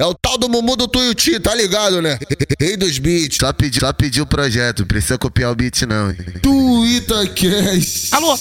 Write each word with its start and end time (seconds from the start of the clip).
É 0.00 0.06
o 0.06 0.14
tal 0.14 0.38
do 0.38 0.48
Mumu 0.48 0.76
do 0.76 0.86
Tuiuti, 0.86 1.40
tá 1.40 1.52
ligado, 1.56 2.00
né? 2.00 2.16
Rei 2.60 2.76
dos 2.76 2.98
beats. 3.00 3.36
Só 3.40 3.52
pediu, 3.52 3.80
só 3.80 3.92
pediu 3.92 4.22
o 4.22 4.26
projeto, 4.28 4.80
não 4.80 4.86
precisa 4.86 5.18
copiar 5.18 5.50
o 5.50 5.56
beat 5.56 5.82
não. 5.82 6.14
Tuita 6.40 7.26
Cash. 7.26 8.12
Alô? 8.12 8.38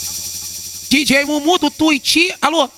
DJ 0.87 1.25
Mumu 1.25 1.57
do 1.57 1.71
Tuiti? 1.71 2.31
Alô? 2.43 2.69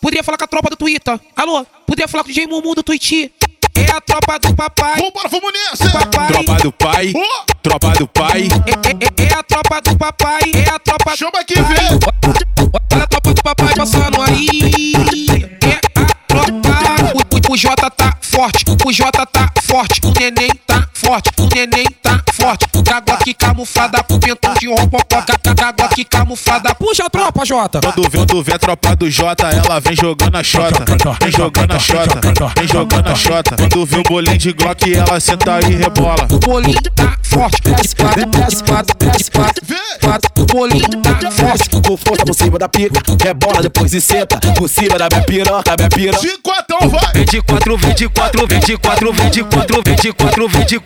Poderia 0.00 0.22
falar 0.22 0.38
com 0.38 0.44
a 0.44 0.46
tropa 0.46 0.70
do 0.70 0.76
Twitter? 0.76 1.18
Alô? 1.34 1.66
Poderia 1.84 2.06
falar 2.06 2.22
com 2.22 2.30
o 2.30 2.32
DJ 2.32 2.46
Mumu 2.46 2.72
do 2.76 2.84
Tuiti? 2.84 3.32
É 3.74 3.90
a 3.90 4.00
tropa 4.00 4.38
do 4.38 4.54
papai. 4.54 4.94
Vambora, 5.00 5.28
vamos 5.28 5.52
nessa! 5.52 5.90
Papai. 5.90 6.28
Tropa 6.28 6.54
do 6.62 6.72
pai, 6.72 7.12
Ô, 7.16 7.52
tropa 7.64 7.90
do 7.98 8.06
pai. 8.06 8.42
É, 8.64 9.24
é- 9.24 9.28
é 9.28 9.34
a 9.34 9.42
tropa 9.42 9.80
do 9.82 9.98
papai. 9.98 10.40
É 10.54 10.70
a 10.70 10.78
tropa 10.78 11.16
Chama 11.16 11.40
aqui, 11.40 11.54
vem! 11.54 11.98
Olha 12.92 13.02
a 13.02 13.06
tropa 13.08 13.34
do 13.34 13.42
papai 13.42 13.74
passando 13.74 14.22
aí. 14.22 15.53
O 17.54 17.56
Jota 17.56 17.88
tá 17.88 18.12
forte. 18.20 18.64
O 18.84 18.92
Jota 18.92 19.24
tá 19.24 19.48
forte. 19.62 20.00
O 20.02 20.12
neném 20.18 20.50
tá 20.66 20.88
forte. 21.04 21.30
O 21.38 21.48
neném 21.54 21.86
tá 22.02 22.20
forte. 22.32 22.66
Água 22.94 23.14
aqui 23.14 23.34
camuflada 23.34 24.02
pro 24.04 24.18
pentão 24.18 24.54
de 24.54 24.68
rompopó. 24.68 25.24
Água 25.64 25.86
aqui 25.86 26.04
camuflada. 26.04 26.74
Puxa 26.74 27.04
a 27.04 27.10
tropa, 27.10 27.44
Jota. 27.44 27.80
Quando 27.80 28.08
vê, 28.08 28.18
quando 28.18 28.42
vê 28.42 28.54
a 28.54 28.58
tropa 28.58 28.96
do 28.96 29.10
Jota, 29.10 29.48
ela 29.48 29.80
vem 29.80 29.96
jogando 29.96 30.36
a 30.36 30.42
xota. 30.42 30.84
Vem 31.20 31.32
jogando 31.32 31.72
a 31.72 31.78
xota, 31.78 32.20
vem 32.56 32.68
jogando 32.68 33.08
a 33.08 33.14
xota. 33.14 33.56
Quando 33.56 33.86
vê 33.86 33.96
o 33.98 34.02
bolinho 34.02 34.38
de 34.38 34.52
Glock, 34.52 34.94
ela 34.94 35.20
senta 35.20 35.60
e 35.68 35.74
rebola. 35.74 36.26
O 36.30 36.38
bolinho 36.38 36.80
tá 36.94 37.16
forte. 37.22 37.60
Desce 37.62 37.96
quatro, 37.96 38.26
desce 38.26 38.64
quatro, 38.64 38.96
desce 38.98 39.30
quatro. 39.30 39.66
quatro. 40.00 40.30
O 40.36 40.46
bolinho 40.46 41.02
tá 41.02 41.30
forte. 41.30 41.68
Com 41.84 41.96
força 41.96 42.24
por 42.24 42.34
cima 42.34 42.58
da 42.58 42.68
pica, 42.68 43.00
rebola 43.22 43.60
depois 43.60 43.92
e 43.92 44.00
senta 44.00 44.38
Por 44.54 44.68
cima 44.68 44.96
da 44.96 45.08
minha 45.10 45.22
piroca, 45.22 45.74
minha 45.76 45.88
piroca 45.90 46.20
De 46.20 46.38
quatão, 46.38 46.88
vai! 46.88 47.24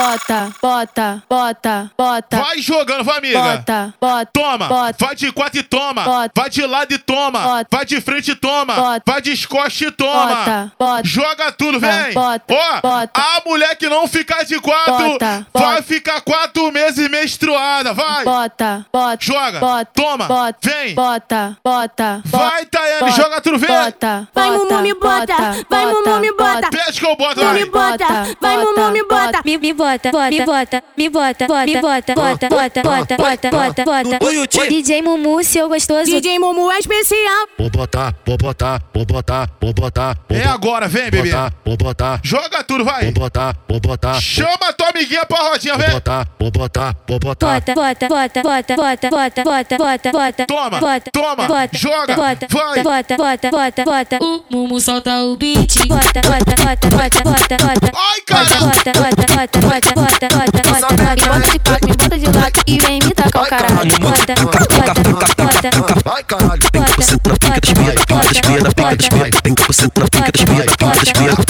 Bota, 0.00 0.50
bota, 0.62 1.22
bota, 1.28 1.90
bota, 1.98 2.36
Vai 2.38 2.58
jogando, 2.62 3.04
vai, 3.04 3.18
amiga! 3.18 3.38
bota, 3.38 3.94
bota, 4.00 4.30
Toma! 4.32 4.66
bota, 4.66 5.04
Vai 5.04 5.14
de 5.14 5.30
quatro 5.30 5.60
e 5.60 5.62
toma! 5.62 6.02
Bota. 6.04 6.32
Vai 6.40 6.48
de 6.48 6.64
lado 6.64 6.92
e 6.94 6.96
toma! 6.98 7.38
Bota. 7.40 7.66
Vai 7.70 7.84
de 7.84 8.00
frente 8.00 8.30
e 8.30 8.34
toma! 8.34 8.74
Bota. 8.76 9.02
Vai 9.06 9.20
de 9.20 9.32
escoste 9.32 9.84
e 9.84 9.90
toma! 9.90 10.36
Bota, 10.36 10.72
bota. 10.78 11.02
Joga 11.04 11.52
tudo, 11.52 11.78
vem! 11.78 12.14
Bota, 12.14 12.44
Ó, 12.54 12.80
bota. 12.80 13.20
a 13.20 13.42
mulher 13.44 13.76
que 13.76 13.90
não 13.90 14.08
ficar 14.08 14.42
de 14.42 14.58
quatro 14.58 14.94
Bota, 15.10 15.46
vai 15.52 15.72
bota. 15.74 15.82
ficar 15.82 16.22
quatro 16.22 16.72
meses 16.72 17.06
menstruada, 17.10 17.92
vai! 17.92 18.24
bota, 18.24 18.86
bota, 18.90 19.18
Joga. 19.22 19.60
bota, 19.60 19.90
Toma. 19.94 20.24
bota, 20.24 20.58
Vem. 20.70 20.94
bota, 20.94 21.56
bota, 21.62 22.22
Vai, 22.24 22.64
Tayane, 22.64 23.00
bota, 23.00 23.12
joga 23.22 23.40
tudo, 23.42 23.58
vem! 23.58 23.68
bota, 23.68 24.28
Vai, 24.34 24.50
bota, 24.50 24.64
Mumu, 24.64 24.82
me 24.82 24.94
bota, 24.94 25.36
vai, 25.68 25.86
Mumu, 25.86 26.20
me 26.20 26.32
bota. 26.32 26.70
Pede 26.70 26.98
que 27.00 27.06
eu 27.06 27.14
boto, 27.16 27.40
vai! 27.44 27.52
me 27.52 27.64
bota, 27.66 28.06
vai, 28.40 28.56
Mumu, 28.56 28.90
me 28.92 29.02
bota. 29.04 29.42
Me, 29.44 29.58
me 29.58 29.72
bota, 29.90 30.10
bota, 30.12 30.30
me 30.30 30.44
bota, 30.44 30.82
me 30.96 31.10
bota, 31.10 31.46
bota, 31.46 31.66
me 31.66 31.80
bota, 31.80 32.14
bota, 32.14 32.48
bota, 32.48 32.82
bota, 32.82 33.16
bota, 33.16 33.84
bota, 33.84 34.18
bota. 34.18 34.68
DJ 34.68 35.02
Mumu, 35.02 35.42
seu 35.42 35.68
gostoso. 35.68 36.04
DJ 36.04 36.38
Mumu 36.38 36.70
é 36.70 36.78
especial. 36.78 37.46
Vou 37.58 37.70
botar, 37.70 38.14
vou 38.24 38.36
botar, 38.36 38.82
vou 38.94 39.04
botar, 39.04 39.48
vou 39.60 39.72
botar. 39.72 40.16
vou 40.28 40.38
É 40.38 40.44
agora, 40.44 40.86
vem, 40.88 41.10
bebê! 41.10 41.30
Vou 41.64 41.76
botar, 41.76 42.20
Joga 42.22 42.62
tudo, 42.62 42.84
vai! 42.84 43.04
vou 43.04 43.12
botar, 43.12 43.56
vou 43.68 43.80
botar. 43.80 44.20
Chama 44.20 44.72
tua 44.76 44.88
amiguinha 44.90 45.24
pra 45.26 45.38
rodinha, 45.38 45.74
Vou 45.74 45.82
vem! 45.84 45.94
botar, 45.94 46.28
vou 46.38 46.50
botar, 46.50 46.96
vou 47.08 47.18
botar. 47.18 47.54
Bota, 47.54 47.74
bota, 47.74 48.08
bota, 48.08 48.42
bota, 48.42 48.76
bota, 48.76 49.10
bota, 49.10 49.44
bota, 49.44 49.78
bota, 49.78 50.12
bota. 50.12 50.46
Toma, 50.46 50.80
bota, 50.80 51.10
toma, 51.12 51.46
bota, 51.46 51.78
joga, 51.78 52.14
bota, 52.14 52.46
vai. 52.50 52.82
Bota, 52.82 53.16
bota, 53.16 53.50
bota, 53.50 53.84
bota. 53.84 54.18
O 54.20 54.44
Mumu 54.50 54.80
solta 54.80 55.22
o 55.24 55.36
beat. 55.36 55.86
Bota, 55.88 56.20
bota, 56.22 56.54
bota, 56.62 56.88
bota, 56.88 57.24
bota, 57.24 57.56
bota. 57.56 57.92
Ai, 57.94 58.20
cara! 58.26 58.44
Bota, 58.44 58.92
bota, 58.92 59.34
bota, 59.34 59.58
bota, 59.60 59.79
bota, 59.80 60.28
bota, 60.28 60.60
bota, 60.68 60.94
bota, 60.94 61.14
me 61.14 61.24
bota 61.26 61.50
de 61.50 61.58
quatro, 61.60 61.88
me 61.88 61.96
bota 61.96 62.18
de 62.18 62.26
lado 62.26 62.60
e 62.66 62.78
vem 62.78 62.98
me 63.02 63.10
tacar 63.12 63.42
o 63.42 63.46
caralho. 63.46 63.98
Bota, 64.00 64.34
bota, 64.34 64.94
bota, 64.94 65.70
bota, 65.70 65.94
vai 66.04 66.22
caralho. 66.24 66.70
Tem 66.70 66.82
que 66.82 66.96
você 66.96 67.12
na 67.12 67.18
pica 67.18 67.50
das 67.50 67.70
piadas, 67.70 68.04
pica 68.04 68.20
das 68.20 68.40
piadas, 68.40 68.74
pica 68.74 68.96
das 68.96 69.08
piadas. 69.08 69.40
Tem 69.42 69.54
que 69.54 69.62
você 69.66 69.82
na 69.82 69.88
pica 69.90 70.32
das 70.32 70.42
piadas, 70.42 70.74
pica 70.74 70.86
das 70.86 71.12
piadas. 71.12 71.40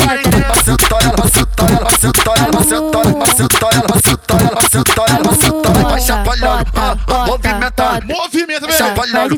Sentar 0.65 1.03
ela, 1.03 1.29
sentar 1.29 1.71
ela, 1.71 1.91
sentar 1.99 2.37
ela, 2.39 2.63
sentar 2.65 3.07
ela, 3.07 3.27
sentar 3.37 3.73
ela, 3.73 3.97
sentar 4.01 4.41
ela, 4.41 4.63
sentar 4.71 5.09
ela, 5.11 5.35
sentar 5.35 5.77
ela, 5.77 5.89
vai 5.91 6.01
chacoalhando, 6.01 6.65
movimentando, 7.27 8.07
movimentando, 8.07 8.73
chacoalhando, 8.73 9.37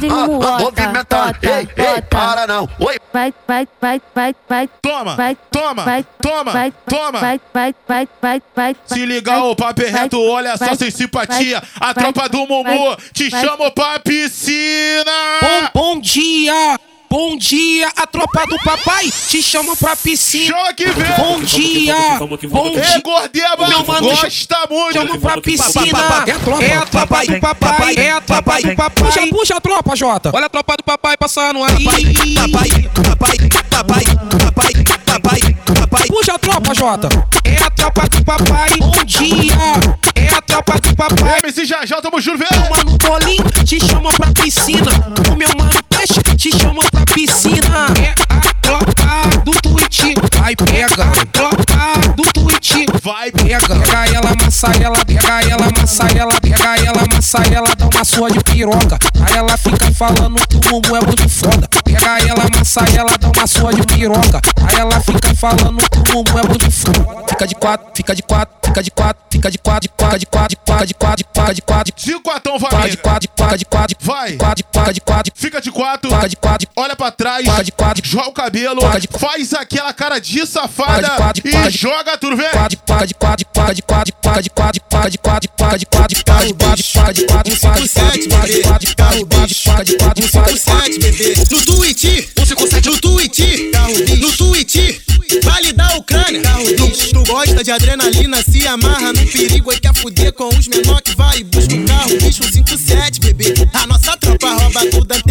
movimentando. 0.61 1.39
Ei, 1.43 1.69
ei, 1.77 2.03
para 2.03 2.47
não, 2.47 2.69
oi, 2.81 2.97
Vai, 3.13 3.35
vai, 3.47 3.69
vai, 3.81 4.01
vai, 4.15 4.35
vai. 4.49 4.71
Toma, 4.81 5.17
Vai, 5.17 5.37
toma, 5.51 5.85
vai, 5.85 6.07
toma, 6.23 6.53
vai, 6.53 6.73
toma! 6.89 7.21
Vai, 7.21 7.41
vai, 7.53 7.75
vai, 7.87 8.09
vai, 8.21 8.43
vai. 8.57 8.77
Se 8.87 9.05
ligar, 9.05 9.45
o 9.45 9.55
papo 9.55 9.83
é 9.83 9.89
reto, 9.89 10.19
olha 10.19 10.57
só 10.57 10.75
sem 10.75 10.91
simpatia. 10.91 11.63
A 11.79 11.93
tropa 11.93 12.29
do 12.29 12.47
Mumu 12.47 12.97
te 13.13 13.31
chama 13.31 13.71
pra 13.71 13.99
piscina! 13.99 15.13
Bom, 15.43 15.95
bom 15.95 16.01
dia! 16.01 16.79
Bom 17.13 17.37
dia, 17.37 17.93
a 17.95 18.07
tropa 18.07 18.47
do 18.47 18.57
papai 18.61 19.13
te 19.29 19.43
chama 19.43 19.77
pra 19.77 19.95
piscina. 19.95 20.57
Aqui, 20.71 20.87
vem! 20.87 21.13
Bom 21.19 21.43
dia! 21.43 21.95
Bom 22.49 22.71
dia! 22.71 23.03
Gordeba, 23.05 23.69
Meu 23.69 23.85
mano, 23.85 24.09
gosta 24.09 24.57
muito! 24.71 24.95
Chama 24.95 25.19
pra 25.19 25.39
piscina! 25.43 25.99
É 26.63 26.75
a 26.75 26.87
tropa 26.87 27.27
do 27.27 27.39
papai! 27.39 27.95
É 27.99 28.13
a 28.13 28.21
tropa 28.23 28.63
do 28.63 28.75
papai! 28.75 29.05
Puxa, 29.05 29.27
puxa 29.29 29.57
a 29.57 29.61
tropa, 29.61 29.95
Jota! 29.95 30.31
Olha 30.35 30.47
a 30.47 30.49
tropa 30.49 30.75
do 30.75 30.85
papai 30.85 31.19
passando 31.19 31.63
aí! 31.63 31.85
Papai, 31.85 32.71
papai, 32.95 33.49
papai, 33.69 34.05
papai, 34.39 34.73
papai, 35.05 35.57
papai. 35.67 36.07
Puxa 36.09 36.33
a 36.33 36.39
tropa, 36.39 36.75
Jota! 36.75 37.09
É 37.45 37.63
a 37.63 37.71
tropa 37.73 38.09
do 38.09 38.25
papai! 38.25 38.71
Bom 38.79 39.05
dia! 39.05 39.55
É 40.15 40.35
a 40.35 40.41
tropa 40.41 40.81
do 40.81 40.97
papai! 40.97 41.41
MC 41.41 41.67
já 41.67 41.85
já, 41.85 42.01
tamo 42.01 42.19
junto, 42.23 42.39
vem! 42.39 42.49
mano 42.71 42.97
Bolinho 42.97 43.45
te 43.67 43.79
chama 43.87 44.09
pra 44.15 44.33
piscina. 44.33 44.91
O 45.31 45.37
meu 45.37 45.51
mano 45.59 45.92
te 46.43 46.51
chama 46.59 46.83
pra 46.91 47.05
piscina. 47.15 47.87
É 48.03 48.15
a 48.29 48.41
tropa 48.61 49.45
do 49.45 49.53
Twitch. 49.53 50.13
Vai, 50.35 50.57
pega. 50.57 51.07
Tropa 51.31 52.02
Vai, 53.03 53.33
Pega, 53.33 53.59
pega 53.61 54.07
ela, 54.07 54.31
amassa 54.31 54.69
ela, 54.81 55.05
pega 55.05 55.41
ela, 55.51 55.67
amassa 55.67 56.05
ela, 56.17 56.41
pega 56.41 56.77
ela, 56.79 57.03
amassa 57.11 57.39
ela, 57.53 57.75
dá 57.77 57.89
uma 57.93 58.05
sua 58.05 58.31
de 58.31 58.39
piroca. 58.45 58.97
Aí 59.27 59.37
ela 59.37 59.57
fica 59.57 59.93
falando 59.93 60.37
que 60.47 60.57
o 60.57 60.71
mumu 60.71 60.97
é 60.97 61.01
muito 61.05 61.29
foda. 61.29 61.69
Pega 61.85 62.19
ela, 62.21 62.45
amassa 62.45 62.81
ela, 62.97 63.19
dá 63.19 63.31
uma 63.37 63.47
sua 63.49 63.73
de 63.75 63.83
piroca. 63.83 64.41
Aí 64.69 64.77
ela 64.79 65.01
fica 65.01 65.35
falando 65.35 65.77
que 65.91 65.99
o 65.99 66.15
mumu 66.15 66.39
é 66.39 66.43
muito 66.49 66.71
foda. 66.71 67.25
Fica 67.29 67.47
de 67.49 67.55
quatro, 67.57 67.87
fica 67.97 68.15
de 68.15 68.23
quatro, 68.23 68.55
fica 68.65 68.83
de 68.83 68.91
quatro, 68.93 69.23
fica 69.33 69.51
de 69.51 69.59
quatro, 69.59 69.83
de 69.83 69.89
quatro, 69.97 70.19
de 70.21 70.27
quatro, 70.27 70.49
de 70.49 70.57
quatro, 70.57 70.87
de 70.87 70.95
quatro, 70.95 71.17
de 71.17 71.25
quatro, 71.25 71.55
de 71.55 71.63
quatro, 71.63 71.93
de 71.97 72.13
de 72.13 72.19
quatão, 72.21 72.59
vai, 72.59 72.71
quatro, 72.71 72.91
de 72.91 72.97
quatro, 72.97 73.21
de 73.21 73.29
quatro, 73.29 73.59
de 73.59 73.65
quatro, 73.65 73.97
de 73.99 74.07
Vai. 74.07 74.33
quatro, 74.37 74.57
de 74.57 74.63
quatro, 74.65 74.93
de 74.95 75.01
quatro, 75.01 75.33
Fica 75.35 75.61
de 75.61 75.71
quatro, 75.73 76.09
quatro, 76.11 76.29
de 76.29 76.37
quatro, 76.37 76.69
olha 76.77 76.95
pra 76.95 77.11
trás, 77.11 77.45
quatro, 77.45 77.65
de 77.65 77.73
quatro, 77.73 78.03
joga 78.09 78.29
o 78.29 78.33
cabelo, 78.33 78.81
Quatro 78.81 79.01
de- 79.01 79.09
faz 79.19 79.53
aquela 79.53 79.93
cara 79.93 80.21
de 80.21 80.47
safada 80.47 81.09
Quatro 81.11 81.43
de- 81.43 81.49
e 81.49 81.53
quatro 81.53 81.71
de- 81.71 81.79
joga 81.79 82.17
tudo, 82.19 82.37
vem! 82.37 82.52
Quatro, 82.53 82.77
de 82.77 82.77
quatro, 82.77 83.07
de 83.07 83.15
quatro, 83.15 83.37
de 83.37 83.45
quatro, 83.47 83.75
de 83.75 83.83
quatro, 83.83 84.13
de 84.13 84.13
quatro, 84.13 84.43
de 84.43 84.49
quatro, 84.51 84.71
de 84.71 85.17
quatro, 85.19 85.41
de 85.41 85.47
quatro, 85.49 85.79
de 85.79 85.79
quatro, 85.79 85.79
de 85.79 85.87
quatro, 85.87 85.89
de 86.19 87.27
quatro, 87.27 87.49
de 87.49 87.57
quatro, 88.63 88.87
de 88.87 88.95
quatro, 89.55 89.85
de 89.85 89.97
quatro. 89.97 90.23
No 90.23 90.29
157 90.29 92.83
no 92.85 92.99
Twitch, 92.99 93.39
no 94.21 94.33
Twitch, 94.33 95.01
vale 95.43 95.73
da 95.73 95.97
Ucrânia. 95.97 96.43
Tu, 96.77 96.89
tu 97.13 97.25
gosta 97.25 97.65
de 97.65 97.71
adrenalina, 97.71 98.43
se 98.43 98.67
amarra 98.67 99.13
no 99.13 99.27
perigo 99.27 99.73
e 99.73 99.81
quer 99.81 99.95
fuder 99.95 100.33
com 100.33 100.49
os 100.49 100.69
menor 100.69 101.01
que 101.01 101.17
vai 101.17 101.39
e 101.39 101.45
busca 101.45 101.75
um 101.75 101.85
carro, 101.85 102.19
bicho 102.21 102.45
57, 102.45 103.21
bebê. 103.21 103.55
A 103.73 103.87
nossa 103.87 104.17
tropa 104.17 104.53
rouba 104.55 104.85
tudo 104.91 105.15
o 105.15 105.22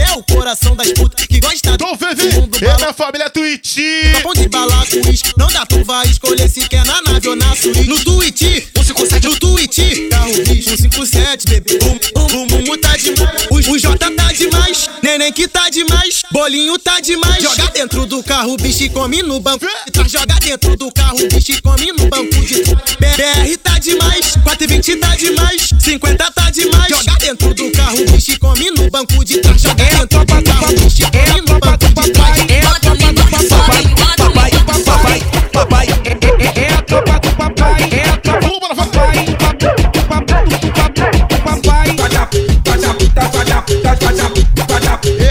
coração 0.52 0.76
das 0.76 0.92
putas 0.92 1.26
que 1.26 1.40
gosta 1.40 1.78
do 1.78 1.86
mundo 1.86 2.58
É 2.62 2.76
minha 2.76 2.94
família 2.94 3.30
Twitch! 3.30 3.78
Bom 4.22 4.34
de 4.34 4.50
bala 4.50 4.86
com 4.88 5.08
uísque, 5.08 5.32
não 5.38 5.48
dá 5.48 5.66
tu 5.66 5.82
vai 5.86 6.06
escolher 6.08 6.50
se 6.50 6.68
quer 6.68 6.86
na 6.86 7.02
nave 7.04 7.30
ou 7.30 7.36
na 7.38 7.56
suíte. 7.56 7.88
No 7.88 7.98
Twitch, 8.04 8.42
157 8.76 9.28
no 9.28 9.40
Twitch, 9.40 9.80
carro 10.10 10.34
bicho 10.44 10.70
157, 10.76 11.48
bebê. 11.48 11.80
O, 11.84 12.20
o, 12.20 12.26
o 12.26 12.48
Mumu 12.48 12.78
tá 12.78 12.98
demais, 12.98 13.48
o, 13.50 13.72
o 13.72 13.80
J 13.80 14.11
tá 14.32 14.34
demais. 14.34 14.90
Neném 15.04 15.32
que 15.32 15.48
tá 15.48 15.70
demais, 15.70 16.24
bolinho 16.32 16.78
tá 16.80 17.00
demais. 17.00 17.44
Joga 17.44 17.68
dentro 17.74 18.06
do 18.06 18.24
carro, 18.24 18.56
bicho 18.58 18.90
come 18.92 19.22
no 19.22 19.40
banco 19.40 19.66
de 19.86 19.92
trás. 19.92 20.12
Joga 20.12 20.36
dentro 20.40 20.78
do 20.78 20.92
carro, 20.92 21.18
bicho 21.30 21.62
come 21.62 21.92
no 21.92 22.08
banco 22.08 22.46
de 22.46 22.62
trás. 22.62 23.18
BR 23.18 23.58
tá 23.62 23.80
demais, 23.80 24.38
420 24.44 24.96
tá 24.98 25.16
demais, 25.16 25.70
50 25.80 26.32
tá 26.32 26.50
demais. 26.50 26.90
Joga 26.90 27.18
dentro 27.20 27.54
do 27.54 27.72
carro, 27.72 28.06
bicho 28.12 28.40
come 28.40 28.72
no 28.72 28.90
banco 28.90 29.26
de 29.26 29.38
trás. 29.40 29.62
Joga 29.62 29.84
dentro 29.84 30.26
do 30.26 30.44
carro, 30.44 30.68
bicho 30.80 31.04
come 31.12 31.42
no 31.42 31.60
banco 31.60 31.88
de 31.88 32.12
trás. 32.12 32.38
É 32.50 32.62
a 32.62 32.80
tropa 32.80 33.08
do 33.08 33.48
papai, 33.50 33.84
papai, 34.18 34.52
papai, 34.66 35.22
papai. 35.52 35.88
É 35.90 36.01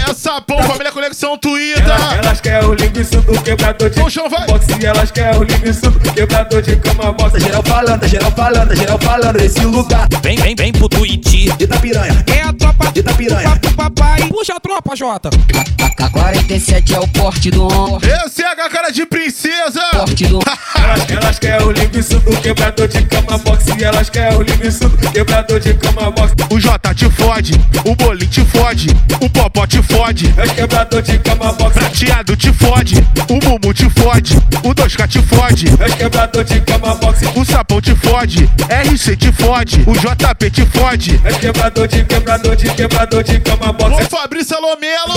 Essa 0.09 0.39
bom, 0.47 0.61
família 0.63 0.91
Conexão 0.91 1.37
Twitter. 1.37 1.83
Elas, 1.83 2.13
elas 2.13 2.41
querem 2.41 2.69
o 2.69 2.73
linguiça 2.73 3.19
do 3.21 3.41
quebrador 3.41 3.89
de 3.89 4.09
chão, 4.11 4.29
vai. 4.29 4.45
boxe. 4.47 4.85
Elas 4.85 5.11
querem 5.11 5.39
o 5.39 5.43
linguiça 5.43 5.89
do 5.89 5.99
quebrador 6.13 6.61
de 6.61 6.75
cama 6.77 7.11
boxe. 7.11 7.39
Geral 7.39 7.63
falando, 7.63 8.07
geral 8.07 8.31
falando, 8.31 8.75
geral 8.75 8.99
falando 8.99 9.37
desse 9.37 9.61
lugar. 9.61 10.07
Vem, 10.21 10.37
vem, 10.37 10.55
vem 10.55 10.71
pro 10.71 10.87
Twitch. 10.89 11.31
De 11.57 11.63
Itapiranha, 11.63 12.23
É 12.27 12.41
a 12.43 12.53
tropa 12.53 12.91
de 12.91 12.99
Itapiranha. 12.99 13.55
do 13.55 13.70
papai. 13.91 14.27
Puxa 14.29 14.55
a 14.55 14.59
tropa, 14.59 14.95
Jota. 14.95 15.29
AK-47 15.29 16.93
é 16.93 16.99
o 16.99 17.07
porte 17.09 17.51
do 17.51 17.65
homem, 17.67 17.99
Esse 18.25 18.41
é 18.43 18.47
a 18.47 18.69
cara 18.69 18.89
de 18.91 19.05
princesa. 19.05 19.81
porte 19.93 20.25
do 20.27 20.39
Elas, 20.75 21.09
elas 21.09 21.39
querem 21.39 21.65
o 21.67 21.71
linguiça 21.71 22.19
do 22.19 22.35
quebrador 22.37 22.87
de 22.87 23.01
cama 23.05 23.37
boxe. 23.37 23.83
Elas 23.83 24.09
querem 24.09 24.37
o 24.37 24.41
linguiça 24.41 24.87
do 24.89 25.11
quebrador 25.11 25.59
de 25.59 25.73
cama 25.75 26.09
boxe. 26.11 26.33
O 26.49 26.59
Jota 26.59 26.93
te 26.93 27.09
fode, 27.11 27.53
o 27.85 27.95
bolinho 27.95 28.29
te 28.29 28.43
fode, 28.45 28.89
o 29.21 29.29
popó 29.29 29.65
te 29.67 29.81
fode, 29.83 30.33
É 30.37 30.47
quebrador 30.47 31.01
de 31.01 31.17
cama 31.19 31.51
boxe. 31.53 31.79
prateado 31.79 32.35
te 32.35 32.51
fode, 32.53 32.95
o 33.29 33.33
mumu 33.45 33.73
te 33.73 33.89
fode, 33.89 34.37
o 34.63 34.73
2K 34.73 35.07
te 35.07 35.21
fode, 35.21 35.67
É 35.79 35.89
quebrador 35.97 36.43
de 36.43 36.61
cama 36.61 36.95
boxe. 36.95 37.25
o 37.35 37.45
sapão 37.45 37.81
te 37.81 37.95
fode, 37.95 38.49
RC 38.69 39.15
te 39.17 39.31
fode, 39.31 39.83
o 39.87 39.93
JP 39.93 40.49
te 40.49 40.65
fode. 40.65 41.19
É 41.23 41.33
quebrador 41.33 41.87
de 41.87 42.03
quebrador 42.05 42.55
de 42.55 42.69
quebrador 42.73 43.23
de 43.23 43.39
cama 43.39 43.73
Ô 43.81 43.89
boxe. 43.89 44.09
Fabrício 44.09 44.55
Alomelo, 44.57 45.13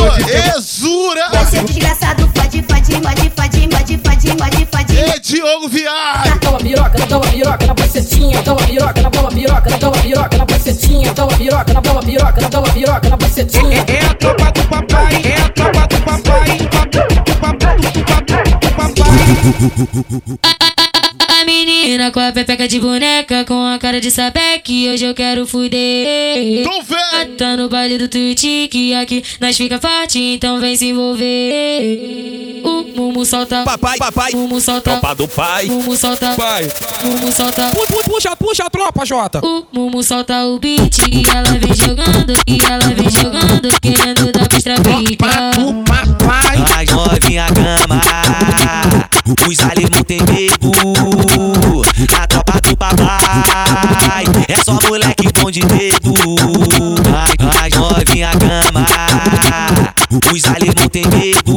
exura! 0.56 1.28
Você 1.32 1.62
desgraçado, 1.62 2.30
fode, 2.34 2.62
fode, 2.62 2.92
fode, 2.92 3.30
fode, 3.30 3.68
fode, 3.70 3.98
fode, 3.98 4.28
fode, 4.38 4.66
fode. 4.72 4.94
E 4.96 5.20
Diogo 5.20 5.68
Viado, 5.68 6.40
Dá 6.40 6.50
uma 6.50 6.58
piroca, 6.58 7.06
dá 7.06 7.18
uma 7.18 7.26
piroca 7.26 7.66
na 7.66 7.74
bucetinha, 7.74 8.42
dá 8.42 8.52
uma 8.52 8.62
piroca, 8.66 9.02
dá 9.02 9.20
uma 9.20 9.30
piroca, 9.30 9.70
dá 9.78 9.88
uma 9.88 9.98
piroca 10.02 10.38
na 10.38 10.44
bucetinha, 10.46 11.12
dá 11.12 11.24
uma 11.26 11.36
piroca, 11.36 11.74
dá 11.74 11.92
uma 11.92 12.02
piroca, 12.02 12.48
dá 12.48 12.60
uma 12.60 12.72
piroca 12.72 13.08
na 13.10 13.16
bucetinha. 13.16 13.84
É 13.86 14.00
a 14.06 14.14
tropa 14.14 14.52
do 14.52 14.62
papai, 14.68 15.22
é 15.24 15.42
a 15.42 15.48
tropa 15.50 15.86
do 15.86 16.00
papai, 16.02 16.58
papai. 16.72 17.14
A 21.44 21.46
menina 21.46 22.10
com 22.10 22.20
a 22.20 22.32
pepeca 22.32 22.66
de 22.66 22.80
boneca, 22.80 23.44
com 23.44 23.66
a 23.66 23.78
cara 23.78 24.00
de 24.00 24.10
sapeque, 24.10 24.88
hoje 24.88 25.04
eu 25.04 25.12
quero 25.12 25.46
fuder. 25.46 26.64
Tô 26.64 26.80
vendo. 26.80 27.36
Tá 27.36 27.54
no 27.54 27.68
baile 27.68 27.98
do 27.98 28.08
Tuti, 28.08 28.66
que 28.72 28.94
aqui 28.94 29.22
nós 29.38 29.54
fica 29.54 29.78
forte, 29.78 30.18
então 30.18 30.58
vem 30.58 30.74
se 30.74 30.86
envolver. 30.86 32.62
O 32.64 32.84
Mumu 32.96 33.26
solta, 33.26 33.62
Papai, 33.62 33.98
papai. 33.98 34.32
Mumu 34.32 34.58
solta, 34.58 34.92
Tropa 34.92 35.14
do 35.14 35.28
pai. 35.28 35.66
Mumu 35.66 35.94
solta, 35.98 36.34
Pai. 36.34 36.66
Mumu 37.04 37.30
solta. 37.30 37.70
Pu- 37.72 37.86
pu- 37.88 38.04
Puxa, 38.10 38.34
puxa 38.36 38.64
a 38.64 38.70
tropa, 38.70 39.04
Jota. 39.04 39.44
O 39.44 39.66
Mumu 39.70 40.02
solta 40.02 40.46
o 40.46 40.58
beat 40.58 40.96
e 41.10 41.28
ela 41.28 41.58
vem 41.58 41.74
jogando, 41.74 42.32
e 42.46 42.58
ela 42.64 42.86
vem 42.94 43.10
jogando, 43.10 43.68
querendo 43.82 44.32
dar 44.32 44.48
pra 44.48 44.98
pica. 44.98 45.50
Do 45.58 45.74
papai. 45.84 46.64
As 46.82 46.90
novinha 46.90 47.46
cama. 47.48 48.00
Os 49.48 49.58
alemão 49.60 50.02
tem 50.06 50.18
medo. 50.22 50.70
A 52.12 52.26
tropa 52.26 52.60
do 52.60 52.76
papai. 52.76 54.24
É 54.48 54.56
só 54.56 54.76
moleque 54.88 55.28
bom 55.40 55.50
de 55.50 55.60
dedo. 55.60 56.12
As, 57.14 57.64
as 57.64 57.80
novinha 57.80 58.30
cama. 58.32 58.86
Os 60.32 60.44
alemão 60.44 60.88
tem 60.90 61.04
medo. 61.06 61.56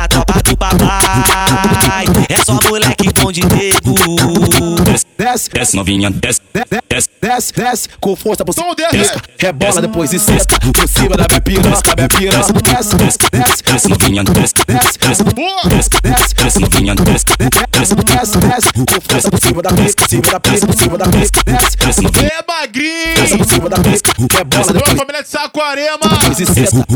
A 0.00 0.08
tropa 0.08 0.42
do 0.42 0.56
papai. 0.56 2.04
É 2.28 2.44
só 2.44 2.58
moleque 2.68 3.10
bom 3.14 3.32
de 3.32 3.40
dedo. 3.42 3.94
Desce, 5.20 5.50
Desce 5.50 5.76
novinha, 5.76 6.10
desce, 6.10 6.40
desce. 6.88 7.10
desce, 7.20 7.52
desce, 7.52 7.88
com 8.00 8.16
força 8.16 8.42
por 8.42 8.52
Então 8.52 8.74
desce. 8.74 9.12
Rebola 9.38 9.82
depois 9.82 10.14
e 10.14 10.18
senta 10.18 10.58
por 10.58 10.88
cima 10.88 11.14
da 11.14 11.28
piroca, 11.42 11.94
minha 11.94 12.08
piroca. 12.08 12.52
Desce, 12.54 12.96
desce, 12.96 13.18
desce, 13.30 13.62
Desce 13.62 13.88
novinha, 13.90 14.24
desce, 14.24 14.54
desce, 14.66 14.98
desce, 14.98 15.22
desce, 15.22 15.90
desce, 16.02 16.34
desce 16.34 16.58
novinha, 16.58 16.94
desce, 16.94 17.26
desce, 17.36 17.94
desce, 17.96 18.38
desce, 18.38 18.72
com 18.72 19.00
força 19.12 19.30
por 19.30 19.40
cima 19.40 19.60
da 19.62 19.72
pisca, 19.74 20.02
por 20.02 20.08
cima 20.08 20.22
da 20.22 20.40
pisca, 20.40 20.66
por 20.66 20.78
cima 20.78 20.96
da 20.96 21.08
pisca. 21.10 21.40
Desce, 21.44 21.76
desce 21.76 22.00
novinha. 22.00 22.26
É 22.28 22.44
magrinho! 22.48 23.14
desce 23.16 23.36
por 23.36 23.46
cima 23.46 23.68
da 23.68 23.76
pisca, 23.76 24.12
rebola 24.18 24.72
depois, 24.72 24.98
família 24.98 25.22
de 25.22 25.28
Saquarema! 25.28 25.98
depois 26.18 26.40
e 26.40 26.46
senta. 26.46 26.86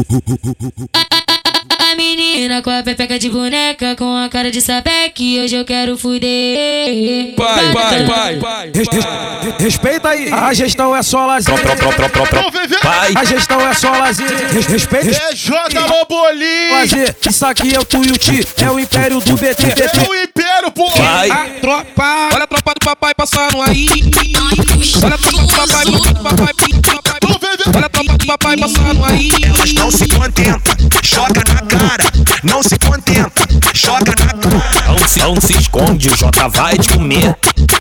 A 1.95 1.97
menina 1.97 2.61
com 2.61 2.71
a 2.71 2.83
pepeca 2.83 3.17
de 3.21 3.31
boneca, 3.31 3.95
com 3.95 4.17
a 4.17 4.29
cara 4.29 4.51
de 4.51 4.61
sapeque, 4.61 5.39
hoje 5.41 5.55
eu 5.55 5.65
quero 5.65 5.97
fuder. 5.97 7.37
Pai, 7.37 7.73
pai, 7.73 8.05
pai, 8.05 8.37
pai. 8.39 8.73
Respeita 9.61 10.09
aí. 10.09 10.29
A 10.33 10.53
gestão 10.53 10.97
é 10.97 11.01
só 11.05 11.25
lazer. 11.25 11.55
Pai, 12.83 13.13
A 13.15 13.25
gestão 13.25 13.61
é 13.61 13.73
só 13.75 13.93
lazer. 13.93 14.27
Res- 14.53 14.67
Respeita. 14.67 15.09
É 15.09 15.35
J 15.37 15.55
Lobolim! 15.89 16.73
Lazer. 16.73 17.15
Isso 17.31 17.47
aqui 17.47 17.73
é 17.73 17.79
o 17.79 17.85
Tuiuti. 17.85 18.45
É 18.61 18.69
o 18.73 18.81
império 18.81 19.21
do 19.21 19.37
BT. 19.37 19.63
É 19.81 20.09
o 20.11 20.15
Império, 20.17 20.73
pô! 20.73 20.91
pai. 20.91 21.31
A 21.31 21.45
tropa, 21.61 22.29
olha 22.35 22.43
a 22.43 22.47
tropa 22.49 22.75
do 22.75 22.85
papai 22.85 23.15
passando 23.15 23.63
aí. 23.63 23.87
Olha 25.01 25.15
a 25.15 25.19
tropa 25.19 25.31
do 25.31 25.47
papai, 25.47 25.85
papai, 26.35 26.55
vem! 26.59 27.14
Olha 27.73 27.87
a 27.87 28.27
papai 28.27 28.57
passando 28.57 29.05
aí. 29.05 29.31
Elas 29.43 29.73
não 29.75 29.91
se 29.91 30.07
contentam, 30.09 30.75
joga 31.03 31.43
na 31.49 31.63
cara, 31.63 32.05
não 32.43 32.63
se 32.63 32.79
contenta, 32.79 33.47
joga 33.75 34.13
na 34.19 34.33
cara. 34.33 34.84
Não 34.95 35.09
se, 35.09 35.19
não 35.19 35.41
se 35.41 35.53
esconde, 35.55 36.09
o 36.09 36.17
Jota 36.17 36.49
vai 36.49 36.79
te 36.79 36.89
comer. 36.91 37.37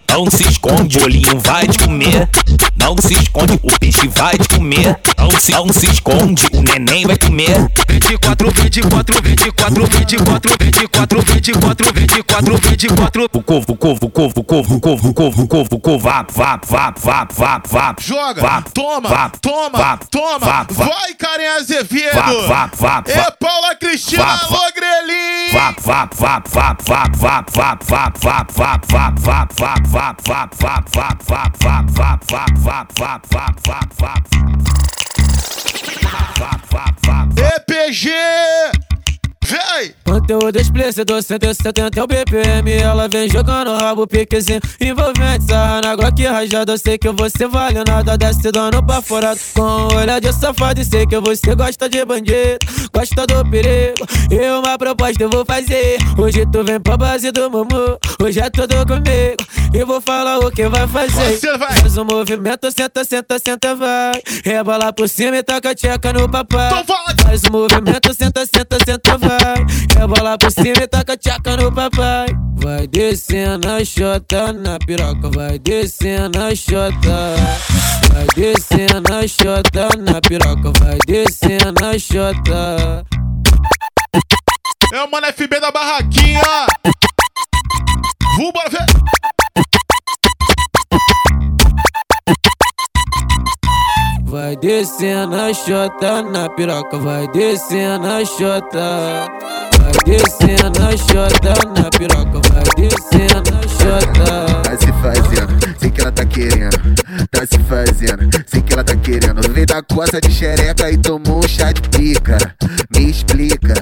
Não 0.10 0.30
se 0.30 0.44
esconde, 0.48 0.98
o 0.98 1.04
olhinho 1.04 1.39
vai 1.39 1.68
te 1.68 1.77
comer. 1.77 2.27
Não 2.75 2.95
se 2.98 3.13
esconde, 3.13 3.60
o 3.62 3.80
peixe 3.80 4.07
vai 4.07 4.36
te 4.38 4.48
comer. 4.50 5.00
Não 5.18 5.31
se, 5.39 5.51
não 5.51 5.71
se 5.71 5.86
esconde, 5.86 6.48
o 6.54 6.62
neném 6.62 7.06
vai 7.06 7.18
comer. 7.18 7.69
24, 7.88 8.51
24, 8.51 9.21
24, 9.21 9.88
24, 9.88 10.57
24, 10.60 11.21
24, 11.21 11.94
24, 11.94 12.57
24. 12.57 13.30
O 13.33 13.44
covo, 13.44 13.65
o 13.69 13.75
covo, 13.77 14.06
o 14.06 14.10
covo, 14.10 14.39
o 14.39 14.44
covo, 14.44 14.75
o 14.75 14.80
covo, 14.81 15.10
o 15.10 15.13
covo, 15.13 15.42
o 15.44 15.48
covo, 15.48 15.75
o 15.75 15.80
covo, 15.80 16.00
vá, 16.00 16.25
vá, 16.31 16.60
vá, 16.65 16.94
vá, 16.98 17.27
vá, 17.31 17.62
vá. 17.68 17.95
Joga! 18.00 18.42
Vá, 18.42 18.62
toma! 18.62 19.10
vá, 19.10 19.30
toma! 19.42 19.80
vá, 19.80 20.00
toma! 20.10 20.39
vá, 20.39 20.68
vá. 20.69 20.86
Vai, 20.86 21.13
Karen 21.13 21.48
Azevedo! 21.60 22.15
Vá, 22.15 22.70
vá, 22.70 22.72
vá, 22.75 23.03
É. 23.08 23.32
Paula 23.39 23.75
Cristina 23.75 24.24
Vá, 24.24 24.36
vá. 24.36 24.58
Logrelin! 24.58 25.51
Vá, 25.53 25.75
vá, 25.82 26.10
vá, 26.15 26.43
vá, 26.86 27.02
vá, 27.17 27.43
vá, 27.53 27.77
vá, 27.88 28.12
vá, 28.22 28.45
vá, 28.55 28.77
vá, 28.86 29.13
vá, 29.19 29.45
vá, 29.50 29.75
vá, 29.89 30.15
vá, 30.22 30.83
vá, 30.93 31.13
vá, 31.27 31.86
vá, 31.91 32.19
vá, 32.24 32.88
vá, 32.95 33.19
vá, 33.29 33.51
vá, 33.65 33.79
vá. 34.00 34.13
Vá, 36.01 36.33
vá, 36.39 36.51
vá, 36.72 36.86
vá. 37.05 37.27
EPG! 37.55 38.92
Vem! 39.45 39.93
Conteúdo 40.05 40.59
explícito, 40.59 41.21
170 41.21 42.00
é 42.00 42.03
o 42.03 42.07
BPM 42.07 42.71
Ela 42.71 43.07
vem 43.07 43.29
jogando 43.29 43.75
rabo, 43.75 44.07
piquezinho 44.07 44.62
Envolvente, 44.79 45.45
sarra 45.45 45.81
na 45.81 45.95
glock 45.95 46.23
rajada. 46.25 46.73
Eu 46.73 46.77
sei 46.77 46.97
que 46.97 47.12
você 47.12 47.47
vale 47.47 47.83
nada, 47.88 48.17
desce 48.17 48.51
dando 48.51 48.81
pra 48.83 49.01
fora. 49.01 49.35
Com 49.53 49.95
olhar 49.95 50.19
de 50.19 50.31
safado 50.33 50.79
e 50.81 50.85
sei 50.85 51.05
que 51.05 51.19
você 51.19 51.55
gosta 51.55 51.89
de 51.89 52.05
bandido 52.05 52.59
Gosta 52.93 53.25
do 53.25 53.50
perigo. 53.50 54.05
E 54.31 54.50
uma 54.51 54.77
proposta 54.77 55.23
eu 55.23 55.29
vou 55.29 55.43
fazer. 55.43 55.97
Hoje 56.17 56.45
tu 56.51 56.63
vem 56.63 56.79
pra 56.79 56.95
base 56.95 57.31
do 57.31 57.50
Mumu 57.50 57.97
Hoje 58.21 58.39
é 58.39 58.50
tudo 58.50 58.75
comigo. 58.85 59.38
E 59.73 59.83
vou 59.83 60.00
falar 60.00 60.38
o 60.39 60.51
que 60.51 60.67
vai 60.69 60.88
fazer. 60.88 61.38
Você 61.38 61.57
vai. 61.57 61.73
Faz 61.73 61.97
um 61.97 62.05
movimento, 62.05 62.71
senta, 62.71 63.03
senta, 63.03 63.39
senta, 63.39 63.75
vai. 63.75 64.21
Rebola 64.45 64.93
por 64.93 65.09
cima 65.09 65.38
e 65.38 65.43
taca 65.43 65.71
a 65.71 65.75
tcheca 65.75 66.13
no 66.13 66.29
papai. 66.29 66.69
Então. 66.81 67.25
Faz 67.25 67.43
o 67.43 67.51
movimento, 67.51 68.13
senta, 68.13 68.45
senta, 68.45 68.77
senta, 68.85 69.17
vai. 69.17 69.32
Rebola 69.97 70.37
por 70.37 70.51
cima 70.51 70.83
e 70.83 70.87
taca 70.87 71.17
tchaca 71.17 71.57
no 71.57 71.71
papai. 71.71 72.27
Vai 72.55 72.87
descendo 72.87 73.69
a 73.69 73.83
chota 73.83 74.53
na 74.53 74.79
piroca, 74.79 75.29
vai 75.29 75.59
descendo 75.59 76.41
a 76.41 76.55
chota. 76.55 77.35
Vai 78.13 78.25
descendo 78.35 79.13
a 79.13 79.27
chota 79.27 79.89
na 79.99 80.21
piroca, 80.21 80.71
vai 80.79 80.97
descendo 81.05 81.85
a 81.85 81.97
chota. 81.99 83.05
É 84.93 85.03
o 85.03 85.09
Mano 85.09 85.27
FB 85.27 85.59
da 85.59 85.71
barraquinha! 85.71 86.41
Vambora, 88.37 88.69
vai 94.53 94.55
descendo 94.55 95.36
a 95.36 95.53
chota 95.53 96.22
na 96.22 96.50
piroca, 96.50 96.98
vai 96.98 97.27
descendo 97.29 98.05
a 98.05 98.24
chota. 98.24 99.27
Vai 99.79 99.91
descendo 100.05 100.83
a 100.83 100.98
chota 100.98 101.53
na 101.75 101.89
piroca, 101.98 102.39
vai 102.53 102.63
descendo 102.77 103.50
a 103.50 103.62
chota. 103.67 104.62
Tá 104.63 104.77
se 104.77 104.93
fazendo, 105.01 105.62
que 105.93 106.01
ela 106.01 106.12
tá 106.12 106.25
querendo. 106.25 106.77
Tá 107.31 107.45
se 107.45 107.59
fazendo, 107.63 108.29
sei 108.47 108.62
que 108.62 108.73
ela 108.73 108.83
tá 108.83 108.95
querendo. 108.95 109.53
Vem 109.53 109.65
da 109.65 109.81
coça 109.83 110.19
de 110.19 110.31
xereca 110.31 110.89
e 110.89 110.97
tomou 110.97 111.39
um 111.43 111.47
chá 111.47 111.71
de 111.71 111.81
pica. 111.89 112.38
Me 112.95 113.09
explica, 113.09 113.73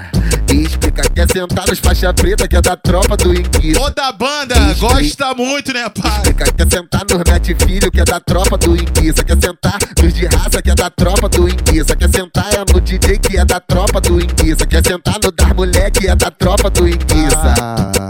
me 0.49 0.63
explica. 0.63 1.03
Quer 1.09 1.27
sentar 1.31 1.67
nos 1.67 1.79
faixa 1.79 2.13
preta 2.13 2.47
que 2.47 2.55
é 2.55 2.61
da 2.61 2.75
tropa 2.75 3.15
do 3.17 3.33
Inguiça. 3.33 3.79
Toda 3.79 4.11
banda 4.11 4.55
gosta 4.79 5.33
muito, 5.33 5.73
né, 5.73 5.89
pai? 5.89 6.17
Explica. 6.17 6.51
Quer 6.51 6.69
sentar 6.69 7.01
nos 7.09 7.23
mete 7.31 7.55
filho 7.65 7.91
que 7.91 8.01
é 8.01 8.03
da 8.03 8.19
tropa 8.19 8.57
do 8.57 8.75
Inguiça. 8.75 9.23
Quer 9.23 9.37
sentar 9.41 9.79
nos 10.01 10.13
de 10.13 10.25
raça 10.25 10.61
que 10.61 10.69
é 10.69 10.75
da 10.75 10.89
tropa 10.89 11.29
do 11.29 11.47
Inguiça. 11.47 11.95
Quer 11.95 12.09
sentar 12.11 12.53
é 12.53 12.73
no 12.73 12.81
DJ 12.81 13.17
que 13.17 13.37
é 13.37 13.45
da 13.45 13.59
tropa 13.59 14.01
do 14.01 14.21
Inguiça. 14.21 14.65
Quer 14.65 14.85
sentar 14.85 15.15
no 15.23 15.31
das 15.31 15.53
mulher 15.53 15.91
que 15.91 16.07
é 16.07 16.15
da 16.15 16.29
tropa 16.29 16.69
do 16.69 16.87
Inguiça. 16.87 17.53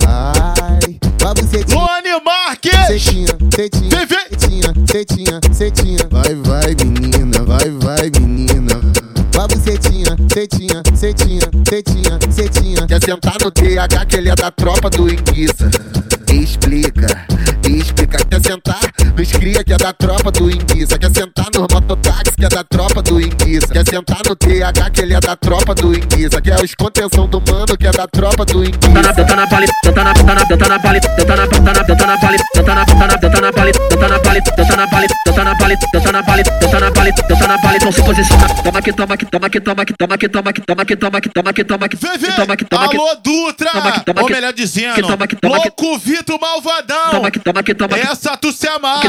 Ai, 0.08 1.00
vai 1.20 1.34
bucetinha, 1.34 1.76
Luane 1.76 2.24
Marques! 2.24 3.31
Vai, 5.62 6.34
vai, 6.34 6.76
menina, 6.84 7.44
vai, 7.44 7.70
vai, 7.70 8.10
menina. 8.20 8.82
Vai 9.32 9.48
bucetinha, 9.48 10.18
setinha, 10.34 10.82
setinha, 10.96 11.52
setinha, 11.70 12.20
setinha. 12.32 12.88
Quer 12.88 13.04
sentar 13.04 13.36
no 13.44 13.52
TH 13.52 14.06
que 14.08 14.16
ele 14.16 14.30
é 14.30 14.36
da 14.36 14.50
tropa 14.50 14.90
do 14.90 15.08
Inguiça. 15.08 15.70
Explica, 16.34 17.28
explica. 17.70 18.18
Quer 18.26 18.42
sentar 18.42 18.81
nos 19.22 19.32
cria 19.34 19.64
que 19.64 19.72
é 19.72 19.78
da 19.78 19.94
tropa 19.94 20.32
do 20.32 20.50
Inguiça. 20.50 20.98
Quer 20.98 21.12
sentar 21.14 21.46
nos 21.54 21.68
mototáxi 21.72 22.32
que 22.36 22.44
é 22.44 22.50
da 22.50 22.64
tropa 22.64 23.04
do 23.04 23.22
Inguiça. 23.22 23.68
Quer 23.68 23.88
sentar 23.88 24.22
no 24.28 24.36
TH 24.36 24.90
que 24.92 25.02
ele 25.02 25.14
é 25.14 25.20
da 25.20 25.36
tropa 25.36 25.76
do 25.76 25.94
Inguiça. 25.94 26.42
Quer 26.42 26.60
os 26.64 26.74
contenção 26.74 27.28
do 27.28 27.40
mano 27.40 27.78
que 27.78 27.86
é 27.86 27.92
da 27.92 28.08
tropa 28.08 28.44
do 28.46 28.64
Inguiça. 28.64 29.14
Tenta 29.14 29.36
na 29.36 29.48
palita, 29.48 29.74
tenta 29.84 30.04
na 30.04 30.14
tenta 30.14 30.34
na 30.34 30.46
tenta 30.46 30.70
na 30.70 30.80
palita, 30.80 31.10
tenta 31.10 31.36
na 31.36 31.48
tenta 31.48 31.74
na 31.74 31.84
tenta 31.84 32.06
na 32.08 32.18
palita, 32.18 32.44
tenta 32.54 32.76
na 32.76 32.86
tenta 32.86 33.08
na 33.08 33.18
tenta 33.18 33.42
na 33.42 33.54
palita, 33.54 33.80
tenta 33.90 34.08
na 34.08 34.20
palita, 34.20 34.52
tenta 34.56 34.76
na 34.76 34.88
palita, 34.88 35.16
tenta 35.24 35.44
na 35.44 35.56
palita, 35.56 35.82
tenta 35.94 36.14
na 36.14 36.24
palita, 36.24 36.52
tenta 36.60 36.80
na 36.80 36.92
palita, 36.92 37.24
tenta 37.24 37.48
na 37.48 37.58
palita, 37.60 37.86
não 37.86 37.92
se 37.92 38.04
posiciona. 38.04 38.48
Toma 38.64 38.80
aqui, 38.80 38.94
toma 38.94 39.14
aqui, 39.14 39.26
toma 39.26 39.48
aqui, 39.48 39.60
toma 39.60 39.82
aqui, 39.82 39.94
toma 39.94 40.16
aqui, 40.16 40.30
toma 40.30 40.50
aqui, 40.50 40.62
toma 40.66 40.82
aqui, 40.82 40.96
toma 40.96 41.18
aqui, 41.20 41.30
toma 41.30 41.50
aqui, 41.52 41.64
toma 41.64 41.88
vem! 42.18 42.32
toma 42.32 42.54
aqui, 42.54 42.66
toma 42.66 42.86
aqui. 42.86 42.98
Alô, 42.98 43.16
Dutra! 43.24 43.70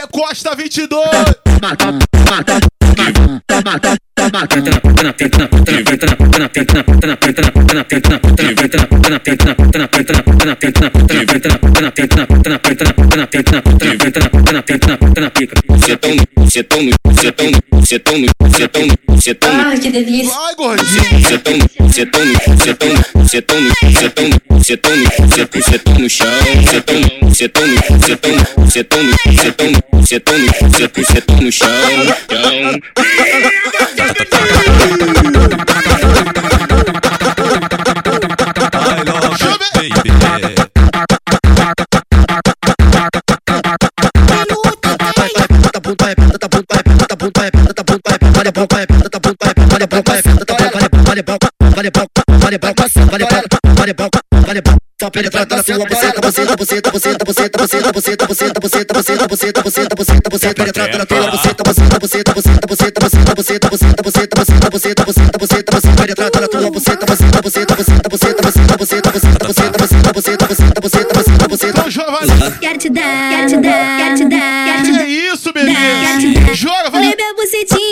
É 0.01 0.07
Costa 0.07 0.55
22! 0.55 1.01
no 31.45 31.53
chão, 31.53 31.69
chão. 32.31 33.54
Ai, 34.05 34.13
que 34.13 34.25
delícia. 34.25 35.65
Vai, 38.75 39.05
gordinho! 39.05 39.35
Deixa 39.35 39.47
eu 39.47 39.59
ver! 54.39 54.84
Só 55.01 55.11
penetrando 55.11 55.57
na 55.57 55.63
sua 55.63 55.77
buceta, 55.79 56.21
buceta, 56.21 56.57
buceta, 56.57 56.91
buceta, 56.93 57.25
buceta, 57.25 57.53
buceta, 57.53 57.93
buceta, 57.93 58.21
buceta, 58.31 58.59
buceta, 58.61 58.93
buceta, 58.93 59.29
buceta, 59.29 59.63
buceta, 59.65 59.95
buceta, 59.97 60.31
buceta, 60.31 60.55
penetrando 60.55 60.99
na 60.99 61.07
tua 61.07 61.31
buceta, 61.33 61.63
buceta, 61.65 61.99
buceta, 61.99 62.33
buceta, 62.33 62.67
buceta, 62.69 63.01
buceta, 63.01 63.35
buceta, 63.35 63.69
buceta, 63.69 64.03
buceta, 64.05 64.37
buceta, 64.37 64.71
buceta, 64.71 65.05
buceta, 65.05 65.39
buceta, 65.39 65.73
buceta, 65.73 65.97
penetrando 66.01 66.41
na 66.41 66.49
tua 66.49 66.71
buceta, 66.71 67.07
buceta, 67.07 67.43
buceta, 67.43 67.75
buceta, 67.75 68.09
buceta, 68.09 68.43
buceta, 68.43 68.79
buceta, 68.79 69.11
buceta, 69.11 69.45
buceta, 69.45 70.13
buceta, 70.13 70.13
buceta, 70.15 70.47
buceta, 70.47 70.81
buceta, 70.81 71.13
buceta, 71.13 71.49
buceta. 71.49 71.79
Então 71.81 71.91
joga, 71.91 72.13
vai! 72.13 72.59
Quero 72.61 72.79
te 72.79 72.91
dar, 72.91 73.31
quero 73.31 73.47
te 73.49 73.57
dar, 73.57 73.97
quero 73.99 74.15
te 74.17 74.25
dar, 74.27 74.83
Que 74.85 74.93
dar. 74.93 75.09
isso, 75.09 75.53
bebê? 75.53 75.73
dar. 75.73 76.55
Joga, 76.55 76.91
vai! 76.91 77.01
minha 77.01 77.35
bucetinha, 77.35 77.67
quero 77.67 77.84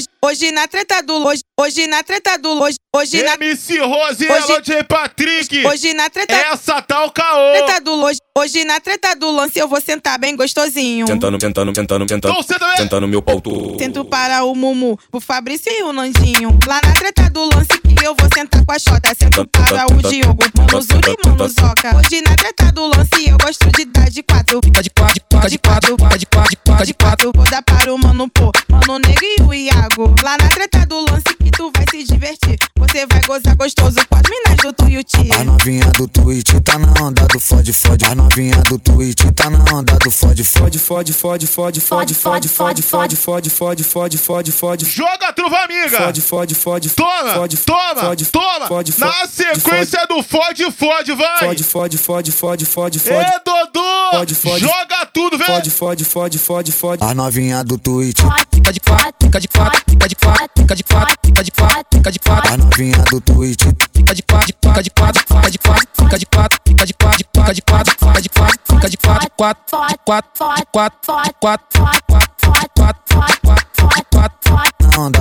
Hoje, 0.00 0.06
hoje 0.24 0.52
na 0.52 0.66
treta 0.66 1.02
do 1.02 1.18
hoje, 1.22 1.42
hoje 1.58 1.86
na 1.86 2.02
treta 2.02 2.38
do 2.38 2.54
hoje, 2.54 2.76
hoje 2.94 3.22
na 3.22 3.34
MC 3.34 3.78
Rose 3.80 4.24
e 4.24 4.32
Hoje- 4.32 4.52
LJ 4.52 4.84
Patrick! 4.84 5.66
hoje 5.66 5.94
na 5.94 6.10
treta 6.10 6.34
Essa 6.34 6.82
tá 6.82 7.04
o 7.04 7.10
caô! 7.10 7.52
treta 7.52 7.80
do 7.80 7.92
hoje, 8.02 8.18
hoje 8.36 8.64
na 8.64 8.80
treta 8.80 9.14
do 9.14 9.30
lance 9.30 9.58
eu 9.58 9.68
vou 9.68 9.80
sentar 9.80 10.18
bem 10.18 10.34
gostosinho. 10.34 11.06
Tentando, 11.06 11.38
tentando, 11.38 11.72
tentando, 11.72 12.06
tentando. 12.06 12.32
Então 12.32 12.42
senta, 12.42 12.66
vem! 12.66 12.76
Tentando 12.78 13.06
meu 13.06 13.22
pau 13.22 13.40
todo. 13.40 13.78
Sento 13.78 14.04
para 14.04 14.44
o 14.44 14.54
Mumu, 14.54 14.98
o 15.12 15.20
Fabrício 15.20 15.70
e 15.72 15.82
o 15.84 15.92
Nandinho. 15.92 16.58
Lá 16.66 16.80
na 16.84 16.92
treta 16.94 17.30
do 17.30 17.44
lance 17.44 17.68
que 17.80 18.04
eu 18.06 18.14
vou 18.18 18.28
sentar 18.34 18.64
com 18.64 18.72
a 18.72 18.78
Xota. 18.78 19.14
Sento 19.16 19.46
para 19.46 19.86
o 19.86 20.02
Diogo, 20.10 20.42
mano 20.56 20.82
Zulu 20.82 21.00
e 21.06 21.28
mano 21.28 21.48
Zoca. 21.48 21.96
Hoje 21.96 22.20
na 22.22 22.34
treta 22.34 22.72
do 22.72 22.86
lance 22.86 23.28
eu 23.28 23.36
gosto 23.38 23.70
de 23.70 23.84
dar 23.84 24.10
de 24.10 24.22
quatro. 24.22 24.60
Fica 24.64 24.82
de 24.82 24.90
quatro, 24.90 25.22
fica 25.32 25.48
de 25.48 25.58
quatro, 25.58 25.96
fica 25.96 26.18
de 26.18 26.26
quatro, 26.26 26.58
fica 26.66 26.86
de 26.86 26.94
quatro. 26.94 27.32
Vou 27.34 27.44
dar 27.44 27.62
para 27.62 27.94
o 27.94 27.98
mano 27.98 28.28
Pô, 28.30 28.50
mano 28.68 28.98
Negro 28.98 29.24
e 29.38 29.42
o 29.42 29.54
Iago. 29.54 30.14
Lá 30.22 30.36
na 30.40 30.48
treta 30.48 30.84
do 30.86 31.00
lance 31.00 31.24
que 31.42 31.50
tu 31.50 31.70
vai 31.74 31.84
se 31.90 32.04
divertir. 32.04 32.56
Você 32.78 33.06
vai 33.06 33.20
gozar 33.26 33.56
gostoso 33.56 33.96
com 34.08 34.16
as 34.16 34.22
minas 34.28 34.56
do 34.62 34.72
Tuiuti. 34.72 35.32
A 35.32 35.44
novinha 35.44 35.86
do 35.92 36.06
Twitch 36.08 36.50
tá 36.64 36.78
na 36.78 36.88
onda 37.02 37.26
do 37.26 37.38
fode, 37.40 37.72
fode. 37.72 38.04
A 38.04 38.14
novinha 38.14 38.56
do 38.68 38.78
Twitch 38.78 39.22
tá 39.34 39.50
na 39.50 39.58
onda 39.74 39.96
do 39.98 40.10
fode, 40.10 40.44
fode, 40.44 40.78
fode, 40.78 41.12
fode, 41.12 41.46
fode, 41.46 41.80
fode, 41.80 42.14
fode, 42.14 42.48
fode, 42.48 42.82
fode, 42.82 43.16
fode, 43.16 43.50
fode, 43.50 43.84
fode, 43.84 44.18
fode, 44.18 44.52
fode. 44.52 44.84
Joga, 44.86 45.32
truva 45.32 45.56
amiga! 45.64 45.98
Fode, 45.98 46.20
fode, 46.20 46.54
fode, 46.54 46.90
Toma! 46.90 47.34
fode, 47.34 47.56
toma! 47.58 48.00
fode, 48.00 48.26
toma! 48.26 48.66
fode, 48.66 48.94
Na 48.98 49.12
sequência 49.26 50.06
do 50.08 50.22
fode, 50.22 50.70
fode, 50.72 51.12
vai! 51.12 51.38
Fode, 51.38 51.64
fode, 51.64 51.98
fode, 51.98 52.32
fode, 52.32 52.66
fode, 52.66 52.98
fode. 52.98 53.30
Ê, 53.30 53.40
Dodô! 53.44 54.10
Fode, 54.12 54.34
fode. 54.34 54.60
Joga 54.60 55.06
tudo, 55.12 55.38
vem! 55.38 55.46
Fode, 55.46 55.70
fode, 55.70 56.04
fode, 56.04 56.38
fode, 56.38 56.72
fode. 56.72 57.04
A 57.04 57.14
novinha 57.14 57.62
do 57.64 57.78
Twitch. 57.78 58.20
Fica 58.52 58.72
de 58.72 58.80
quatro, 58.80 59.14
fica 59.22 59.40
de 59.40 59.48
quatro, 59.48 59.82
fica 59.88 60.08
de 60.08 60.14
quatro, 60.16 60.50
fica 60.56 60.76
de 60.76 60.84
quatro, 60.84 61.16
fica 61.30 61.44
de 61.44 61.50
quatro, 61.52 61.86
fica 61.94 62.12
de 62.12 62.18
quatro. 62.18 62.52
A 62.52 62.56
novinha 62.56 62.98
do 63.10 63.20
tweet. 63.20 63.64
Fica 63.94 64.14
de 64.14 64.22
quatro, 64.22 64.54
fica 64.62 64.82
de 64.82 64.90
quatro, 64.90 65.22
fica 65.28 65.50
de 65.50 65.58
quatro, 65.58 65.88
fica 65.96 66.18
de 66.18 66.26
quatro, 66.26 66.58
fica 66.66 66.86
de 66.86 66.94
quatro, 66.94 67.26
fica 67.32 67.54
de 67.54 67.62
quatro, 67.62 67.94
fica 67.98 68.20
de 68.20 68.28
quatro, 68.28 68.60
fica 68.66 68.90
de 68.90 68.96
quatro, 68.96 69.30
quatro, 69.36 69.78
quatro, 70.04 70.30
quatro, 70.72 71.10
quatro, 71.40 71.40
quatro, 71.40 71.82
quatro, 72.08 72.70
quatro 72.76 72.99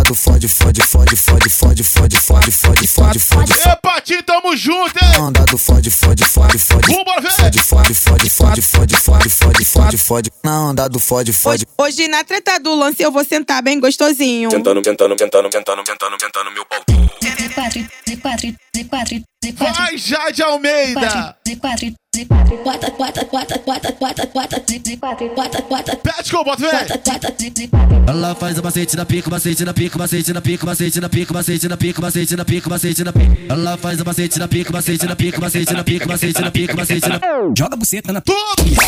do 0.10 0.16
fode, 0.16 0.48
fode, 0.48 0.82
fode, 0.82 1.16
fode, 1.16 1.50
fode, 1.50 1.84
fode, 1.84 2.18
fode, 2.20 2.52
fode, 2.52 2.88
fode, 2.88 3.20
fode. 3.20 3.54
Epa, 3.54 4.02
Ti, 4.02 4.24
tamo 4.24 4.58
junto, 4.58 4.98
hein? 5.06 5.22
Onda 5.22 5.46
do 5.46 5.56
fode, 5.56 5.92
fode, 5.92 6.24
fode, 6.24 6.58
fode. 6.58 6.96
Vambora 6.96 7.22
ver. 7.22 7.30
Fode, 7.30 7.60
fode, 7.62 7.94
fode, 7.94 8.30
fode, 8.30 8.62
fode, 8.62 8.98
fode, 8.98 9.30
fode, 9.30 9.66
fode, 9.66 9.98
fode. 10.00 10.32
Na 10.44 10.62
onda 10.70 10.90
do 10.90 11.00
fode, 11.00 11.32
fode. 11.32 11.68
Hoje 11.78 12.08
na 12.08 12.24
treta 12.24 12.60
do 12.60 12.74
lance 12.74 13.04
eu 13.04 13.12
vou 13.12 13.24
sentar 13.24 13.62
bem 13.62 13.80
gostosinho. 13.80 14.50
Tentando, 14.50 14.82
tentando, 14.82 15.16
tentando, 15.16 15.48
tentando, 15.48 15.84
tentando, 15.84 16.18
tentando 16.18 16.52
meu 16.54 16.66
pau. 16.66 16.80
Z4, 17.24 17.88
Z4, 18.10 18.56
Z4, 18.76 19.24
Z4. 19.46 19.74
Vai, 19.76 19.98
Jade 19.98 20.42
Almeida! 20.42 21.36
Z4, 21.48 21.56
Z4, 21.62 21.94
bota, 22.26 22.92
bota, 22.92 23.26
bota, 23.26 23.60
bota, 23.66 23.92
bota, 24.00 24.30
bota, 24.34 24.60
Z4, 24.60 25.36
bota, 25.36 25.62
bota, 25.70 25.96
Pet 25.98 26.32
com 26.32 26.44
bota, 26.44 26.62
vem! 26.62 26.72
bota, 26.72 26.98
bota, 26.98 27.32
Z4. 27.32 28.10
Ela 28.10 28.36
faz 28.36 28.58
o 28.58 28.64
macete 28.64 28.98
na 28.98 29.06
pica, 29.06 29.30
macete 29.30 29.64
na 29.66 29.74
pica, 29.74 29.98
macete 29.98 30.34
na 30.34 30.42
pica, 30.42 30.66
macete 30.66 31.00
na 31.00 31.10
pica, 31.10 31.34
macete 31.34 31.68
na 31.68 31.78
pica, 31.78 32.02
macete 32.02 32.36
na 32.36 32.46
pica, 32.46 32.70
macete 32.70 33.04
na 33.04 33.14
pica. 33.14 33.54
Ela 33.54 33.78
faz 33.78 34.02
o 34.02 34.06
macete 34.06 34.40
na 34.40 34.48
pica, 34.48 34.72
macete 34.72 35.06
na 35.06 35.16
pica, 35.16 35.40
macete 35.40 35.74
na 35.74 35.84
pica, 35.84 36.06
macete 36.08 36.42
na 36.42 36.52
pica, 36.52 36.76
macete 36.76 37.10
na 37.10 37.20
Joga 37.56 37.74
a 37.74 37.78
buceta 37.78 38.14
na 38.14 38.22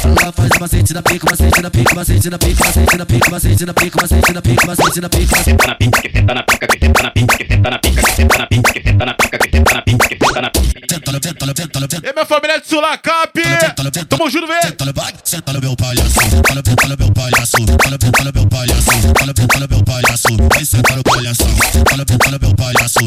Ela 0.04 0.32
faz 0.32 0.52
o 0.52 0.60
macete 0.60 0.94
na 0.94 1.02
pica, 1.02 1.26
macete 1.30 1.62
na 1.62 1.70
pica, 1.70 1.96
macete 1.96 2.30
na 2.30 2.38
pica, 2.38 2.66
macete 2.66 2.98
na 2.98 3.06
pica, 3.06 3.30
macete 3.32 3.66
na 3.66 3.74
pica, 3.74 4.02
macete 4.02 4.34
na 4.34 4.42
pica, 4.42 4.68
macete 4.68 5.02
na 5.02 5.10
pica. 5.10 5.44
Senta 5.44 5.68
na 5.68 5.76
pica, 5.76 6.02
que 6.02 6.12
senta 6.12 6.34
na 6.34 6.44
pica, 6.44 6.68
que 6.68 6.80
senta 6.80 7.04
na 7.04 7.12
pica, 7.12 7.38
que 7.38 7.48
senta 7.48 7.70
na 7.70 7.80
pica, 7.80 8.02
que 8.02 8.16
senta 8.16 8.38
na 8.38 8.48
pica, 8.48 8.74
que 8.74 8.82
senta 8.82 9.06
na 9.06 9.14
pica, 9.14 9.38
que 9.38 9.52
senta 9.52 9.76
na 9.76 9.82
pica, 9.84 10.08
que 10.08 10.18
senta 10.18 10.42
na 10.42 10.50
pica. 10.50 10.72
Senta 10.74 10.81
e 12.04 12.14
minha 12.14 12.26
família 12.26 12.60
de 12.60 12.68
Sulacap! 12.68 13.32
Tamo 14.10 14.30
junto, 14.30 14.48
vem! 14.48 14.62
Senta 15.24 15.54
no 15.54 15.62
meu 15.62 15.76
palhaço, 15.76 16.20
meu 16.20 16.42
palhaço, 16.42 16.72
meu 16.98 17.14
palhaço, 17.14 17.58
meu 18.32 18.46
palhaço, 18.48 19.08
no 19.12 19.72
meu 22.40 22.56
palhaço, 22.56 23.04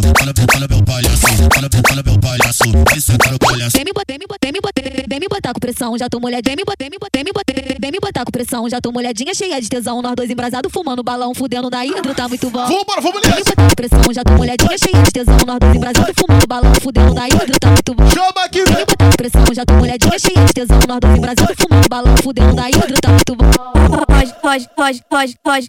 meu 0.70 0.82
palhaço 0.84 1.13
no, 1.44 1.68
senta 1.72 1.94
no 1.94 2.02
meu 2.04 2.20
palhaço, 2.20 2.64
vai 2.88 3.00
sentar 3.00 3.32
no 3.32 3.38
palhaço. 3.38 3.76
Vem 3.76 3.84
me 3.84 3.92
botar, 3.92 4.12
vem 4.12 4.18
me 4.18 4.26
botar, 4.26 4.46
vem 4.46 4.52
me 4.52 4.60
botar, 4.60 4.82
vem 5.08 5.20
me 5.20 5.28
botar 5.28 5.52
com 5.52 5.60
pressão, 5.60 5.98
já 5.98 6.08
tô 6.08 6.20
molhadinha, 6.20 6.56
vem 6.56 6.56
me 6.56 6.64
botar, 6.64 6.84
vem 6.84 6.90
me 6.90 6.98
botar, 6.98 7.18
vem 7.18 7.24
me 7.24 7.32
botar, 7.32 7.80
vem 7.80 7.92
me 7.92 8.00
botar 8.00 8.24
com 8.24 8.30
pressão, 8.30 8.68
já 8.68 8.80
tô 8.80 8.92
molhadinha, 8.92 9.34
cheia 9.34 9.60
de 9.60 9.68
tesão, 9.68 10.00
nós 10.02 10.14
dois 10.14 10.30
embrasados, 10.30 10.72
fumando 10.72 11.02
balão, 11.02 11.34
fudendo 11.34 11.68
na 11.70 11.84
hidro, 11.84 12.14
tá 12.14 12.28
muito 12.28 12.50
bom. 12.50 12.66
Vambora, 12.66 13.00
vamos 13.00 13.20
Vem 13.22 13.36
me 13.36 13.44
botar 13.44 13.68
com 13.68 13.74
pressão, 13.74 14.12
já 14.12 14.24
tô 14.24 14.32
molhadinha, 14.32 14.78
cheia 14.78 15.02
de 15.02 15.10
tesão, 15.12 15.38
nós 15.46 15.58
dois 15.58 15.76
embrasados, 15.76 16.14
fumando 16.16 16.46
balão, 16.46 16.74
fudendo 16.80 17.14
na 17.14 17.28
hidro, 17.28 17.58
tá 17.60 17.70
muito 17.70 17.94
bom. 17.94 18.10
Chama 18.10 18.44
aqui, 18.44 18.64
Vem 18.64 18.76
me 18.76 18.84
botar 18.84 19.10
com 19.10 19.16
pressão, 19.16 19.44
já 19.54 19.64
tô 19.64 19.74
molhadinha, 19.74 20.18
cheia 20.18 20.44
de 20.44 20.52
tesão, 20.52 20.78
nós 20.88 21.00
dois 21.00 21.18
embrasados, 21.18 21.56
fumando 21.58 21.88
balão, 21.88 22.16
fudendo 22.22 22.54
na 22.54 22.68
hidro, 22.68 23.00
tá 23.00 23.08
muito 23.10 23.36
bom. 23.36 23.44
Pode, 24.06 24.34
pode, 24.40 24.68
pode, 24.76 25.02
pode, 25.08 25.36
pode, 25.42 25.68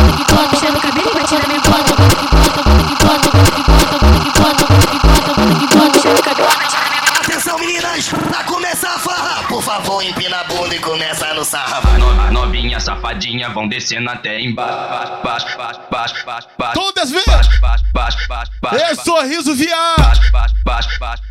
sarra 11.51 11.81
no- 11.97 12.13
No- 12.13 12.31
Novinha, 12.31 12.79
safadinha, 12.79 13.49
vão 13.49 13.67
descendo 13.67 14.09
até 14.09 14.39
embaixo, 14.39 14.73
baixo, 15.21 15.57
baixo, 15.57 15.79
baixo, 15.91 16.25
baixo, 16.25 16.47
baixo. 16.57 16.73
Todas 16.73 17.11
vêm! 17.11 17.23
Baixo, 17.27 17.59
baixo, 17.61 17.83
baixo, 17.93 18.17
baixo, 18.29 18.51
baixo. 18.61 18.77
É 18.85 18.95
sorriso 18.95 19.53
viado! 19.53 19.97
baixo, 20.01 20.31
baixo, 20.31 20.55
baixo, 20.63 20.89
baixo. 20.99 21.23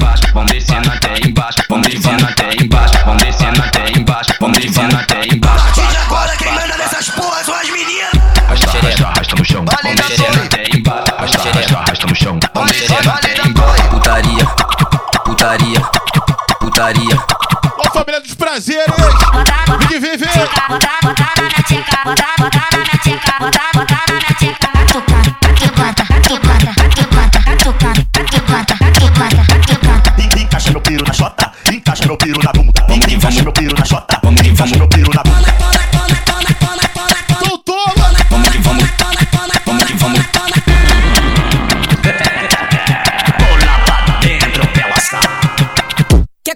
Baixo, 0.00 0.22
vão 0.34 0.44
descendo 0.46 0.90
até 0.90 1.16
embaixo, 1.28 1.62
vão 1.68 1.80
descendo 1.80 2.24
até 2.26 2.50
embaixo, 2.60 3.04
vão 3.04 3.16
descendo 3.16 3.62
até 3.62 3.98
embaixo, 3.98 4.34
vão 4.40 4.50
descendo 4.50 4.96
até 4.96 5.26
embaixo. 5.32 5.58
A 5.58 5.62
partir 5.64 5.86
de 5.86 5.96
agora 5.98 6.36
quem 6.36 6.52
manda 6.52 6.76
nessas 6.76 7.08
porras 7.10 7.46
são 7.46 7.54
as 7.54 7.70
meninas 7.70 8.10
Arrasta, 8.48 8.78
arrasta, 8.78 9.06
arrasta 9.06 9.36
no 9.36 9.44
chão, 9.44 9.64
vão 9.64 9.94
descendo 9.94 10.42
até 10.42 10.76
embaixo, 10.76 11.14
arrasta, 11.16 11.48
arrasta, 11.48 11.76
arrasta 11.78 12.06
no 12.08 12.14
chão, 12.16 12.40
vão 12.52 12.66
descendo 12.66 13.10
até 13.10 13.48
embaixo. 13.48 13.88
Putaria, 13.90 14.46
putaria, 15.24 15.80
putaria 16.58 17.11
prazeres. 18.52 18.84
Vem 19.78 19.88
que 19.88 19.98
vem, 19.98 20.16
vem. 20.18 20.28
Encaixa 30.42 30.70
meu 30.70 30.80
piro 30.82 31.04
na 31.06 31.12
chota, 31.14 31.52
encaixa 31.72 32.06
meu 32.06 32.16
piro 32.18 32.42
na 32.42 32.52
bunda. 32.52 32.86
Encaixa 33.10 33.42
meu 33.42 33.52
piro 33.52 33.74
na 33.74 33.84
chota, 33.86 34.20
encaixa 34.44 34.76
meu 34.76 34.88
piro 34.88 35.10
na 35.14 35.22
bunda. 35.22 35.52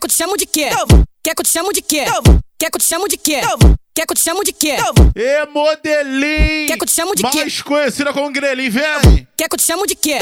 chamo 0.09 0.37
de 0.39 0.47
quê? 0.47 0.71
Então, 0.73 0.87
eu... 0.91 1.16
Quer 1.27 1.35
que 1.35 1.41
eu 1.41 1.45
te 1.45 1.51
chamo 1.51 1.73
de 1.73 1.83
quê? 1.83 2.05
Quer 2.57 2.71
que 2.71 2.77
eu 2.77 2.79
te 2.79 2.85
chamo 2.85 3.09
de 3.09 3.17
quê? 3.17 3.41
Quer 3.93 4.07
que 4.07 4.13
eu 4.13 4.17
te 4.17 4.21
chamo 4.23 4.45
de 4.45 4.53
quê? 4.53 4.77
E 5.17 5.47
modelinho! 5.47 6.69
Quer 6.69 6.77
que 6.77 6.85
eu 6.85 6.87
te 6.87 6.93
chamo 6.93 7.17
de 7.17 7.23
quê? 7.25 7.39
Mais 7.41 7.63
conhecida 7.63 8.13
como 8.13 8.31
Grelin, 8.31 8.71
vem! 8.71 9.27
Quer 9.37 9.49
que 9.51 9.55
eu 9.55 9.59
te 9.59 9.65
chamo 9.65 9.87
de 9.87 9.95
quê? 9.95 10.19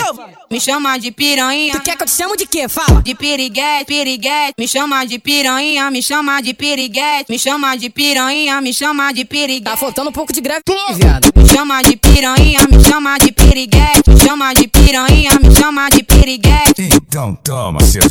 Me 0.50 0.58
chama 0.58 0.98
de 0.98 1.12
piranha. 1.12 1.72
Tu 1.72 1.80
quer 1.82 1.96
que 1.96 2.02
eu 2.02 2.06
te 2.06 2.12
chamo 2.12 2.36
de 2.36 2.46
quê? 2.46 2.68
Fala. 2.68 3.00
De 3.00 3.14
piriguete, 3.14 3.84
piriguete. 3.84 4.54
Me 4.58 4.66
chama 4.66 5.06
de 5.06 5.20
piranha, 5.20 5.88
me 5.88 6.02
chama 6.02 6.42
de 6.42 6.52
piriguete. 6.52 7.26
Me 7.28 7.38
chama 7.38 7.76
de 7.76 7.90
piranha, 7.90 8.60
me 8.60 8.72
chama 8.72 9.12
de 9.12 9.24
piriguete. 9.24 9.70
Tá 9.70 9.76
faltando 9.76 10.10
um 10.10 10.12
pouco 10.12 10.32
de 10.32 10.40
greve, 10.40 10.62
Toma! 10.64 10.94
viado. 10.94 11.30
Me 11.36 11.46
chama 11.46 11.80
de 11.82 11.96
piranha, 11.96 12.66
me 12.68 12.82
chama 12.82 13.16
de 13.18 13.30
piriguete. 13.30 14.02
Me 14.10 14.16
chama 14.16 14.52
de 14.52 14.66
piranha, 14.66 15.30
me 15.40 15.54
chama 15.54 15.88
de 15.90 16.02
piriguete. 16.02 16.88
Então 16.92 17.38
toma, 17.44 17.80
seus 17.84 18.10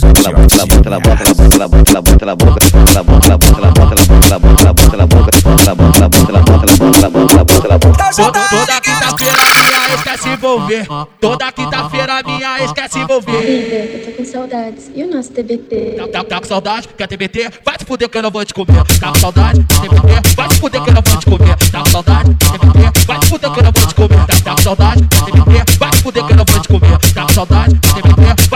Toda 8.14 8.80
quinta-feira 8.82 9.38
minha 9.46 9.94
ex 9.94 10.04
quer 10.04 10.18
se 10.20 10.30
envolver. 10.30 10.93
Toda 11.20 11.52
quinta-feira 11.52 12.22
minha 12.24 12.60
ex 12.62 12.72
quer 12.72 12.90
se 12.90 13.00
envolver. 13.00 13.34
Eu 13.34 14.06
tô 14.06 14.12
com 14.12 14.26
saudades. 14.26 14.92
E 14.96 15.04
o 15.04 15.14
nosso 15.14 15.32
TBT? 15.32 15.96
Tá, 15.98 16.08
tá, 16.08 16.24
tá 16.24 16.40
com 16.40 16.46
saudade? 16.46 16.88
Quer 16.98 17.08
TBT? 17.08 17.50
Vai 17.64 17.76
se 17.80 17.86
fuder 17.86 18.10
que 18.10 18.18
eu 18.18 18.22
não 18.22 18.32
vou 18.32 18.46
te 18.46 18.54
comer. 18.54 18.84
Tá 19.00 19.10
com 19.10 19.20
saudade? 19.20 19.66
Quer 19.68 19.82
TBT? 19.82 20.36
Vai 20.36 20.50
se 20.50 20.60
fuder 20.60 20.84
que 20.84 20.90
eu 20.90 20.94
não 20.94 21.02
vou 21.02 21.18
te 21.18 21.26
comer. 21.26 21.58
Tá 21.72 21.80
com 21.80 21.90
saudade? 21.90 22.36
Quer 22.40 22.60
TBT? 22.60 23.06
Vai 23.06 23.22
se 23.22 23.30
fuder 23.30 23.52
que 23.52 23.60
eu 23.60 23.64
não 23.64 23.72
vou 23.72 23.88
te 23.88 23.96
comer. 23.96 24.28
Tá, 24.28 24.36
tá 24.44 24.56
com 24.56 24.62
saudade? 24.62 25.08
Quer 25.08 25.26
TBT? 25.26 25.78
Vai 25.80 25.94
se 25.94 26.04
fuder 26.04 26.26
que 26.26 26.32
eu 26.34 26.38
não 26.38 26.46
vou 26.46 26.60
te 26.60 26.68
comer. 26.68 27.00
Tá 27.14 27.22
com 27.24 27.34
saudade? 27.34 27.80
Quer 27.82 28.02
TBT? 28.02 28.50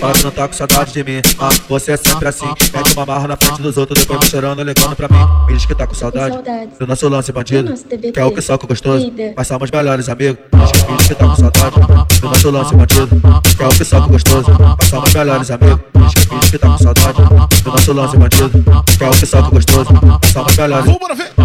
Para 0.00 0.22
não 0.22 0.30
tá 0.30 0.46
com 0.46 0.54
saudade 0.54 0.92
de 0.92 1.02
mim, 1.02 1.20
ah, 1.40 1.48
você 1.68 1.92
é 1.92 1.96
sempre 1.96 2.28
assim 2.28 2.46
Mete 2.46 2.92
uma 2.94 3.04
marra 3.04 3.28
na 3.28 3.36
frente 3.36 3.60
dos 3.60 3.76
outros, 3.76 3.98
depois 4.00 4.20
me 4.20 4.26
chorando, 4.26 4.62
ligando 4.62 4.94
pra 4.94 5.08
mim 5.08 5.46
Me 5.46 5.54
diz 5.54 5.66
que 5.66 5.74
tá 5.74 5.86
com 5.86 5.94
saudade 5.94 6.38
do 6.78 6.86
nosso 6.86 7.08
lance 7.08 7.32
bandido. 7.32 7.74
Que 8.12 8.20
é 8.20 8.24
o 8.24 8.30
que 8.30 8.40
soca 8.40 8.66
gostoso, 8.66 9.12
mas 9.36 9.46
somos 9.46 9.70
melhores 9.70 10.08
amigos 10.08 10.38
Diz 10.52 10.72
que, 10.72 10.90
me 10.90 10.96
diz 10.96 11.08
que 11.08 11.14
tá 11.14 11.26
com 11.26 11.36
saudade 11.36 11.76
do 12.20 12.28
nosso 12.28 12.50
lance 12.50 12.74
bandido 12.74 13.08
Que 13.56 13.62
é 13.62 13.66
o 13.66 13.70
que 13.70 13.84
soca 13.84 14.06
gostoso, 14.06 14.50
mas 14.78 14.88
somos 14.88 15.14
melhores 15.14 15.50
amigos 15.50 15.80
Diz 15.94 16.14
que, 16.14 16.34
me 16.34 16.40
diz 16.40 16.50
que 16.50 16.58
tá 16.58 16.68
com 16.68 16.78
saudade 16.78 17.18
do 17.62 17.70
nosso 17.70 17.92
lance 17.92 18.16
bandido 18.16 18.64
Que 18.96 19.04
é 19.04 19.08
o 19.08 19.10
que 19.10 19.26
soca 19.26 19.50
gostoso, 19.50 19.88
mas 19.92 20.30
somos 20.32 20.56
melhores! 20.56 20.98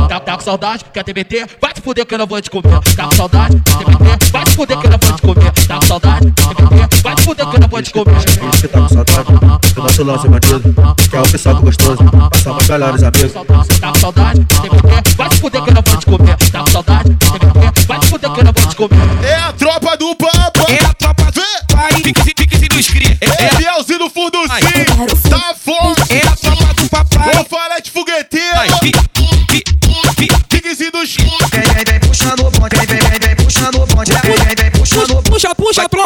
Tá, 0.10 0.20
tá 0.20 0.36
com 0.38 0.44
saudade? 0.44 0.86
Quer 0.94 1.04
TBT? 1.04 1.46
Vai 1.60 1.72
se 1.74 1.82
fuder 1.82 2.06
que 2.06 2.14
eu 2.14 2.18
não 2.20 2.28
vou 2.28 2.40
te 2.42 2.50
comer. 2.50 2.80
Tá 2.96 3.06
com 3.06 3.16
saudade? 3.16 3.62
Quer 3.66 3.86
TBT? 3.86 4.32
Vai 4.32 4.46
se 4.46 4.56
fuder 4.56 4.78
que 4.78 4.86
eu 4.86 4.92
não 4.92 4.98
vou 5.00 5.12
te 5.14 5.22
comer. 5.22 5.52
Tá 5.68 5.76
com 5.80 5.86
saudade? 5.88 6.32
Quer 6.32 6.56
TBT? 6.56 7.02
Vai 7.02 7.16
se 7.18 7.24
fuder 7.24 7.48
que 7.50 7.56
eu 7.56 7.60
não 7.60 7.68
vou 7.68 7.82
te 7.82 7.92
comer. 7.92 8.16
Diz 8.52 8.62
que 8.62 8.68
tá 8.68 8.82
com 8.82 8.90
saudade 8.90 9.74
do 9.74 9.82
nosso 9.82 10.04
lance 10.04 10.28
bandido 10.28 10.76
Que 11.10 11.16
é 11.16 11.20
o 11.20 11.24
que 11.24 11.38
soca 11.38 11.62
gostoso, 11.62 11.98
mas 12.04 12.42
somos 12.42 12.68
melhores 12.68 13.04
amigos 13.04 13.34
Tá 13.80 13.90
com 13.90 14.00
saudade? 14.00 14.46
TBT? 14.46 15.16
Vai 15.18 15.30
se 15.30 15.40
fuder 15.40 15.62
que 15.64 15.70
eu 15.70 15.74
não 15.74 15.82
vou 15.86 15.98
te 15.98 16.06
comer. 16.06 16.38
Tá 16.52 16.60
com 16.60 16.68
saudade? 16.68 17.10
TBT? 17.16 17.88
Vai 17.88 18.02
se 18.02 18.08
fuder 18.08 18.32
que 18.32 18.40
eu 18.40 18.44
não 18.44 18.54
vou 18.54 18.68
te 18.68 18.76
comer. 18.76 19.13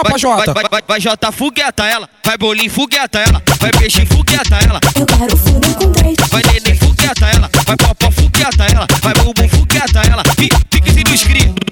Vai, 0.10 0.20
Jota. 0.20 0.54
Vai, 0.54 0.64
vai, 0.70 0.82
vai 0.88 1.00
Jota 1.02 1.32
fogueta 1.32 1.86
ela. 1.86 2.10
Vai 2.24 2.38
bolinho 2.38 2.70
fogueta 2.70 3.20
ela. 3.20 3.42
Vai 3.60 3.72
peixe 3.72 4.06
fogueta 4.06 4.56
ela. 4.56 4.80
Eu 4.96 5.06
quero 5.06 5.38
com 5.76 5.92
três. 5.92 6.18
Vai 6.30 6.42
neném 6.54 6.76
fogueta 6.76 7.26
ela. 7.26 7.50
Vai 7.66 7.78
popó 7.78 8.12
fogueta 8.12 8.66
ela. 8.66 8.88
Vai 9.02 9.14
bumbum 9.14 9.50
fogueta 9.50 10.02
ela. 10.10 10.24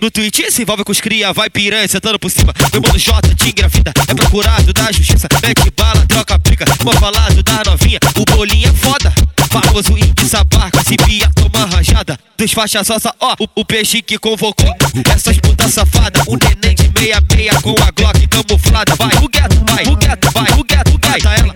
No 0.06 0.12
Twitch 0.12 0.52
se 0.52 0.62
envolve 0.62 0.84
com 0.84 0.92
os 0.92 1.02
cria. 1.02 1.34
Vai 1.34 1.50
piranha 1.50 1.88
sentando 1.88 2.20
por 2.20 2.30
cima. 2.30 2.54
Meu 2.72 2.80
mano 2.80 3.00
Jota 3.00 3.34
te 3.34 3.50
engravida. 3.50 3.92
É 4.08 4.14
procurado 4.14 4.72
da 4.72 4.92
justiça. 4.92 5.28
Mete 5.42 5.72
bala, 5.76 6.06
troca 6.06 6.38
pica. 6.38 6.64
Vou 6.84 6.94
falar 6.94 7.34
da 7.34 7.64
novinha. 7.72 7.98
O 8.16 8.24
bolinho 8.32 8.70
é 8.70 8.74
foda. 8.74 9.12
Famoso 9.50 9.98
índio 9.98 10.28
sabarca, 10.28 10.84
se 10.84 10.98
pia, 10.98 11.32
toma 11.34 11.66
rajada 11.66 12.20
Dos 12.38 12.52
faixas 12.52 12.86
sossa, 12.86 13.14
ó, 13.22 13.36
o, 13.40 13.62
o 13.62 13.64
peixe 13.64 14.02
que 14.02 14.18
convocou 14.18 14.70
Essas 15.10 15.38
putas 15.38 15.74
safadas, 15.74 16.24
um 16.28 16.36
neném 16.36 16.76
de 16.76 16.92
meia 17.00 17.22
meia 17.34 17.54
Com 17.62 17.72
a 17.72 17.90
Glock 17.92 18.28
camuflada 18.28 18.94
Vai, 18.96 19.12
fogueto, 19.12 19.64
vai, 19.66 19.86
fogueto, 19.86 20.32
vai, 20.32 20.46
fogueto, 20.48 20.92
fogueta 20.92 21.30
ela 21.30 21.30
Vai, 21.30 21.38
fogueto, 21.38 21.55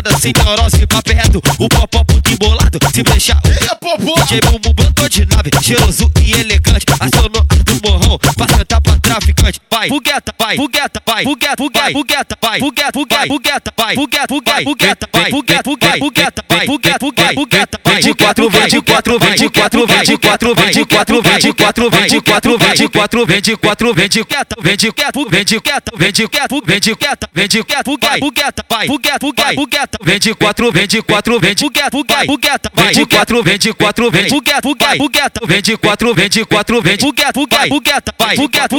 safada, 0.00 0.18
sem 0.18 0.32
neurose 0.32 0.86
pra 0.86 1.02
perto. 1.02 1.42
O 1.58 1.68
popó 1.68 2.04
puto 2.04 2.30
embolado, 2.30 2.78
se 2.92 3.02
deixar 3.02 3.40
o 3.40 4.26
DJ 4.26 4.40
Bumbum 4.42 4.72
bandou 4.72 5.08
de 5.08 5.26
nave, 5.26 5.50
cheiroso 5.62 6.10
e 6.22 6.32
elegante. 6.32 6.86
Acionou 6.98 7.44
do 7.44 7.88
morrão, 7.88 8.18
pra 8.18 8.56
sentar 8.56 8.80
pra 8.80 8.99
traficante 9.10 9.60
Vai, 9.70 9.88
fogueta, 9.88 10.34
vai, 10.38 10.56
fogueta, 10.56 11.02
vai, 11.06 11.24
fogueta, 11.24 11.56
fogueta, 11.56 11.92
fogueta, 11.92 12.36
vai, 12.42 12.58
fogueta, 12.60 12.92
fogueta, 12.92 13.26
fogueta, 13.28 13.72
vai, 13.76 13.94
fogueta, 13.94 14.28
fogueta, 14.28 14.64
fogueta, 14.64 15.06
vai, 15.12 15.30
fogueta, 15.30 15.64
fogueta, 15.64 15.98
fogueta, 16.00 16.44
vai, 16.48 16.66
fogueta, 16.66 16.98
fogueta, 16.98 17.34
fogueta, 17.34 17.80
vai, 17.84 18.00
de 18.02 18.14
quatro, 18.14 18.50
vem 18.50 18.66
de 18.68 18.82
quatro, 18.82 19.18
vem 19.18 19.34
de 19.34 19.48
quatro, 19.50 19.86
vem 19.86 20.02
de 20.02 20.18
quatro, 20.18 20.54
vem 20.54 20.70
de 20.72 20.84
quatro, 20.84 21.22
vem 21.22 21.40
de 21.40 21.52
quatro, 21.52 21.90
vem 21.90 22.20
de 22.20 22.20
quatro, 22.20 22.66
vem 22.66 22.80
de 22.80 22.88
quatro, 22.90 23.24
vem 23.24 23.40
de 23.40 23.56
quatro, 23.56 23.94
vem 23.94 24.10
de 24.10 24.20
quatro, 24.20 24.64
vem 24.64 24.76
de 24.76 24.80
quatro, 24.80 25.28
vem 25.28 25.42
de 25.42 25.60
quatro, 25.60 25.96
vem 25.96 26.12
de 26.12 26.28
quatro, 26.30 26.60
vem 26.66 26.80
de 26.80 26.94
quatro, 26.94 27.28
vem 27.32 27.48
de 27.48 27.62
quatro, 27.64 27.98
vai, 28.00 28.18
fogueta, 28.20 28.64
vai, 28.68 28.86
fogueta, 28.86 29.18
fogueta, 29.20 29.54
fogueta, 29.54 29.98
vem 30.02 30.18
de 30.18 30.34
quatro, 30.34 30.72
vem 30.72 30.86
de 30.86 31.02
quatro, 31.02 31.40
vem 31.40 31.54
de 31.54 31.60
fogueta, 31.64 31.90
fogueta, 31.90 32.26
fogueta, 32.26 32.70
vem 32.74 32.92
de 32.92 33.06
quatro, 33.06 33.42
vem 33.42 33.58
de 33.58 33.72
quatro, 33.74 34.10
vem 34.10 34.28
fogueta, 34.28 34.68
fogueta, 34.98 35.40
vem 35.46 35.62
de 35.62 35.76
quatro, 35.76 36.14
vem 36.14 36.28
de 36.28 36.44
quatro, 36.44 36.82
vem 36.82 36.98
fogueta, 36.98 37.42
fogueta, 37.68 38.14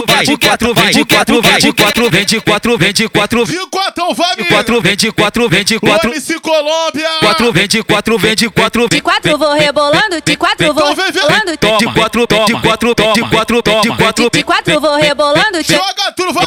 vai, 0.07 0.20
vem 0.25 0.37
de 0.37 0.47
quatro, 0.47 0.73
de 0.73 1.05
quatro, 1.05 1.41
de 1.41 1.73
quatro, 1.73 2.09
vem 2.09 2.25
de 2.25 2.41
quatro, 2.41 2.77
vem 2.77 2.93
de 2.93 3.09
quatro, 3.09 3.45
De 3.45 3.57
quatro, 3.69 4.13
vai, 4.13 4.35
de 4.35 4.43
quatro, 4.45 4.81
vem 4.81 4.95
de 4.95 5.11
quatro, 5.11 5.49
vem 5.49 5.63
de 5.63 5.79
quatro, 5.79 6.11
MC 6.11 6.39
Colômbia. 6.39 7.09
quatro, 7.19 7.51
vem 7.51 7.67
de 7.67 7.83
quatro, 7.83 8.17
vem 8.17 8.35
de 8.35 8.49
quatro, 8.49 8.89
De 8.89 9.01
quatro 9.01 9.37
vou 9.37 9.53
rebolando, 9.53 10.21
de 10.23 10.35
quatro 10.35 10.73
vou 10.73 10.93
rebolando. 10.93 11.51
de 11.51 11.57
quatro, 11.57 11.79
de 11.79 11.85
quatro, 11.87 12.27
de 12.27 12.53
quatro, 12.61 12.93
de 13.81 13.93
quatro, 13.95 14.29
De 14.31 14.43
quatro 14.43 14.79
vou 14.79 14.95
rebolando, 14.95 15.61
Joga 15.63 16.11
tudo, 16.15 16.33
vai. 16.33 16.45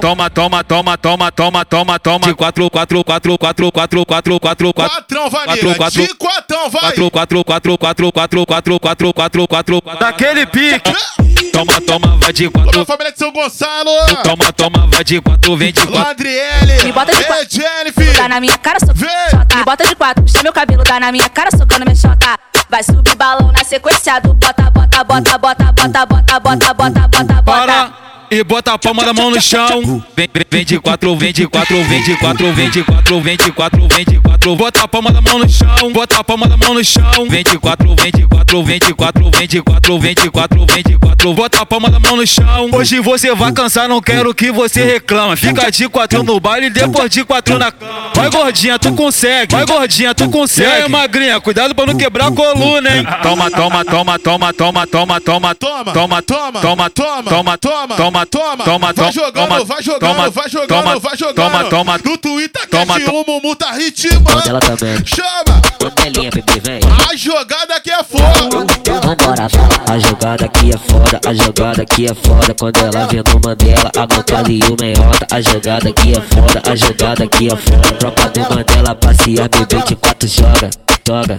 Toma, 0.00 0.30
toma, 0.30 0.64
toma, 0.64 0.98
toma, 0.98 1.32
toma, 1.32 1.64
toma, 1.64 1.98
toma. 1.98 2.26
De 2.26 2.34
quatro, 2.34 2.70
quatro, 2.70 3.04
quatro, 3.04 3.38
quatro, 3.38 3.72
quatro, 3.72 4.06
quatro, 4.06 4.40
quatro, 4.40 4.72
quatro. 4.72 4.96
Quatrão, 4.96 5.30
vai, 5.30 5.44
Quatro, 5.44 5.74
quatro. 5.74 6.02
De 6.02 6.14
quatrão, 6.14 6.70
vai. 6.70 6.80
Quatro, 6.82 7.10
quatro, 7.10 7.44
quatro, 7.44 7.78
quatro, 7.78 8.12
quatro, 8.12 8.46
quatro, 8.46 8.80
quatro, 8.80 9.12
quatro, 9.12 9.48
quatro, 9.48 9.82
quatro. 9.82 10.00
Daquele 10.00 10.46
pique. 10.46 11.27
Toma, 11.52 11.80
toma, 11.80 12.16
vai 12.18 12.32
de 12.32 12.48
quatro. 12.50 12.84
família 12.84 13.12
de 13.12 13.18
São 13.18 13.32
Gonçalo. 13.32 13.90
Toma, 14.22 14.52
toma, 14.52 14.86
vai 14.88 15.04
de 15.04 15.20
quatro, 15.20 15.56
vem 15.56 15.72
de 15.72 15.86
quatro. 15.86 16.10
Adriele. 16.10 16.84
Me 16.84 16.92
bota 16.92 17.14
de 17.14 17.24
quatro. 17.24 17.46
Jennifer. 17.50 18.16
Dá 18.16 18.28
na 18.28 18.40
minha 18.40 18.58
cara, 18.58 18.78
socando 18.80 19.00
Vem. 19.00 19.08
minha 19.08 19.30
chota. 19.30 19.56
Me 19.56 19.64
bota 19.64 19.86
de 19.86 19.94
quatro, 19.94 20.22
puxa 20.22 20.42
meu 20.42 20.52
cabelo, 20.52 20.84
dá 20.84 21.00
na 21.00 21.12
minha 21.12 21.28
cara, 21.28 21.50
socando 21.56 21.84
minha 21.84 21.96
chota. 21.96 22.38
Vai 22.68 22.82
subir 22.82 23.14
balão 23.16 23.50
na 23.52 23.64
sequência 23.64 24.20
do 24.20 24.34
bota, 24.34 24.70
bota, 24.70 25.04
bota, 25.04 25.38
bota, 25.38 25.72
bota, 25.72 26.06
bota, 26.06 26.40
bota, 26.40 26.74
bota, 26.74 27.08
bota, 27.08 27.42
Para 27.42 27.82
bota. 27.82 28.07
E 28.30 28.42
bota 28.44 28.72
a 28.72 28.78
palma 28.78 29.04
da 29.04 29.12
mão 29.12 29.30
no 29.30 29.40
chão. 29.40 30.02
Vem, 30.16 30.28
vem, 30.50 30.64
de 30.64 30.78
quatro, 30.78 31.16
vem 31.16 31.32
de 31.32 31.46
quatro, 31.46 31.84
vem 31.84 32.02
de 32.02 32.16
quatro, 32.16 32.52
vem 32.52 32.70
de 32.70 32.84
quatro, 32.84 33.20
vem 33.20 33.36
de 33.36 33.52
quatro, 33.52 33.88
vem 33.88 34.04
de 34.04 34.20
quatro. 34.20 34.56
Bota 34.56 34.82
a 34.82 34.88
palma 34.88 35.10
da 35.10 35.20
mão 35.20 35.38
no 35.38 35.48
chão, 35.48 35.92
bota 35.92 36.18
a 36.18 36.24
palma 36.24 36.46
da 36.46 36.56
mão 36.56 36.74
no 36.74 36.84
chão. 36.84 37.28
Vem 37.28 37.42
de 37.42 37.58
quatro, 37.58 37.94
vem 37.96 38.10
de 38.10 38.26
quatro, 38.26 38.62
vem 38.62 38.78
de 38.78 38.94
quatro, 38.94 39.30
vem 39.30 39.46
de 39.46 39.62
quatro, 39.62 39.98
vem 39.98 40.14
de 40.14 40.30
quatro, 40.30 40.66
vem 40.66 40.82
de 40.82 40.98
quatro. 40.98 41.34
Bota 41.34 41.60
a 41.60 41.66
palma 41.66 41.90
da 41.90 41.98
mão 41.98 42.16
no 42.16 42.26
chão. 42.26 42.70
Hoje 42.72 43.00
você 43.00 43.34
vai 43.34 43.52
cansar, 43.52 43.88
não 43.88 44.00
quero 44.00 44.34
que 44.34 44.50
você 44.50 44.84
reclama. 44.84 45.36
Fica 45.36 45.70
de 45.70 45.88
quatro 45.88 46.22
no 46.22 46.38
baile, 46.38 46.70
depois 46.70 47.10
de 47.10 47.24
quatro 47.24 47.58
na 47.58 47.72
cama. 47.72 48.12
Vai 48.14 48.30
gordinha, 48.30 48.78
tu 48.78 48.92
consegue. 48.92 49.54
Vai 49.54 49.66
gordinha, 49.66 50.14
tu 50.14 50.28
consegue. 50.28 50.68
E 50.68 50.82
aí, 50.82 50.88
magrinha, 50.88 51.40
cuidado 51.40 51.74
pra 51.74 51.86
não 51.86 51.96
quebrar 51.96 52.28
a 52.28 52.32
coluna, 52.32 52.96
hein? 52.96 53.06
Toma, 53.22 53.50
toma, 53.50 53.84
toma, 53.84 54.18
toma, 54.18 54.52
toma, 54.52 54.86
toma, 54.86 55.20
toma, 55.20 55.54
Toma, 55.58 56.22
toma, 56.22 56.22
toma, 56.22 56.22
toma, 56.60 56.90
toma, 56.90 57.22
toma, 57.22 57.58
toma, 57.58 57.96
toma, 57.96 58.17
toma, 58.26 58.64
toma, 58.64 58.92
vai 58.92 59.12
jogando, 59.12 59.32
toma, 59.34 59.64
vai 59.64 59.82
jogando, 59.82 60.00
toma, 60.14 60.30
vai 60.30 60.48
jogando, 60.48 60.68
toma, 60.68 60.98
vai 60.98 61.16
jogando. 61.16 61.34
toma, 61.34 61.64
toma, 61.64 61.98
No 62.04 62.16
Twitter, 62.18 62.68
toma, 62.68 62.94
Cash 62.94 63.04
to- 63.04 63.10
o 63.14 63.24
Mumu 63.26 63.56
tá 63.56 63.72
ritmando. 63.72 64.48
Ela 64.48 64.60
também. 64.60 65.04
Chama. 65.04 65.62
Modelinha, 65.82 66.30
bebê, 66.30 66.60
vem. 66.60 66.80
A 67.10 67.16
jogada 67.16 67.74
aqui 67.76 67.90
é 67.90 68.02
foda. 68.02 68.66
Vambora, 69.02 69.48
a 69.90 69.98
jogada 69.98 70.44
aqui 70.44 70.70
é 70.70 70.78
foda, 70.78 71.20
a 71.26 71.34
jogada 71.34 71.82
aqui 71.82 72.06
é 72.06 72.14
foda. 72.14 72.54
Quando 72.58 72.76
ela 72.78 73.06
vê 73.06 73.16
no 73.18 73.40
Mandela, 73.44 73.90
a 73.96 74.00
Montada 74.14 74.50
e 74.52 74.60
o 74.64 74.76
meiota. 74.80 75.26
A 75.30 75.40
jogada 75.40 75.88
aqui 75.88 76.12
é 76.12 76.20
foda, 76.20 76.62
a 76.70 76.76
jogada 76.76 77.24
aqui 77.24 77.46
é 77.46 77.56
foda. 77.56 77.92
Tropa 77.98 78.28
do 78.28 78.40
Mandela, 78.54 78.94
passear, 78.94 79.48
bebê 79.48 79.82
de 79.86 79.96
quatro 79.96 80.28
joga. 80.28 80.70
Joga, 81.06 81.36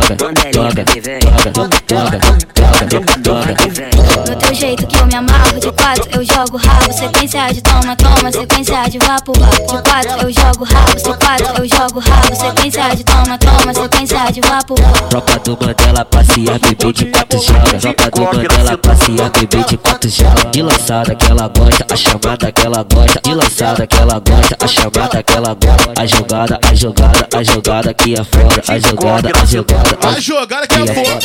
joga, 0.00 0.30
joga, 0.52 0.84
joga, 1.54 1.80
joga. 1.88 2.40
Do 4.24 4.36
teu 4.36 4.54
jeito 4.54 4.86
que 4.86 4.96
eu 4.96 5.06
me 5.06 5.14
amarro 5.14 5.60
De 5.60 5.70
quatro 5.72 6.08
eu 6.12 6.24
jogo 6.24 6.56
rabo 6.56 6.92
Sequência 6.92 7.52
de 7.52 7.60
toma, 7.60 7.94
toma 7.96 8.32
Sequência 8.32 8.88
de 8.88 8.98
vapo, 8.98 9.32
vapo 9.38 9.66
De 9.66 9.82
quatro 9.82 10.22
eu 10.22 10.32
jogo 10.32 10.64
rabo 10.64 10.98
Se 10.98 11.12
quatro 11.18 11.62
eu 11.62 11.68
jogo 11.68 12.00
rabo 12.00 12.34
Sequência 12.34 12.96
de 12.96 13.04
toma, 13.04 13.38
toma 13.38 13.74
Sequência 13.74 14.32
de 14.32 14.40
vapo, 14.40 14.74
Tropa 15.10 15.38
do 15.40 15.58
Mandela, 15.60 16.04
passear, 16.04 16.58
bebê 16.58 16.92
de 16.92 17.04
quatro 17.06 17.38
joga. 17.40 17.78
Tropa 17.80 18.10
do 18.10 18.20
Mandela, 18.22 18.78
passear, 18.78 19.30
bebê 19.30 19.64
de 19.64 19.76
quatro 19.76 20.08
joga. 20.10 20.50
De 20.50 20.62
lançada 20.62 21.14
que 21.14 21.30
ela 21.30 21.48
gosta, 21.48 21.86
a 21.90 21.96
chamada 21.96 22.52
que 22.52 22.66
ela 22.66 22.84
gosta. 22.84 23.20
De 23.22 23.34
lançada 23.34 23.86
que 23.86 23.96
ela 23.96 24.18
gosta, 24.20 24.56
a 24.60 24.66
chamada 24.68 25.22
que 25.22 25.32
ela 25.32 25.54
gosta. 25.54 25.92
A 26.00 26.06
jogada, 26.06 26.60
a 26.62 26.74
jogada, 26.74 27.28
a 27.34 27.42
jogada 27.42 27.94
que 27.94 28.14
é 28.14 28.24
foda. 28.24 28.62
A 28.68 28.78
jogada, 28.78 29.32
a 29.34 29.44
jogada, 29.44 29.89
A 30.02 30.20
jogada 30.20 30.64
aqui 30.64 30.74
é 30.74 30.86
foda. 30.94 31.20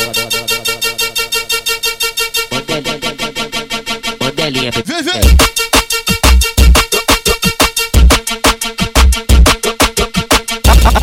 Vem, 4.84 5.02
vem. 5.02 5.45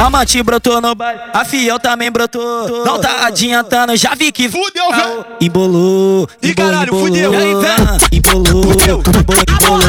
A 0.04 0.10
Mati 0.10 0.44
brotou 0.44 0.82
no 0.82 0.94
baile, 0.94 1.22
a 1.34 1.46
Fiel 1.46 1.80
também 1.80 2.12
brotou. 2.12 2.84
Não 2.86 3.00
tá 3.00 3.26
adiantando, 3.26 3.96
já 3.96 4.14
vi 4.14 4.34
que 4.34 4.50
Fudeu, 4.50 4.92
velho. 4.92 5.26
embolou. 5.40 6.28
Ih, 6.42 6.54
caralho, 6.54 6.94
fudeu. 6.94 7.34
E 7.34 7.38
aí, 7.38 7.56
Vem. 7.56 8.20
Embolou, 8.20 8.64
embolou, 8.66 9.00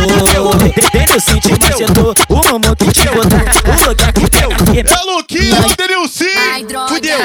embolou. 0.05 0.55
No 0.55 1.21
cinto 1.21 1.59
que 1.59 1.65
acertou, 1.73 2.15
o 2.29 2.37
mamão 2.37 2.77
que 2.77 2.93
te 2.93 3.09
botou. 3.09 3.41
O 3.41 3.89
lugar 3.89 4.13
que 4.13 4.31
pega. 4.31 4.55
É 4.79 5.05
Luquinha, 5.05 5.61
o 5.67 5.77
Denilson. 5.77 6.87
Fudeu. 6.87 7.19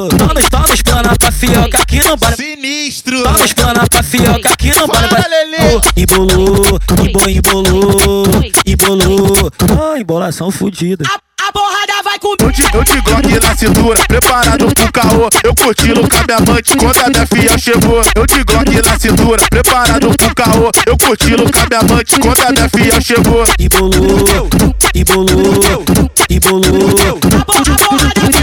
Pra 1.20 1.32
fioca 1.32 1.78
aqui 1.78 2.04
no 2.04 2.18
bar. 2.18 2.36
Sinistro. 2.36 3.24
Toma 3.24 3.44
os 3.44 3.54
planos 3.54 3.88
pra 3.90 4.04
fioca 4.04 4.50
aqui 4.50 4.74
no 4.76 4.88
bar. 4.88 5.10
Fala, 5.10 5.28
Lelê. 5.28 5.82
Embolou, 5.96 6.80
embolou, 7.06 7.30
embolou, 7.30 8.26
embolou. 8.66 9.52
Ah, 9.80 10.00
embolação 10.00 10.52
fudida. 10.52 11.06
A 11.46 11.52
porrada 11.52 12.02
vai 12.06 12.18
com 12.20 12.36
Eu 12.40 12.52
te, 12.54 12.64
eu 12.74 12.86
te 12.86 13.02
Glock 13.02 13.46
na 13.46 13.56
cintura, 13.56 14.02
preparado 14.08 14.66
pro 14.74 14.92
caô. 14.94 15.30
Eu 15.44 15.54
curti 15.54 15.94
com 15.94 16.16
a 16.16 16.24
minha 16.24 16.38
amante 16.38 16.78
quando 16.78 16.98
a 16.98 17.10
minha 17.10 17.28
fiel 17.28 17.60
chegou. 17.60 18.02
Eu 18.16 18.26
te 18.26 18.44
Glock 18.46 18.82
na 18.82 18.98
cintura, 18.98 19.44
preparado 19.50 20.08
pro 20.18 20.36
caô. 20.36 20.72
Eu 20.86 20.98
curti 20.98 21.36
com 21.36 21.60
a 21.60 21.66
minha 21.68 21.80
amante 21.82 22.20
quando 22.20 22.40
a 22.40 22.52
minha 22.52 22.70
fiel 22.70 23.02
chegou. 23.02 23.44
Embolou, 23.60 24.50
embolou, 24.96 25.84
embolou. 26.30 27.20
a 27.40 27.46
porrada 27.46 27.98
vai 27.98 28.12
com 28.14 28.34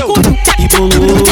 Embolou, 0.63 1.30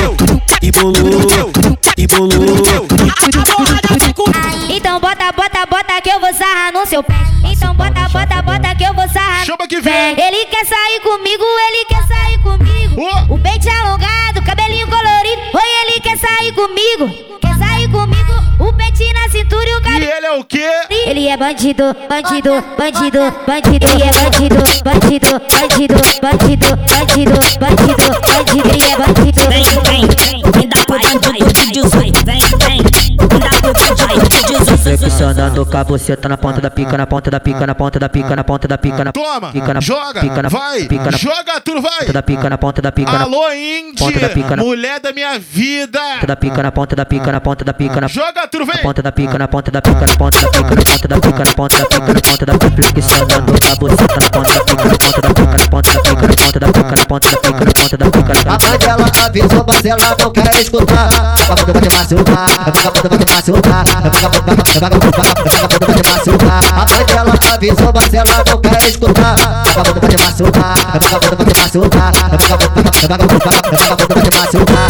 a 3.38 3.44
porrada 3.44 3.98
vai 3.98 4.12
com 4.12 4.24
Então 4.68 5.00
bota, 5.00 5.32
bota, 5.32 5.66
bota 5.66 6.00
que 6.00 6.10
eu 6.10 6.20
vou 6.20 6.32
sarrar 6.32 6.72
no 6.72 6.86
seu 6.86 7.02
pé. 7.02 7.14
Então 7.44 7.74
bota, 7.74 8.08
bota, 8.08 8.42
bota 8.42 8.74
que 8.74 8.84
eu 8.84 8.94
vou 8.94 9.08
sarrar 9.08 9.44
Chama 9.44 9.66
que 9.68 9.80
vem. 9.80 10.18
Ele 10.18 10.46
quer 10.46 10.64
sair 10.64 11.00
comigo, 11.02 11.44
ele 11.44 11.84
quer 11.86 12.06
sair 12.06 12.38
comigo. 12.38 13.02
O 13.28 13.38
peito 13.38 13.68
alongado, 13.68 14.42
cabelinho 14.42 14.86
colorido. 14.86 15.42
Oi, 15.54 15.68
ele 15.82 16.00
quer 16.00 16.18
sair 16.18 16.52
comigo 16.52 17.08
Quer 17.40 17.56
sair 17.56 17.88
comigo, 17.90 18.37
cintura 19.48 19.68
e 19.68 19.74
o 19.74 19.80
E 19.88 19.96
ele 19.96 20.26
é 20.26 20.32
o 20.32 20.44
quê? 20.44 20.70
ele 21.06 21.28
é 21.28 21.36
bandido, 21.36 21.84
bandido, 22.08 22.50
bandido, 22.76 23.18
bandido. 23.46 23.86
Ele 23.90 24.02
é 24.02 24.10
bandido, 24.12 24.56
bandido, 24.84 25.40
bandido, 25.50 25.94
bandido, 26.20 26.76
bandido, 26.90 27.32
bandido, 27.58 28.06
bandido. 28.28 28.68
Ele 28.68 28.84
é 28.84 28.96
bandido. 28.96 30.47
Flexionando 34.98 35.64
com 35.64 35.76
a 35.76 35.84
buceta 35.84 36.28
na 36.28 36.36
ponta 36.36 36.60
da 36.60 36.70
pica, 36.70 36.96
na 36.98 37.06
ponta 37.06 37.30
da 37.30 37.38
pica, 37.38 37.64
na 37.64 37.74
ponta 37.74 37.98
da 38.00 38.08
pica, 38.08 38.34
na 38.34 38.42
ponta 38.42 38.66
da 38.66 38.76
pica, 38.76 39.04
na 39.04 39.12
Toma, 39.12 39.52
pica, 39.52 39.72
na 39.72 39.80
joga, 39.80 40.20
pica, 40.20 40.42
na 40.42 40.48
vai, 40.48 40.84
pica, 40.86 41.10
na 41.10 41.16
joga 41.16 41.60
tudo, 41.64 41.80
vai. 41.80 42.00
ponta 42.00 42.12
da 42.12 42.22
pica, 42.22 42.50
na 42.50 42.58
ponta 42.58 42.82
da 42.82 42.90
pica, 42.90 43.12
na 43.12 43.22
Alô, 43.22 43.42
ponta 43.96 44.18
da 44.18 44.28
pica, 44.28 44.56
na 44.56 44.62
mulher 44.64 45.00
da 45.00 45.12
minha 45.12 45.38
vida. 45.38 46.00
ponta 46.14 46.26
da 46.26 46.36
pica, 46.36 46.62
na 46.64 46.72
ponta 46.72 46.96
da 46.96 47.06
pica, 47.06 47.30
na 47.32 47.40
ponta 47.40 47.64
da 47.64 47.72
pica, 47.74 48.00
na 48.00 48.08
Joga 48.08 48.48
tudo, 48.50 48.66
na 48.66 48.72
vem. 48.72 48.82
ponta 48.82 49.02
da 49.02 49.12
pica, 49.12 49.38
na 49.38 49.46
ponta 49.46 49.70
da 49.70 49.80
pica, 49.82 50.00
na 50.00 50.16
ponta 50.16 50.40
da 50.40 50.48
pica, 50.50 50.74
na 50.74 50.82
ponta 50.84 51.08
da 51.08 51.20
pica, 51.20 51.44
na 51.44 51.52
ponta 51.54 51.78
da 51.78 51.86
pica, 51.86 52.12
na 52.12 52.20
ponta 52.20 52.46
da 52.46 52.58
pica, 52.58 52.92
flexionando 52.92 53.52
com 53.60 53.72
a 53.72 53.76
buceta 53.76 54.20
na 54.20 54.28
ponta 54.30 54.52
da 54.52 54.64
pica, 54.64 54.84
na 54.84 54.98
ponta 54.98 55.20
da 55.20 55.28
pica, 55.28 55.56
na 55.58 55.68
ponta 55.68 55.94
da 55.94 56.02
pica, 56.02 56.26
na 56.26 56.34
ponta 56.34 56.58
da 56.58 56.68
pica, 56.68 56.96
na 56.98 57.04
ponta 57.06 57.30
da 57.30 57.36
pica, 57.38 57.64
na 57.64 57.72
ponta 57.72 57.96
da 57.96 58.10
pica, 58.10 58.32
na 58.34 58.54
A 58.54 58.58
mãe 58.58 58.78
dela 58.78 59.06
avisou, 59.24 59.64
mas 59.66 59.84
ela 59.84 60.16
não 60.18 60.32
quer 60.32 60.60
escutar. 60.60 61.08
Vagabundo 61.48 61.72
vai 61.72 61.82
te 61.82 62.14
machucar, 62.14 62.48
vagabundo 62.74 63.08
vai 63.08 63.18
te 63.18 63.32
machucar, 63.32 63.84
vagabundo 63.84 64.56
vai 64.56 64.64
te 64.64 64.78
vagabundo 64.78 64.80
vai 64.80 64.87
te 64.90 66.08
machucar. 66.08 66.62
A 66.72 66.86
mãe 66.90 67.04
dela 67.06 67.34
avisou, 67.52 67.92
mas 67.94 68.14
ela 68.14 68.44
não 68.46 68.60
quer 68.60 68.88
escutar. 68.88 69.36
Vagabundo 69.74 70.00
vai 70.00 70.10
te 70.10 70.16
machucar, 70.24 70.76
vagabundo 71.00 71.36
vai 71.36 71.54
te 71.54 71.78
machucar, 71.78 72.12
vagabundo 72.12 72.82
vagabundo 73.00 73.38
vagabundo 73.38 74.14
vai 74.14 74.22
te 74.22 74.36
machucar. 74.36 74.88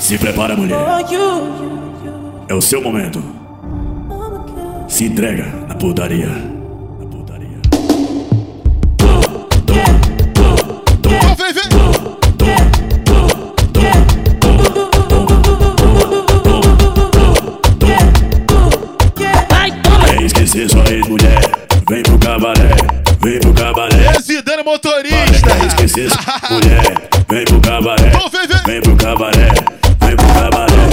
Se 0.00 0.18
prepara, 0.18 0.56
mulher. 0.56 0.76
É 2.48 2.54
o 2.54 2.60
seu 2.60 2.82
momento. 2.82 3.22
Se 4.88 5.04
entrega 5.04 5.44
na 5.68 5.76
putaria. 5.76 6.28
Sua 25.90 26.50
mulher? 26.50 27.10
Vem 27.28 27.44
pro 27.44 27.60
cabaré, 27.60 28.12
vem 28.64 28.80
pro 28.80 28.96
cabaré, 28.96 29.48
vem 30.00 30.16
pro 30.16 30.26
cabaré. 30.34 30.90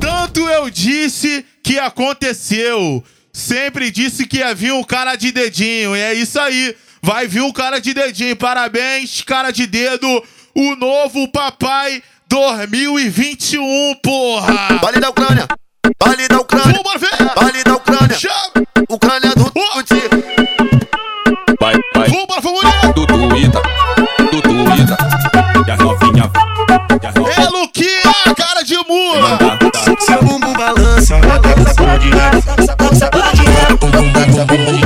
Tanto 0.00 0.40
eu 0.40 0.68
disse 0.70 1.44
que 1.62 1.78
aconteceu. 1.78 3.02
Sempre 3.32 3.90
disse 3.90 4.26
que 4.26 4.38
ia 4.38 4.54
vir 4.54 4.72
um 4.72 4.82
cara 4.82 5.14
de 5.16 5.30
dedinho. 5.30 5.96
E 5.96 6.00
é 6.00 6.14
isso 6.14 6.40
aí. 6.40 6.74
Vai 7.02 7.26
vir 7.28 7.42
um 7.42 7.52
cara 7.52 7.78
de 7.78 7.92
dedinho. 7.92 8.34
Parabéns, 8.36 9.22
cara 9.22 9.50
de 9.50 9.66
dedo. 9.66 10.24
O 10.54 10.74
novo 10.76 11.28
papai 11.28 12.02
2021, 12.28 13.94
porra. 14.02 14.78
Vale 14.82 15.00
da 15.00 15.10
Ucrânia, 15.10 15.46
vale 16.02 16.28
da 16.28 16.40
Ucrânia, 16.40 16.80
vale 17.34 17.64
da 17.64 17.74
Ucrânia. 17.74 18.16
Ucrânia 18.88 19.32
do 19.36 19.44
Tuti. 19.50 20.02
Vai, 21.60 21.74
vai. 21.94 22.08
Vambora, 22.08 22.40
vamos 22.40 22.60
Dudu 22.94 23.36
Ita, 23.36 23.62
Dudu 24.30 24.64
Ita. 24.74 24.96
E 25.66 25.70
as 25.70 25.78
novinha. 25.78 26.30
É 27.36 27.48
Luquinha, 27.48 28.34
cara 28.36 28.62
de 28.62 28.76
mula. 28.88 29.38
Seu 30.00 30.22
bumbum 30.22 30.52
balança, 30.52 31.16
bota 31.18 31.48
sacode, 31.48 32.10
sacode, 32.42 32.96
sacode, 32.98 33.42
bumbum 33.80 34.12
sacode, 34.12 34.34
sacode, 34.34 34.85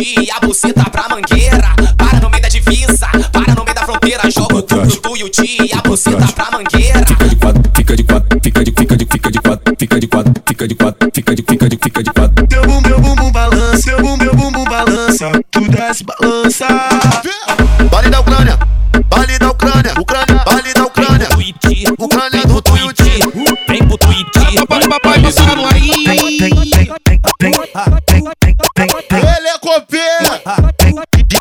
e 0.00 0.30
a 0.30 0.40
buceta 0.40 0.88
pra 0.90 1.08
mangueira. 1.08 1.74
Para 1.96 2.20
no 2.20 2.30
meio 2.30 2.42
da 2.42 2.48
divisa, 2.48 3.06
para 3.32 3.54
no 3.54 3.64
meio 3.64 3.74
da 3.74 3.82
fronteira, 3.82 4.30
joga 4.30 4.56
o 4.56 4.62
cu 4.62 4.76
pro 4.76 4.96
Tuiuti 4.96 5.58
e 5.60 5.72
a 5.72 5.82
buceta 5.82 6.26
pra 6.32 6.50
mangueira. 6.50 7.04
Fica 7.06 7.28
de 7.28 7.36
quatro, 7.36 7.62
fica 7.74 7.96
de 7.96 8.04
quatro, 8.04 8.40
fica 8.42 8.64
de 8.64 8.72
fica 8.72 8.96
de 8.96 9.06
fica 9.06 9.30
de 9.30 9.38
quatro, 9.40 9.74
fica 9.78 10.00
de 10.00 10.06
quatro, 10.06 10.32
fica 10.46 10.68
de 10.68 10.74
quatro, 10.74 11.10
fica 11.14 11.34
de 11.34 11.42
fica 11.42 11.68
de 11.68 11.78
fica 11.82 12.02
de 12.02 12.10
quatro. 12.10 12.46
Teu 12.46 12.62
bum, 12.62 12.80
meu 12.80 13.00
bumbum 13.00 13.32
balança, 13.32 13.82
teu 13.82 14.02
bum, 14.02 14.16
meu 14.16 14.34
bumbum 14.34 14.64
balança, 14.64 15.30
tu 15.50 15.60
desce 15.68 16.04
balança. 16.04 16.66
Vale 17.90 18.08
da 18.08 18.20
Ucrânia, 18.20 18.58
vale 19.10 19.38
da 19.38 19.50
Ucrânia, 19.50 19.92
Ucrânia, 20.00 20.44
vale 20.46 20.74
da 20.74 20.84
Ucrânia. 20.84 21.02
Ucrânia 21.98 22.46
do 22.46 22.60
Tuiuti. 22.62 23.20
Vem 23.68 23.86
pro 23.86 23.96
Tuiuti. 23.96 24.56
Papai, 24.66 24.88
papai, 24.88 25.22
passar 25.22 25.56
no 25.56 25.66
aí. 25.66 25.90
Ele 27.40 27.56
é 28.08 28.11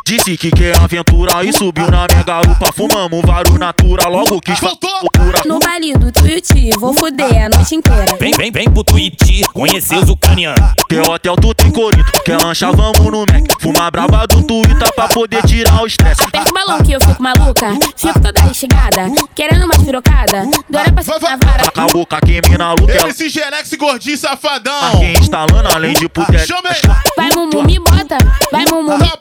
Disse 0.06 0.38
que 0.38 0.52
quer 0.52 0.78
aventura 0.78 1.44
e 1.44 1.54
subiu 1.54 1.90
na 1.90 2.06
minha 2.10 2.24
garupa. 2.24 2.72
Fumamos 2.74 3.22
vários 3.26 3.58
natura, 3.58 4.08
logo 4.10 4.40
quis 4.42 4.60
loucura. 4.62 5.42
No 5.46 5.58
baile 5.60 5.94
do 5.94 6.12
Tuiuti, 6.12 6.70
vou 6.78 6.94
fuder 6.94 7.46
a 7.46 7.50
noite 7.50 7.76
inteira. 7.76 8.18
Vem, 8.20 8.34
vem, 8.34 8.52
vem 8.52 8.70
pro 8.70 8.84
Twitch, 8.84 9.44
conhecer 9.54 9.96
os 9.96 10.10
ucranianos. 10.10 10.74
Quer 10.90 11.02
hotel, 11.10 11.36
tu 11.38 11.54
tem 11.54 11.72
corinto. 11.72 12.12
Quer 12.24 12.38
lancha, 12.38 12.72
vamos 12.72 13.00
no 13.00 13.20
Mac. 13.22 13.62
Fuma 13.62 13.90
brava 13.90 14.28
do 14.28 14.44
Twitter 14.44 14.94
pra 14.94 15.08
poder 15.08 15.42
tirar 15.44 15.82
o 15.82 15.88
estresse. 15.88 16.24
Aperta 16.24 16.50
o 16.50 16.54
balão 16.54 16.84
que 16.84 16.92
eu 16.92 17.02
fico 17.02 17.24
maluca, 17.24 17.74
fico 17.96 18.20
toda 18.20 18.42
instigada, 18.42 19.10
querendo 19.34 19.66
uma 19.66 19.84
pirocada, 19.84 20.46
doida 20.70 20.92
pra 20.92 21.04
ser 21.04 21.22
na 21.22 21.38
vara. 21.38 21.64
Taca 21.64 21.84
a 21.84 21.88
boca 21.88 22.20
que 22.22 22.42
mina 22.50 22.76
ela 22.78 23.10
Esse 23.10 23.30
Gerex 23.30 23.74
gordinho 23.76 24.18
safadão. 24.18 24.88
Aqui 24.94 25.20
instalando 25.20 25.70
além 25.74 25.94
de 25.94 26.08
puteria. 26.10 26.46
Chama 26.46 26.70
Vai 27.16 27.31
mumu 27.45 27.63
me 27.63 27.80
bota, 27.80 28.17
vai 28.51 28.65
mumu 28.65 28.97
me 28.97 29.12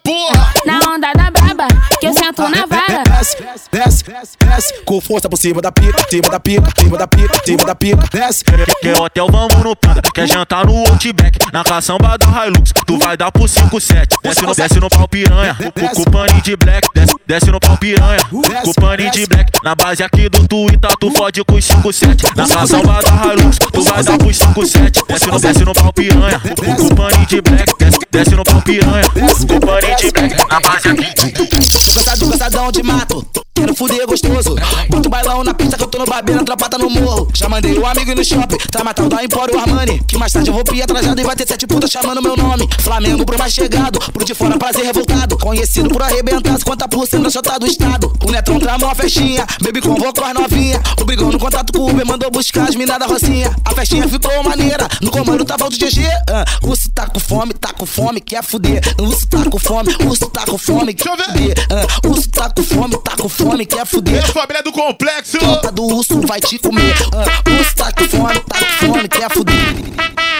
Na 0.67 0.79
onda 0.93 1.13
da 1.13 1.31
braba, 1.31 1.67
que 1.99 2.07
eu 2.07 2.13
sento 2.13 2.43
na 2.49 2.67
vara. 2.67 3.03
Desce, 3.05 3.37
desce, 3.73 4.05
desce, 4.39 4.75
com 4.85 5.01
força 5.01 5.29
por 5.29 5.37
cima 5.37 5.63
da 5.63 5.73
pica, 5.73 6.05
cima 6.11 6.29
da 6.31 6.41
pica, 6.41 6.71
cima 6.79 6.99
da 6.99 7.07
pica, 7.07 7.41
cima 7.45 7.65
da 7.65 7.75
pica, 7.75 8.09
desce. 8.13 8.45
Quer 8.45 9.01
hotel, 9.01 9.27
vamos 9.31 9.55
no 9.63 9.75
Panda. 9.77 10.03
Quer 10.15 10.27
jantar 10.27 10.67
no 10.67 10.77
Outback. 10.89 11.39
Na 11.53 11.65
caçamba 11.65 12.19
da 12.19 12.47
Hilux, 12.47 12.73
tu 12.87 12.99
vai 12.99 13.17
dar 13.17 13.33
pro 13.33 13.45
5-7. 13.45 14.17
Desce 14.23 14.43
no, 14.43 14.55
desce 14.55 14.81
no 14.81 14.91
pau 14.91 15.09
piranha. 15.09 15.55
Com, 15.55 15.89
com 15.89 16.11
paninho 16.11 16.43
de 16.43 16.57
black. 16.57 16.89
Desce, 16.95 17.15
desce 17.27 17.51
no 17.51 17.61
pau 17.61 17.77
piranha. 17.77 18.21
Com 18.31 18.73
paninho 18.75 19.11
de 19.11 19.27
black. 19.27 19.53
Na 19.65 19.75
base 19.75 20.03
aqui 20.03 20.29
do 20.29 20.47
Twitter, 20.47 20.97
tu 20.99 21.11
fode 21.13 21.43
com 21.45 21.55
os 21.55 21.67
5-7. 21.67 22.37
Na 22.37 22.49
caçamba 22.49 23.01
da 23.03 23.33
Hilux, 23.33 23.59
tu 23.59 23.83
vai 23.83 24.03
dar 24.03 24.19
pro 24.19 24.29
5-7. 24.29 25.07
Desce 25.09 25.27
no, 25.27 25.41
desce 25.41 25.65
no 25.65 25.73
pau 25.73 25.93
piranha. 25.93 26.41
Com, 26.41 26.77
com 26.77 26.95
paninho 26.95 27.27
de 27.27 27.41
black. 27.41 27.73
Desce, 27.79 27.99
desce 28.11 28.35
no 28.35 28.45
pau 28.45 28.61
piranha. 28.63 29.05
Com 29.11 29.61
paninho 29.61 29.97
de 29.97 30.11
black. 30.11 30.49
Na 30.49 30.61
base 30.61 30.89
aqui. 30.89 31.47
Cansado, 31.93 32.31
cansadão 32.31 32.73
de 32.73 32.83
mato. 32.83 33.27
Quero 33.61 33.75
fuder 33.75 34.07
gostoso. 34.07 34.57
Bota 34.89 35.07
o 35.07 35.11
bailão 35.11 35.45
na 35.45 35.53
pista 35.53 35.77
que 35.77 35.83
eu 35.83 35.87
tô 35.87 35.99
no 35.99 36.07
barbeiro, 36.07 36.43
tropa 36.47 36.67
tá 36.67 36.79
no 36.79 36.89
morro. 36.89 37.29
Já 37.35 37.47
mandei 37.47 37.77
o 37.79 37.85
amigo 37.85 38.11
ir 38.11 38.17
no 38.17 38.25
shopping, 38.25 38.57
tá 38.57 38.83
matando 38.83 39.11
da 39.11 39.23
Empório 39.23 39.61
Armani. 39.61 40.01
Que 40.09 40.17
mais 40.17 40.33
tarde 40.33 40.49
eu 40.49 40.55
vou 40.55 40.65
pia 40.65 40.87
trajado 40.87 41.21
e 41.21 41.25
vai 41.25 41.37
ter 41.37 41.47
sete 41.47 41.67
putas 41.67 41.91
chamando 41.91 42.23
meu 42.23 42.35
nome. 42.39 42.67
Flamengo 42.79 43.23
pro 43.27 43.39
mais 43.39 43.53
chegado, 43.53 43.99
pro 44.13 44.25
de 44.25 44.35
fora 44.35 44.57
prazer 44.57 44.87
revoltado. 44.87 45.37
Conhecido 45.37 45.91
por 45.91 46.03
arrebentar 46.03 46.55
50% 46.55 47.23
da 47.23 47.29
chota 47.29 47.59
do 47.59 47.67
estado. 47.67 48.11
O 48.25 48.31
Netrão 48.31 48.59
tramou 48.59 48.89
uma 48.89 48.95
festinha, 48.95 49.45
baby 49.61 49.83
convocou 49.83 50.25
as 50.25 50.33
novinha. 50.33 50.81
O 50.99 51.05
brigão 51.05 51.31
no 51.31 51.39
contato 51.39 51.71
com 51.71 51.81
o 51.81 51.91
Uber 51.91 52.07
mandou 52.07 52.31
buscar 52.31 52.67
as 52.67 52.75
minas 52.75 52.99
da 52.99 53.05
Rocinha. 53.05 53.55
A 53.63 53.75
festinha 53.75 54.09
ficou 54.09 54.43
maneira, 54.43 54.89
no 55.03 55.11
comando 55.11 55.45
tava 55.45 55.67
o 55.67 55.69
GG. 55.69 56.07
Ah, 56.31 56.47
urso 56.63 56.91
tá 56.93 57.07
com 57.07 57.21
fome, 57.21 57.53
tá 57.53 57.75
com 57.75 57.85
fome, 57.85 58.23
quer 58.23 58.43
fuder. 58.43 58.81
Urso 58.99 59.29
tá 59.29 59.45
com 59.51 59.59
fome, 59.59 59.95
urso 60.07 60.31
tá 60.31 60.47
com 60.47 60.57
fome, 60.57 60.95
quer 60.95 61.11
fuder. 61.11 61.55
Ah, 61.71 62.09
urso 62.09 62.31
tá 62.31 62.49
com 62.49 62.63
fome, 62.63 62.97
tá 62.99 63.17
com 63.17 63.29
fome, 63.29 63.50
quer 63.67 63.87
fuder. 63.87 64.27
família 64.33 64.63
do 64.63 64.73
complexo. 64.73 65.39
Tropa 65.39 65.73
do 65.73 65.85
urso 65.85 66.21
vai 66.27 66.41
te 66.41 66.59
comer. 66.59 66.95
Ah, 67.13 67.51
urso 67.51 67.75
tá 67.75 67.93
com 67.93 68.05
fome, 68.05 68.41
tá 68.41 68.59
com 68.59 68.87
fome, 68.87 69.09
quer 69.09 69.31
fuder. 69.31 70.40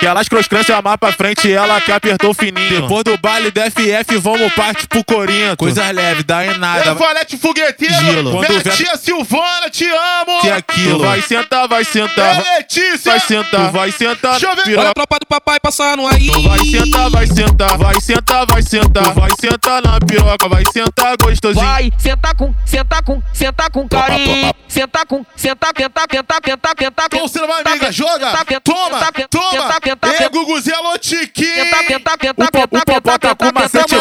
Quer, 0.00 0.06
Aquelas 0.06 0.28
croscrâncias 0.28 0.82
mais 0.82 0.96
pra 0.96 1.12
frente, 1.12 1.52
ela 1.52 1.80
que 1.80 1.92
apertou 1.92 2.32
fininho. 2.32 2.82
Depois 2.82 3.04
do 3.04 3.18
baile 3.18 3.50
da 3.50 3.70
FF, 3.70 4.16
vamos 4.18 4.52
partir 4.54 4.86
pro 4.86 5.04
Corinto. 5.04 5.56
Coisas 5.58 5.92
leves, 5.92 6.24
dá 6.24 6.46
em 6.46 6.56
nada. 6.58 6.90
É 6.90 6.94
valete 6.94 7.36
fogueteiro. 7.36 8.30
Quando 8.30 8.48
Minha 8.48 8.60
vem- 8.62 8.72
tia 8.72 8.96
Silvana, 8.96 9.68
te 9.70 9.84
amo. 9.84 10.40
Que 10.40 10.50
aquilo. 10.50 11.00
Vai 11.00 11.20
sentar, 11.20 11.68
vai 11.68 11.84
sentar. 11.84 12.40
É 12.40 12.56
Letícia. 12.58 13.10
Vai 13.10 13.20
sentar, 13.20 13.70
vai 13.72 13.92
sentar. 13.92 14.38
Deixa 14.38 14.46
eu 14.46 14.64
ver. 14.64 14.78
Olha 14.78 14.90
a 14.90 14.94
tropa 14.94 15.18
do 15.18 15.26
papai 15.26 15.58
passando 15.60 16.06
aí. 16.06 16.30
Tu 16.30 16.42
vai 16.42 16.58
sentar, 16.60 17.10
vai 17.10 17.26
sentar, 17.26 17.78
vai 17.78 18.00
sentar, 18.00 18.46
vai 18.46 18.62
sentar, 18.62 19.12
vai 19.12 19.30
sentar 19.40 19.82
na 19.82 19.98
piroca, 20.00 20.48
vai 20.48 20.64
sentar 20.72 21.16
gostosinho. 21.22 21.64
Vai, 21.66 21.90
senta 21.98 22.34
com, 22.34 22.54
senta 22.64 23.02
com, 23.02 23.22
senta 23.32 23.70
com 23.70 23.88
carinho. 23.88 24.54
Senta 24.68 25.04
com, 25.06 25.24
senta, 25.36 25.68
senta, 25.76 26.00
senta, 26.10 26.34
senta, 26.44 26.74
senta. 26.78 27.06
Então 27.06 27.28
você 27.28 27.40
não 27.40 27.48
vai, 27.48 27.62
amiga, 27.66 27.92
joga. 27.92 28.32
Toma, 28.62 29.00
toma. 29.30 29.80
Ei, 29.90 30.28
Guguzinho, 30.28 30.76
alô, 30.76 30.98
Tiquinho. 30.98 31.64
O 32.36 32.44
popó, 32.50 32.78
o 32.78 32.84
popó 32.84 33.18
tá 33.18 33.34
com 33.34 33.52
macete. 33.54 33.94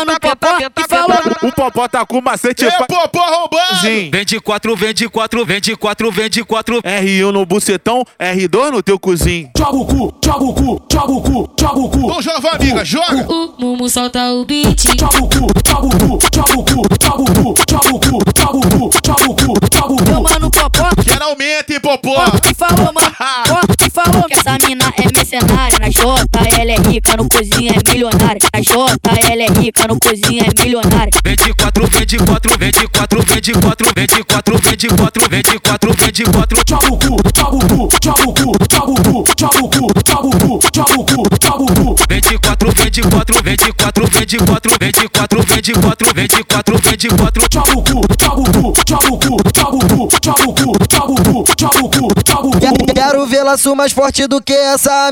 O 1.43 1.51
popó 1.51 1.87
tá 1.87 2.05
com 2.05 2.21
macete. 2.21 2.65
Ei, 2.65 2.71
popó 2.71 3.19
arrombado. 3.19 3.81
Vem 4.11 4.25
de 4.25 4.39
quatro, 4.39 4.75
vem 4.75 4.93
de 4.93 5.07
quatro, 5.07 5.45
vem 5.45 5.61
de 5.61 5.75
quatro, 5.75 6.11
vem 6.11 6.29
de 6.29 6.43
quatro. 6.43 6.81
R1 6.81 7.31
no 7.31 7.45
bucetão, 7.45 8.03
R2 8.19 8.71
no 8.71 8.81
teu 8.81 8.97
cozinho. 8.97 9.49
Joga 9.55 9.77
o 9.77 9.85
cu, 9.85 10.13
joga 10.25 10.43
o 10.43 10.53
cu, 10.53 10.85
joga 10.91 11.11
o 11.11 11.21
cu, 11.21 11.49
joga 11.59 11.79
o 11.79 11.89
cu. 11.89 11.99
Então 11.99 12.21
joga, 12.21 12.39
vai, 12.39 12.55
amiga, 12.55 12.85
joga. 12.85 13.31
O 13.31 13.53
Mumu 13.59 13.87
solta 13.89 14.31
o 14.31 14.43
beat. 14.45 14.83
Joga 14.99 15.17
o 15.23 15.29
cu, 15.29 15.47
joga 15.67 15.85
o 15.85 15.89
cu, 15.89 16.19
joga 16.33 16.59
o 16.59 16.63
cu, 16.65 16.81
joga 17.01 17.21
o 17.21 17.25
cu, 17.25 17.53
joga 17.69 17.89
o 17.89 17.99
cu, 17.99 18.19
joga 18.37 18.57
o 18.57 18.59
cu, 18.59 18.89
joga 19.05 19.29
o 19.29 19.35
cu, 19.35 19.53
joga 19.73 19.93
o 19.93 19.97
cu. 19.97 20.05
Meu 20.05 20.21
mano 20.21 20.49
Popó, 20.51 20.89
Geralmente, 21.05 21.79
popó. 21.79 22.31
que 22.41 22.53
falou, 22.55 22.91
mano. 22.93 23.15
Ó, 23.51 23.75
que 23.77 23.89
falou 23.89 24.23
Que 24.23 24.33
essa 24.33 24.57
mina 24.67 24.91
é 24.97 25.07
mercenária. 25.25 25.79
Na 25.79 25.89
Jota, 25.89 26.39
ela 26.59 26.71
é 26.71 26.75
rica, 26.75 27.17
no 27.17 27.27
cozinha 27.27 27.71
é 27.71 27.91
milionária. 27.91 28.39
Na 28.53 28.61
Jota, 28.61 29.11
ela 29.31 29.43
é 29.43 29.47
rica, 29.59 29.87
no 29.87 29.99
cozinha 29.99 30.43
é 30.43 30.63
milionária. 30.63 31.11
24, 31.23 31.87
24, 31.87 32.57
24, 32.57 33.23
24, 33.23 33.93
24, 33.95 34.59
24, 34.61 35.29
24, 35.29 35.95
24. 35.95 36.63
Tchau, 36.63 36.79
cu, 36.79 37.31
tchau, 37.31 37.51
cu, 37.51 37.87
tchau, 37.99 38.13
cu, 38.15 38.57
tchau, 38.67 38.85
cu, 38.85 39.23
tchau, 39.35 39.49
cu, 39.49 39.93
tchau, 40.03 40.21
cu, 40.21 40.59
tchau, 40.71 40.95
cu, 41.05 41.29
tchau, 41.39 42.05
quatro 42.45 42.71
24, 42.71 43.41
24, 43.43 43.43
24, 43.43 44.07
24, 44.09 44.77
24, 44.77 45.43
24, 45.43 46.13
24, 46.13 46.79
24. 46.81 47.47
Tchau, 47.49 47.83
cu, 47.83 48.01
tchau, 48.15 48.35
cu, 48.35 48.71
tchau, 48.83 48.99
cu, 48.99 49.41
tchau, 49.51 49.71
cu, 49.71 50.07
tchau, 50.19 50.53
cu, 50.53 50.77
tchau, 50.87 51.07
cu, 51.07 51.43
tchau, 51.55 51.79
cu, 51.89 52.13
tchau, 52.23 52.41
cu. 52.41 52.55
Quero 52.93 53.25
vê-la 53.25 53.55
mais 53.75 53.91
forte 53.91 54.27
do 54.27 54.41
que 54.41 54.53
essa. 54.53 55.11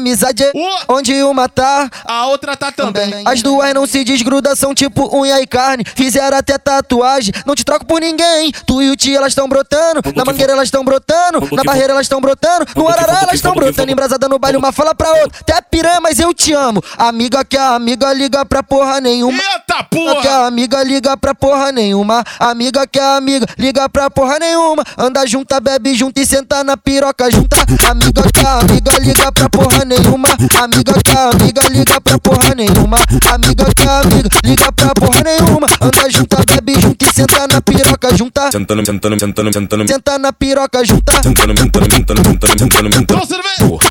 Onde 0.88 1.24
uma 1.24 1.48
tá, 1.50 1.90
a 2.06 2.28
outra 2.28 2.56
tá 2.56 2.72
também. 2.72 3.24
As 3.26 3.42
duas 3.42 3.74
não 3.74 3.86
se 3.86 4.04
desgrudam, 4.04 4.56
são 4.56 4.74
tipo 4.74 5.16
unha 5.16 5.42
e 5.42 5.48
carne. 5.48 5.84
Fizeram 5.96 6.38
até 6.38 6.58
tatuagem, 6.58 7.34
não 7.46 7.56
te 7.56 7.64
troco 7.64 7.86
por 7.86 8.02
ninguém. 8.02 8.52
Tu 8.66 8.82
e 8.82 8.90
o 8.92 8.96
tio 8.96 9.18
elas 9.18 9.32
estão 9.32 9.48
brotando, 9.48 10.02
na 10.16 10.26
mangueira 10.26 10.54
elas 10.54 10.68
estão 10.68 10.84
brotando, 10.84 11.48
na 11.52 11.64
barreira 11.64 11.94
elas 11.94 12.06
estão 12.06 12.22
brotando, 12.22 12.68
no 12.76 12.88
arará 12.88 13.22
elas 13.24 13.36
estão 13.36 13.54
brotando. 13.54 13.92
Embrasada 13.92 14.28
no 14.28 14.40
baile, 14.40 14.58
uma 14.58 14.72
fala 14.72 14.96
pra 14.96 15.10
outra. 15.10 15.40
Até 15.42 15.62
piranha, 15.62 16.00
mas 16.02 16.20
eu 16.20 16.34
te 16.34 16.54
amo. 16.54 16.84
Amiga 16.98 17.44
que 17.46 17.58
a 17.58 17.76
amiga 17.76 18.12
liga 18.14 18.46
pra 18.46 18.64
porra 18.64 19.00
nenhuma. 19.02 19.38
Eita 19.38 19.84
porra! 19.84 20.22
Que 20.22 20.28
a 20.28 20.46
amiga 20.46 20.84
liga 20.84 21.16
pra 21.18 21.36
porra 21.36 21.72
nenhuma. 21.72 22.24
Amiga 22.40 22.88
que 22.88 23.00
a 23.00 23.16
amiga 23.18 23.46
liga 23.58 23.88
pra 23.90 24.10
porra 24.10 24.40
nenhuma. 24.40 24.84
Anda 24.98 25.26
junta, 25.26 25.60
bebe 25.60 25.94
junto 25.94 26.20
e 26.20 26.26
senta 26.26 26.64
na 26.64 26.78
piroca 26.78 27.30
junta. 27.30 27.58
Amiga 27.90 28.24
que 28.32 28.46
a 28.46 28.60
amiga 28.60 28.98
liga 29.00 29.32
pra 29.32 29.50
porra 29.50 29.86
nenhuma. 29.86 29.93
Amiga 29.94 30.94
que 31.04 31.12
a 31.16 31.30
amiga 31.30 31.62
liga 31.70 32.02
pra 32.02 32.18
porra 32.18 32.56
nenhuma. 32.56 32.98
Amiga 33.32 33.66
que 33.76 33.88
a 33.88 34.00
amiga 34.00 34.30
liga 34.44 34.72
pra 34.72 34.92
porra 34.96 35.22
nenhuma. 35.24 35.68
Anda 35.80 36.10
junta, 36.10 36.38
bebe 36.48 36.82
junto 36.82 37.06
e 37.06 37.14
senta 37.14 37.48
na 37.48 37.62
piroca 37.62 38.16
junta. 38.18 38.52
Sentando, 38.52 38.84
sentando, 38.84 39.20
sentando, 39.20 39.54
sentando. 39.54 39.88
Senta 39.88 40.18
na 40.18 40.34
piroca 40.34 40.84
junta. 40.84 41.22
Sentando, 41.22 41.56
sentando, 41.56 41.94
sentando, 41.94 42.24
sentando, 42.24 42.58
sentando, 42.58 42.90
sentando. 42.90 43.22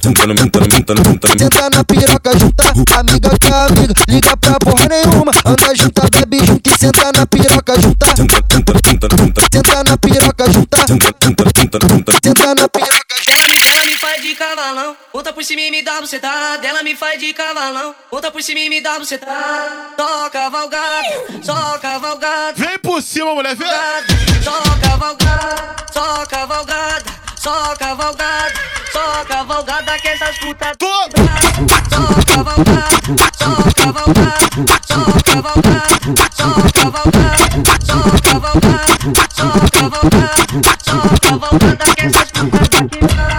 Sentando, 0.03 0.39
sentando, 0.39 0.71
sentando, 0.73 1.05
sentando. 1.05 1.39
Senta 1.39 1.71
na 1.71 1.85
piroca 1.85 2.39
junta. 2.39 2.65
Amiga 2.99 3.31
que 3.39 3.53
a 3.53 3.67
amiga 3.67 3.95
liga 4.09 4.37
pra 4.37 4.59
porra 4.59 4.89
nenhuma. 4.89 5.33
Anda 5.45 5.75
junta, 5.77 6.03
bebe 6.11 6.45
junto 6.45 6.69
e 6.69 6.79
senta 6.79 7.13
na 7.13 7.27
piroca 7.27 7.81
junta. 7.81 8.07
Senta 8.17 9.85
na 9.85 9.97
piroca 9.97 10.51
junta. 10.51 10.79
Senta 10.83 12.55
na 12.55 12.69
piroca 12.69 13.02
Ela 13.65 13.85
me 13.85 13.97
faz 13.97 14.21
de 14.21 14.35
cavalão, 14.35 14.97
volta 15.13 15.33
por 15.33 15.45
cima 15.45 15.61
e 15.61 15.71
me 15.71 15.83
dá 15.83 16.01
bucetada. 16.01 16.67
Ela 16.67 16.83
me 16.83 16.97
faz 16.97 17.21
de 17.21 17.33
cavalão, 17.33 17.95
volta 18.11 18.29
por 18.31 18.43
cima 18.43 18.59
e 18.59 18.69
me 18.69 18.81
dá 18.81 18.99
bucetada. 18.99 19.91
Só 19.97 20.31
cavalgada, 20.31 21.43
só 21.45 21.79
cavalgada. 21.79 22.55
Vem 22.57 22.79
por 22.81 23.01
cima, 23.01 23.33
mulher, 23.35 23.55
vem. 23.55 23.69
Só 24.43 24.61
cavalgada, 24.83 25.77
só 25.93 26.27
cavalgada, 26.27 27.05
só 27.37 27.77
cavalgada, 27.77 28.53
só 28.93 29.25
cavalgada 29.27 29.99
que 30.01 30.09
essas 30.09 30.37
putas. 30.39 30.77
Só 30.81 31.09
cavalgada, 32.27 32.89
só 33.39 33.55
cavalgada, 33.77 34.39
só 34.89 35.05
cavalgada, 35.25 35.87
só 36.35 36.55
cavalgada, 36.83 37.53
só 37.87 38.01
cavalgada, 38.23 38.97
só 39.31 39.47
cavalgada, 39.71 40.37
só 40.83 40.97
cavalgada 41.29 41.85
que 41.95 42.07
essas 42.07 42.31
putas 42.33 43.32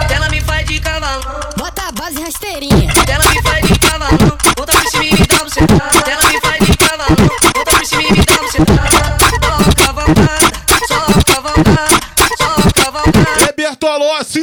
de 0.74 0.80
cavalão. 0.80 1.20
Bota 1.56 1.82
a 1.88 1.92
base 1.92 2.20
rasteirinha. 2.20 2.92
Ela 3.06 3.24
me 3.30 3.42
faz 3.42 3.64
de 3.66 3.78
cavalão, 3.78 4.18
volta 4.56 4.72
por 4.72 4.90
cima 4.90 5.04
e 5.04 5.12
me 5.12 5.26
dá 5.26 5.38
bucetada. 5.44 6.10
Ela 6.10 6.32
me 6.32 6.40
faz 6.40 6.66
de 6.66 6.76
cavalão, 6.76 7.16
volta 7.54 7.70
por 7.70 7.86
cima 7.86 8.02
e 8.02 8.12
me 8.12 8.24
dá 8.24 8.36
bucetada. 8.42 8.88
Só 9.30 9.84
cavalgada, 9.84 10.52
só 10.88 10.98
cavalgada, 11.32 12.00
só 12.38 12.82
cavalgada. 12.82 13.42
É 13.48 13.52
Bertolossi. 13.52 14.42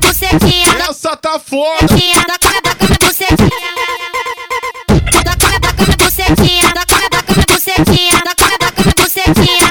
bucetinha. 0.00 0.68
Essa 0.88 1.16
tá 1.16 1.40
foda. 1.40 1.86
Da 2.28 2.38
cara 2.38 2.60
da 2.62 2.74
cara 2.76 2.96
bucetinha. 3.00 3.50
Da 5.24 5.36
cara 5.36 5.58
da 5.58 5.72
cara 5.72 5.96
bucetinha. 5.98 6.74
Da 6.74 6.86
cara 6.86 7.08
da 7.10 7.22
cara 7.22 7.44
bucetinha. 7.48 8.20
Da 8.24 8.34
cara 8.36 8.58
da 8.58 8.70
cara 8.70 8.92
bucetinha. 8.96 9.42
Safada, 9.42 9.61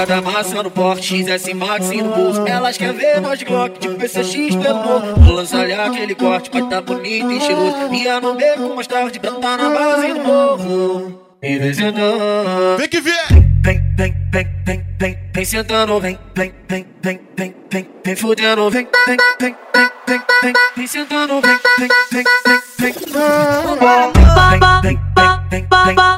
Sada 0.00 0.22
massa 0.22 0.62
no 0.62 0.70
porte, 0.70 1.22
XS 1.22 1.52
Max 1.52 1.90
no 1.90 2.08
bolso. 2.14 2.46
Elas 2.46 2.78
querem 2.78 2.96
ver 2.96 3.20
nós 3.20 3.38
de 3.38 3.44
Glock, 3.44 3.78
de 3.78 3.94
PCX 3.96 4.56
pelo 4.56 4.82
morro. 4.82 5.14
Vou 5.20 5.34
lançar 5.34 5.70
aquele 5.70 6.14
corte, 6.14 6.50
vai 6.50 6.66
tá 6.70 6.80
bonito 6.80 7.30
e 7.30 7.38
cheiroso. 7.38 7.90
Minha 7.90 8.18
no 8.18 8.34
beco, 8.34 8.74
mais 8.74 8.86
tarde, 8.86 9.20
tá 9.20 9.58
na 9.58 9.68
base 9.68 10.14
do 10.14 10.20
morro. 10.20 11.20
E 11.42 11.58
vem 11.58 11.74
sentando. 11.74 12.78
Vem 12.78 12.88
que 12.88 12.98
vier. 12.98 13.26
Vem, 13.62 13.82
vem, 13.94 14.14
vem, 14.32 14.48
vem, 14.64 14.86
vem, 14.98 15.18
vem 15.34 15.44
sentando, 15.44 16.00
vem, 16.00 16.18
vem, 16.34 16.54
vem, 16.66 16.86
vem, 17.02 17.20
vem, 17.36 17.54
vem, 17.70 17.86
vem 18.02 18.16
fudendo, 18.16 18.70
vem, 18.70 18.88
vem, 19.06 19.16
vem, 19.38 19.54
vem, 19.74 19.90
vem, 20.10 20.88
sentando, 20.88 21.40
vem, 21.40 21.58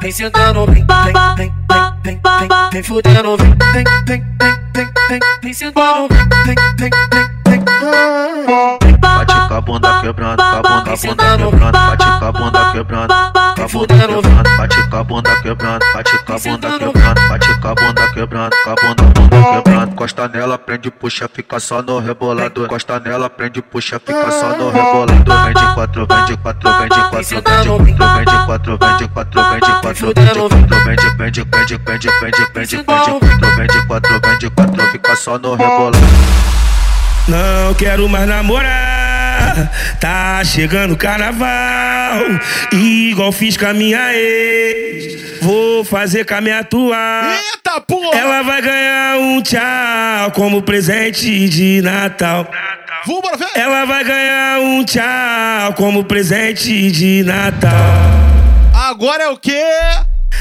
sentando, 0.00 0.66
vem, 2.72 2.82
fudendo, 2.82 3.36
vem, 3.36 3.54
vem, 3.74 3.84
vem, 4.06 4.24
vem, 5.08 5.20
vem, 5.42 5.52
sentando, 5.52 6.08
vem. 6.08 6.56
Bate 8.98 9.48
com 9.48 9.54
a 9.54 9.60
bunda 9.60 10.00
quebrando, 10.00 10.40
a 10.40 10.62
bunda, 10.62 10.96
quebrando, 10.96 11.50
bate 11.50 12.04
com 12.04 12.24
a 12.24 12.32
bunda 12.32 12.72
quebrando, 12.72 13.08
com 13.08 13.62
a 13.62 13.68
bunda 13.68 13.94
quebrando, 13.98 14.56
bate 14.56 14.88
com 14.88 14.96
a 14.96 15.04
bunda 15.04 15.42
quebrando, 15.42 15.84
bate 15.92 16.18
com 16.24 16.32
a 16.32 16.38
bunda 16.38 16.78
quebrando, 16.78 17.28
bate 17.28 17.60
com 17.60 17.68
a 17.68 17.74
bunda 17.74 18.08
quebrando, 18.12 18.56
a 18.66 18.74
bunda, 18.74 19.02
bunda 19.02 19.62
quebrando. 19.62 19.94
Costa 19.94 20.28
nela, 20.28 20.58
prende, 20.58 20.90
puxa, 20.90 21.28
fica 21.28 21.60
só 21.60 21.82
no 21.82 21.98
rebolado. 21.98 22.66
Costa 22.66 22.98
nela, 22.98 23.28
prende, 23.28 23.60
puxa 23.60 23.81
puxa, 23.82 23.98
fica 23.98 24.30
só 24.30 24.56
no 24.56 24.68
ah, 24.68 24.72
rebolando. 24.72 25.44
Vende 25.44 25.74
quatro, 25.74 26.06
vende 26.06 26.36
quatro, 26.36 26.38
vende 26.38 26.38
quatro, 26.38 26.72
vende 26.72 26.88
tá 26.88 27.08
quatro, 27.08 27.42
vende 27.42 28.44
quatro, 28.46 28.78
vende 28.78 29.08
quatro, 29.08 29.42
vende 29.50 29.80
quatro, 29.80 30.14
vende 30.14 30.32
vende, 30.84 31.10
vende, 31.16 31.44
vende, 31.44 31.78
vende, 31.78 31.78
vende, 31.84 32.08
vende, 32.20 32.48
vende 32.54 32.84
quatro, 32.84 33.20
vende 33.56 33.86
quatro, 33.86 34.20
tá 34.20 34.28
vende 34.28 34.50
quatro, 34.50 34.90
fica 34.92 35.16
só 35.16 35.38
no 35.38 35.54
rebolando. 35.54 35.98
Não 37.28 37.74
quero 37.74 38.08
mais 38.08 38.26
namorar, 38.26 39.70
tá 40.00 40.42
chegando 40.44 40.96
carnaval, 40.96 42.20
igual 42.72 43.32
fiz 43.32 43.56
com 43.56 43.66
a 43.66 43.72
minha 43.72 44.12
ex, 44.12 45.40
vou 45.40 45.84
fazer 45.84 46.24
com 46.24 46.34
a 46.34 46.40
minha 46.40 46.60
atual. 46.60 47.24
Eita 47.24 47.80
porra! 47.80 48.18
Ela 48.18 48.42
vai 48.42 48.60
ganhar 48.62 49.18
um 49.18 49.40
tchau 49.40 50.32
como 50.32 50.62
presente 50.62 51.48
de 51.48 51.80
Natal. 51.80 52.48
Vambora, 53.06 53.36
ver. 53.36 53.48
Ela 53.56 53.84
vai 53.84 54.04
ganhar 54.04 54.60
um 54.60 54.84
tchau 54.84 55.74
como 55.76 56.04
presente 56.04 56.92
de 56.92 57.24
Natal. 57.24 57.70
Agora 58.72 59.24
é 59.24 59.28
o 59.28 59.36
quê? 59.36 59.64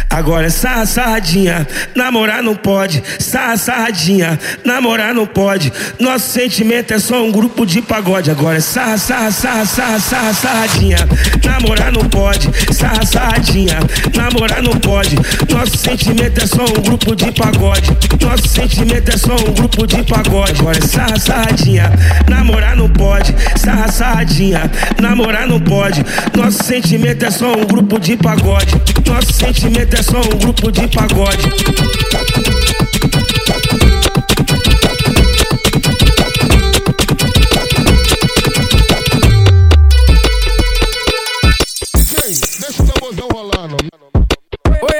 Agora 0.09 0.47
é 0.47 0.49
sarra, 0.49 0.85
sarradinha, 0.85 1.67
namorar 1.95 2.43
não 2.43 2.55
pode. 2.55 3.01
Sarra, 3.19 3.57
sarradinha, 3.57 4.39
namorar 4.65 5.13
não 5.13 5.25
pode. 5.25 5.71
Nosso 5.99 6.31
sentimento 6.31 6.93
é 6.93 6.99
só 6.99 7.23
um 7.23 7.31
grupo 7.31 7.65
de 7.65 7.81
pagode. 7.81 8.29
Agora 8.29 8.57
é 8.57 8.61
sarra, 8.61 8.97
sarra, 8.97 9.31
sarra, 9.31 9.65
sarra, 9.65 9.99
sarra, 9.99 10.33
sarradinha, 10.33 10.97
namorar 11.45 11.91
não 11.91 12.07
pode. 12.09 12.49
Sarra, 12.73 13.05
sarradinha, 13.05 13.79
namorar 14.15 14.61
não 14.61 14.77
pode. 14.79 15.15
Nosso 15.49 15.77
sentimento 15.77 16.43
é 16.43 16.47
só 16.47 16.63
um 16.63 16.81
grupo 16.81 17.15
de 17.15 17.31
pagode. 17.31 17.91
Nosso 18.21 18.47
sentimento 18.47 19.09
é 19.09 19.17
só 19.17 19.35
um 19.35 19.53
grupo 19.53 19.87
de 19.87 20.03
pagode. 20.03 20.59
Agora 20.59 20.81
sarra, 20.81 21.19
sarradinha, 21.19 21.91
namorar 22.29 22.75
não 22.75 22.89
pode. 22.89 23.33
Sarra, 23.55 23.89
sarradinha, 23.91 24.69
namorar 25.01 25.47
não 25.47 25.59
pode. 25.59 26.03
Nosso 26.35 26.63
sentimento 26.63 27.23
é 27.25 27.31
só 27.31 27.53
um 27.53 27.65
grupo 27.65 27.99
de 27.99 28.17
pagode. 28.17 28.73
Nosso 29.05 29.33
sentimento 29.33 29.80
é 29.89 30.03
só 30.03 30.19
um 30.19 30.37
grupo 30.37 30.71
de 30.71 30.87
pagode. 30.89 32.40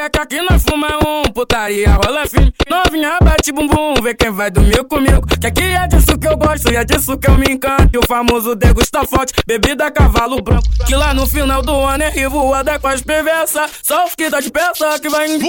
É 0.01 0.09
que 0.09 0.19
aqui 0.19 0.41
nós 0.41 0.63
fuma 0.63 0.87
um, 1.05 1.31
putaria 1.31 1.93
rola 1.93 2.25
firme. 2.25 2.51
Novinha 2.67 3.19
bate 3.21 3.51
bumbum, 3.51 3.93
vê 4.01 4.15
quem 4.15 4.31
vai 4.31 4.49
dormir 4.49 4.83
comigo. 4.85 5.27
Que 5.39 5.45
aqui 5.45 5.61
é 5.61 5.85
disso 5.85 6.17
que 6.17 6.27
eu 6.27 6.35
gosto 6.35 6.73
e 6.73 6.75
é 6.75 6.83
disso 6.83 7.15
que 7.19 7.29
eu 7.29 7.37
me 7.37 7.45
encanto. 7.53 7.87
E 7.93 7.97
o 7.99 8.01
famoso 8.07 8.55
degusta 8.55 9.05
forte, 9.05 9.31
bebida 9.45 9.91
cavalo 9.91 10.41
branco. 10.41 10.63
Que 10.87 10.95
lá 10.95 11.13
no 11.13 11.27
final 11.27 11.61
do 11.61 11.75
ano 11.75 12.03
é 12.03 12.09
revoada 12.09 12.79
com 12.79 12.87
as 12.87 13.03
perversa. 13.03 13.69
Só 13.83 14.05
os 14.05 14.15
que 14.15 14.27
tá 14.27 14.39
de 14.39 14.49
peça 14.49 14.97
que 14.99 15.07
vai 15.07 15.29
em. 15.33 15.39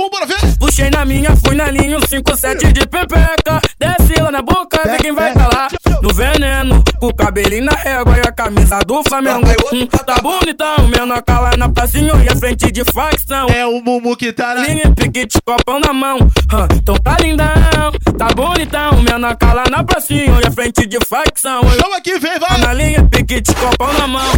Puxei 0.59 0.91
na 0.91 1.07
minha, 1.07 1.35
fui 1.35 1.55
na 1.55 1.71
linha, 1.71 1.97
um 1.97 2.03
5-7 2.03 2.73
de 2.73 2.87
pepeca. 2.87 3.59
Desce 3.79 4.21
lá 4.21 4.31
na 4.31 4.43
boca, 4.43 4.83
vê 4.85 4.99
quem 4.99 5.13
vai 5.13 5.33
tá 5.33 5.49
lá. 5.49 5.69
No 6.03 6.13
veneno, 6.13 6.85
com 7.01 7.07
o 7.07 7.15
cabelinho 7.15 7.65
na 7.65 7.73
régua 7.73 8.19
e 8.19 8.21
a 8.21 8.33
camisa 8.33 8.81
do 8.81 9.03
Flamengo. 9.05 9.47
Hum, 9.73 9.87
tá 9.87 10.17
bonitão, 10.21 10.89
menor 10.89 11.23
cala 11.23 11.57
na 11.57 11.71
pracinha 11.71 12.13
e 12.23 12.29
a 12.29 12.37
frente 12.37 12.71
de 12.71 12.85
facção. 12.93 13.47
É 13.49 13.65
o 13.65 13.81
Mumu 13.81 14.15
que 14.17 14.33
tá 14.33 14.42
na. 14.43 14.67
Linha, 14.67 14.93
piquete, 14.95 15.39
copão 15.45 15.81
na 15.81 15.93
mão. 15.93 16.19
Hã, 16.53 16.69
então 16.75 16.97
tá 16.97 17.17
lindão, 17.21 17.93
tá 18.19 18.29
bonitão. 18.35 19.03
Menor 19.03 19.37
cala 19.37 19.65
na 19.71 19.85
pracinha 19.85 20.41
e 20.43 20.47
a 20.47 20.51
frente 20.51 20.87
de 20.87 20.99
facção. 21.07 21.63
Chama 21.81 21.97
aqui, 21.97 22.19
vem, 22.19 22.39
vai. 22.39 22.59
Na 22.59 22.73
linha, 22.73 23.05
piquete, 23.09 23.55
copão 23.55 23.93
na 23.95 24.07
mão. 24.07 24.33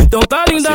Então 0.00 0.20
tá 0.20 0.44
lindão. 0.48 0.72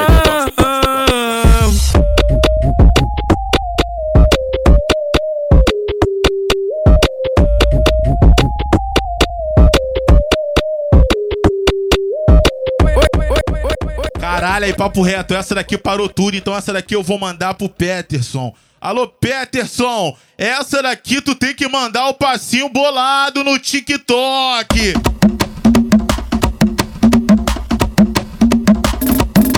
Caralho, 14.20 14.66
aí 14.66 14.74
papo 14.74 15.02
reto. 15.02 15.34
Essa 15.34 15.56
daqui 15.56 15.78
parou 15.78 16.10
tudo, 16.10 16.36
então 16.36 16.56
essa 16.56 16.74
daqui 16.74 16.96
eu 16.96 17.04
vou 17.04 17.20
mandar 17.20 17.54
pro 17.54 17.70
Peterson. 17.70 18.54
Alô, 18.84 19.08
Peterson, 19.08 20.18
essa 20.36 20.82
daqui 20.82 21.22
tu 21.22 21.36
tem 21.36 21.54
que 21.54 21.68
mandar 21.68 22.08
o 22.08 22.16
passinho 22.16 22.68
bolado 22.68 23.44
no 23.44 23.60
TikTok. 23.60 24.94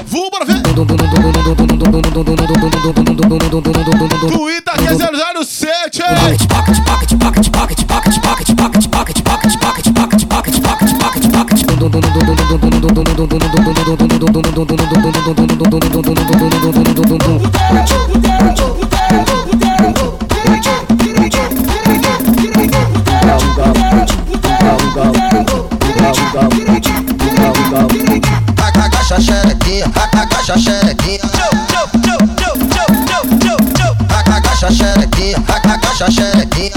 Vamos 0.08 0.46
ver. 0.46 0.62
Twitter 4.28 4.74
que 4.74 4.88
é 4.88 4.94
007, 5.44 6.02
hein? 6.02 6.08
Agacha 26.34 26.90
a 29.18 29.22
xerequinha, 29.22 29.86
agacha 29.86 30.54
a 30.54 30.58
xerequinha. 30.58 31.20
Agacha 34.10 34.68
a 34.68 34.72
xerequinha, 34.72 35.38
agacha 35.48 36.06
a 36.06 36.12
xerequinha. 36.12 36.72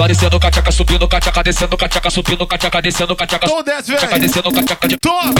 Vai 0.00 0.08
descendo 0.08 0.40
cachaca, 0.40 0.72
subindo 0.72 1.06
cachaca, 1.06 1.42
descendo 1.44 1.76
cachaca, 1.76 2.10
subindo 2.10 2.44
cachaca, 2.48 2.82
descendo 2.82 3.14
cachaca. 3.14 3.46
Então 3.46 3.62
desce, 3.62 3.92
cachaca, 3.92 4.18
descendo 4.18 4.50
cachaca 4.50 4.88
de. 4.88 4.98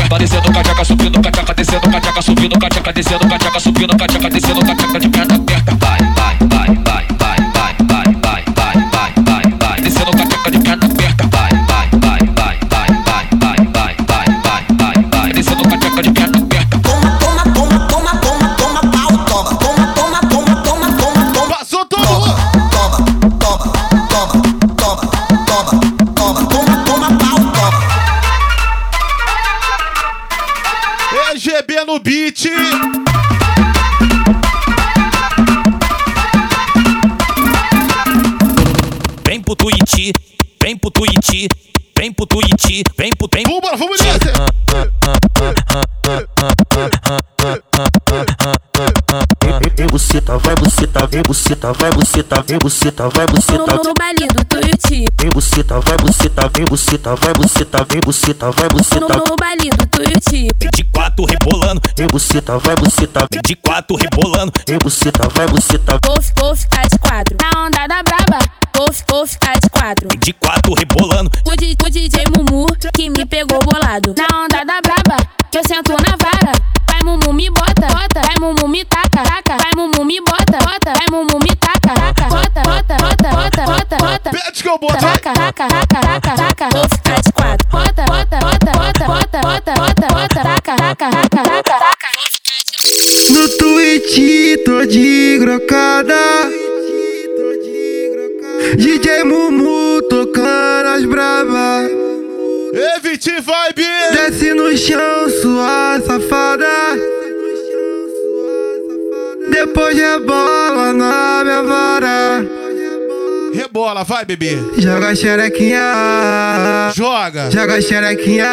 Vai 0.09 0.21
descendo 0.21 0.53
cachaca, 0.53 0.85
subindo 0.85 1.21
cachaca, 1.21 1.55
descendo 1.55 1.91
cachaca, 1.91 2.23
subindo 2.23 2.57
cachaca, 2.61 2.93
descendo 2.93 3.29
cachaca, 3.29 3.61
subindo 3.61 3.97
cachaca, 3.97 4.31
descendo 4.31 4.61
cachaca 4.61 5.01
de 5.01 5.09
perna 5.09 5.35
aberta. 5.35 5.60
Buceta, 51.51 51.73
vai 51.73 51.91
buceta, 51.91 52.43
vem 52.47 52.59
buceta, 52.59 53.09
vai 53.09 53.27
No, 53.27 53.33
buceta. 53.35 53.75
no, 53.75 53.83
no 53.83 53.95
baile 53.99 54.27
do 54.29 54.45
Tuiuti. 54.45 55.05
Vem 55.21 55.31
buceta, 55.31 55.81
vai 55.81 55.97
buceta, 55.97 56.49
vem 56.55 56.65
buceta, 56.65 57.17
vai 57.17 57.35
buceta, 57.35 57.87
vem 57.91 58.01
buceta, 58.01 58.51
vai 58.53 58.69
No, 58.69 58.77
buceta. 58.77 59.17
no 59.29 59.37
baile 59.37 59.71
do 59.71 59.87
Tuiuti. 59.89 60.49
De 60.73 60.85
quatro 60.93 61.25
rebolando, 61.25 61.81
Vem 61.97 62.07
buceta, 62.07 62.57
vai 62.59 62.77
buceta, 62.77 63.27
de 63.45 63.57
quatro 63.57 63.97
rebolando. 63.97 64.53
vem 64.69 64.79
buceta, 64.79 65.29
vai 65.35 65.47
buceta. 65.49 65.99
Vou, 66.07 66.17
vou 66.39 66.55
ficar 66.57 66.87
de 66.89 66.99
quatro. 67.01 67.37
Na 67.41 67.65
onda 67.67 67.87
da 67.89 68.03
braba. 68.03 68.39
Vou, 68.81 68.89
vou 69.11 69.27
ficar 69.27 69.61
de 69.61 69.69
quatro. 69.69 70.09
De 70.09 70.33
quatro 70.33 70.73
rebolando, 70.73 71.31
O, 71.45 71.55
di- 71.55 71.77
o 71.85 71.91
DJ 71.91 72.25
Mumu 72.35 72.65
que 72.97 73.11
me 73.11 73.27
pegou 73.27 73.59
bolado. 73.63 74.15
Na 74.17 74.43
onda 74.43 74.65
da 74.65 74.81
braba, 74.81 75.23
que 75.53 75.59
eu 75.59 75.63
sento 75.69 75.93
na 75.93 76.17
vara. 76.17 76.53
Vai 76.91 77.03
Mumu 77.05 77.31
me 77.35 77.51
bota, 77.51 77.87
bota. 77.89 78.23
Vai 78.23 78.37
Mumu 78.41 78.67
me 78.69 78.83
taca, 78.87 79.23
taca. 79.23 79.59
Vai 79.59 79.73
Mumu 79.77 80.03
me 80.03 80.19
bota, 80.23 80.59
bota. 80.65 80.93
Vai 80.97 81.07
Mumu 81.11 81.39
me 81.43 81.55
taca, 81.57 81.93
taca. 81.95 82.29
Bota, 82.31 82.63
bota, 82.63 82.95
bota, 82.97 83.29
bota, 83.29 83.67
bota, 83.67 83.97
bota. 83.99 84.31
Pede 84.31 84.63
que 84.63 84.69
eu 84.71 84.79
boto. 84.79 84.97
Taca, 84.99 85.33
taca, 85.35 85.69
taca, 85.69 86.01
taca, 86.01 86.37
taca. 86.37 86.69
Vou 86.73 86.89
ficar 86.89 87.21
de 87.21 87.33
quatro. 87.35 87.69
Bota, 87.71 88.05
bota, 88.07 88.39
bota, 88.39 88.73
bota, 88.79 89.07
bota, 89.07 89.41
bota, 89.43 89.73
bota, 89.75 90.07
bota. 90.09 90.43
Taca, 90.43 90.77
taca, 90.77 91.11
taca, 91.11 91.11
taca, 91.29 91.69
taca. 91.75 92.09
No 93.31 93.47
Twitch 93.59 94.65
tô 94.65 94.87
de 94.87 95.39
grocada. 95.39 96.40
DJ 98.77 99.25
Mumu 99.25 100.01
tocando 100.09 100.89
as 100.89 101.05
braba. 101.05 101.83
Evite 102.97 103.33
vibe. 103.41 103.87
Desce 104.13 104.55
no 104.55 104.77
chão, 104.77 105.29
sua 105.43 106.01
safada. 106.07 106.67
Depois 109.51 109.97
rebola 109.97 110.93
na 110.93 111.43
minha 111.45 111.63
vara. 111.63 112.47
Rebola, 113.53 114.05
vai, 114.05 114.25
bebê. 114.25 114.57
Joga 114.79 115.15
xerequinha. 115.15 116.93
Joga. 116.95 117.51
Joga 117.51 117.83
xerequinha. 117.83 118.47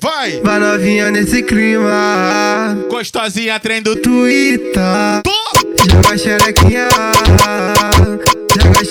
Vai. 0.00 0.40
Vai 0.42 0.58
novinha 0.58 1.10
nesse 1.10 1.42
clima. 1.42 2.76
Gostosinha, 2.88 3.60
trem 3.60 3.82
do 3.82 3.96
Twitter. 3.96 4.72
Toma. 5.22 5.48
Joga 5.90 6.16
xerequinha. 6.16 6.88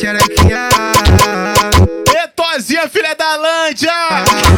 Joga 0.08 0.20
xerequinha. 0.20 0.70
Etozinha, 2.24 2.88
filha 2.88 3.14
da 3.14 3.36
Lândia. 3.36 3.91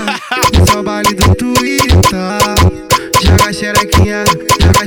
Só 0.71 0.83
baile 0.83 1.15
do 1.15 1.33
Twitter. 1.33 1.89
Joga 3.23 3.51
xerequinha. 3.51 4.23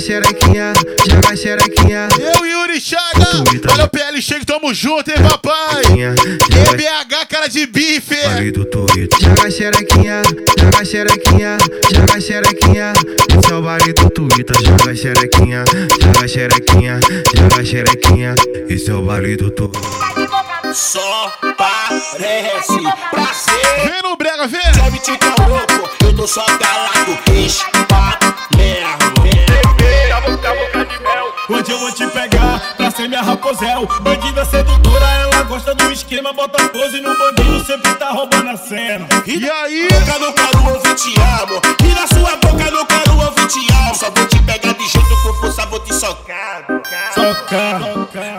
xerequinha, 0.03 0.73
joga 1.09 1.37
xerequinha. 1.37 2.09
Eu 2.19 2.45
e 2.45 2.51
Yuri 2.51 2.81
Chaga, 2.81 3.45
olha 3.73 3.85
o 3.85 3.89
PL 3.89 4.21
Shake, 4.21 4.45
tamo 4.45 4.75
junto, 4.75 5.11
hein, 5.11 5.17
papai? 5.23 5.83
EBH, 5.85 7.27
cara 7.29 7.49
de 7.49 7.67
bife. 7.67 8.17
do 8.53 8.65
Twitter. 8.65 9.19
Joga 9.21 9.51
xerequinha, 9.51 10.23
joga 10.59 10.85
xerequinha, 10.85 11.57
joga 11.95 12.21
xerequinha. 12.21 12.93
Esse 13.39 13.53
é 13.53 13.55
o 13.55 13.63
baile 13.63 13.93
do 13.93 14.11
Twitter. 14.11 14.57
Joga 14.63 14.95
xerequinha, 14.95 15.65
joga 16.01 16.29
xerequinha, 16.29 17.01
joga 17.37 17.65
xerequinha. 17.65 18.35
Esse 18.69 18.91
é 18.91 18.95
o 18.95 19.03
baile 19.03 19.37
do 19.37 19.51
Twitter. 19.51 20.41
Só 20.75 21.31
parece 21.59 22.81
pra 23.11 23.27
ser. 23.35 23.91
Vem 23.91 24.03
no 24.03 24.16
brega, 24.16 24.47
vem! 24.47 24.61
Deve 24.73 24.99
te 25.01 25.18
que 25.18 25.27
é 25.27 25.47
louco, 25.47 25.91
eu 26.03 26.16
tô 26.16 26.27
só 26.27 26.43
calado. 26.47 27.18
Espalermo. 27.31 29.23
Bebê, 29.23 30.12
a 30.12 30.20
boca, 30.23 30.51
a 30.51 30.55
boca 30.55 30.85
de 30.87 30.99
mel. 31.03 31.35
Hoje 31.51 31.73
eu 31.73 31.79
vou 31.79 31.93
te 31.93 32.07
pegar 32.07 32.75
pra 32.79 32.91
ser 32.91 33.07
minha 33.07 33.20
raposel. 33.20 33.87
Bandida 34.01 34.47
sedutora, 34.47 35.07
ela 35.20 35.43
gosta 35.43 35.75
do 35.75 35.93
esquema. 35.93 36.33
Bota 36.33 36.66
pose 36.70 37.03
no 37.03 37.18
bandido, 37.18 37.66
sempre 37.66 37.95
tá 37.97 38.09
roubando 38.11 38.49
a 38.49 38.57
cena. 38.57 39.07
E 39.27 39.51
aí? 39.51 39.89
Boca 39.89 40.18
no 40.20 40.33
caru, 40.33 40.81
eu 40.87 40.95
te 40.95 41.14
amo. 41.20 41.61
E 41.85 41.95
na 41.95 42.07
sua 42.07 42.37
boca 42.37 42.70
no 42.70 42.87
caru, 42.87 43.20
eu 43.20 43.47
te 43.47 43.59
amo. 43.75 43.95
Só 43.95 44.11
vou 44.11 44.27
te 44.27 44.41
pegar 44.43 44.73
de 44.73 44.89
jeito 44.89 45.23
com 45.23 45.35
força, 45.35 45.66
vou 45.66 45.81
te 45.81 45.95
socar. 45.95 46.64
Socar. 47.12 47.83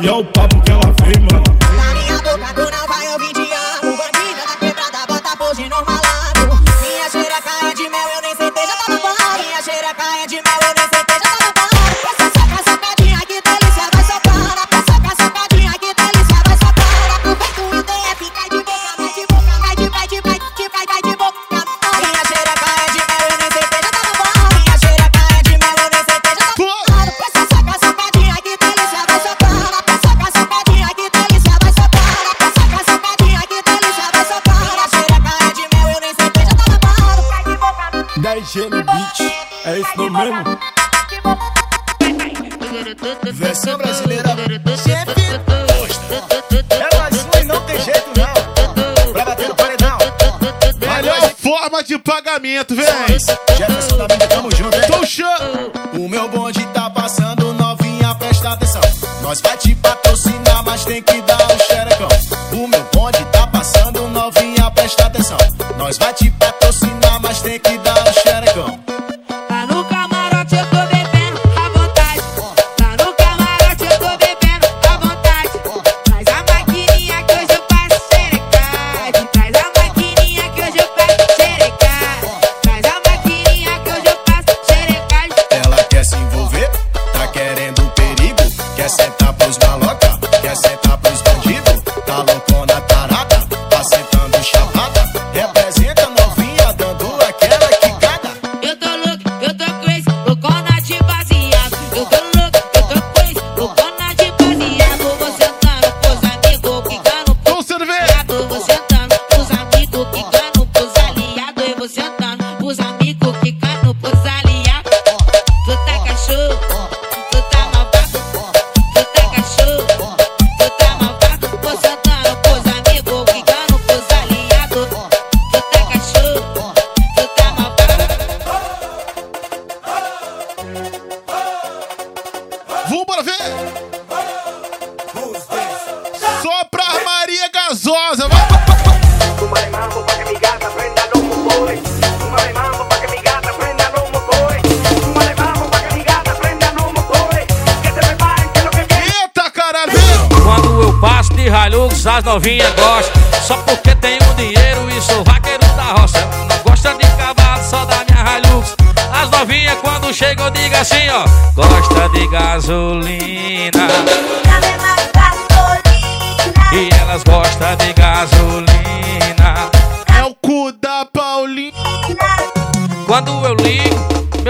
E 0.01 0.07
é 0.07 0.11
o 0.11 0.25
papo 0.25 0.62
de 52.43 52.49
pagamento, 52.51 52.75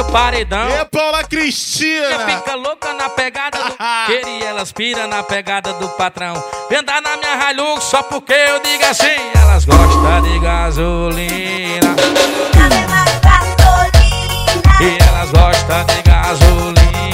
meu 0.04 0.12
paredão. 0.12 0.70
É 0.70 0.86
Paula 0.86 1.24
Cristina. 1.24 2.20
Fica 2.28 2.56
louca 2.56 2.94
na 2.94 3.10
pegada 3.10 3.58
do 3.64 3.76
queiro 4.08 4.30
e 4.30 4.44
elas 4.44 4.72
pira 4.72 5.08
na 5.08 5.24
pegada 5.24 5.74
do 5.74 5.88
patrão. 5.90 6.34
Vem 6.70 6.80
andar 6.80 7.02
na 7.02 7.18
minha 7.18 7.52
Hilux 7.52 7.84
só 7.84 8.04
porque 8.04 8.34
eu 8.34 8.60
digo 8.60 8.86
assim. 8.86 9.32
Elas 9.36 9.66
gostam 9.66 10.22
de 10.22 10.40
gasolina. 10.40 11.96
E 14.80 14.98
elas 15.08 15.32
gostam 15.32 15.86
de 15.86 16.02
gasolina. 16.02 17.13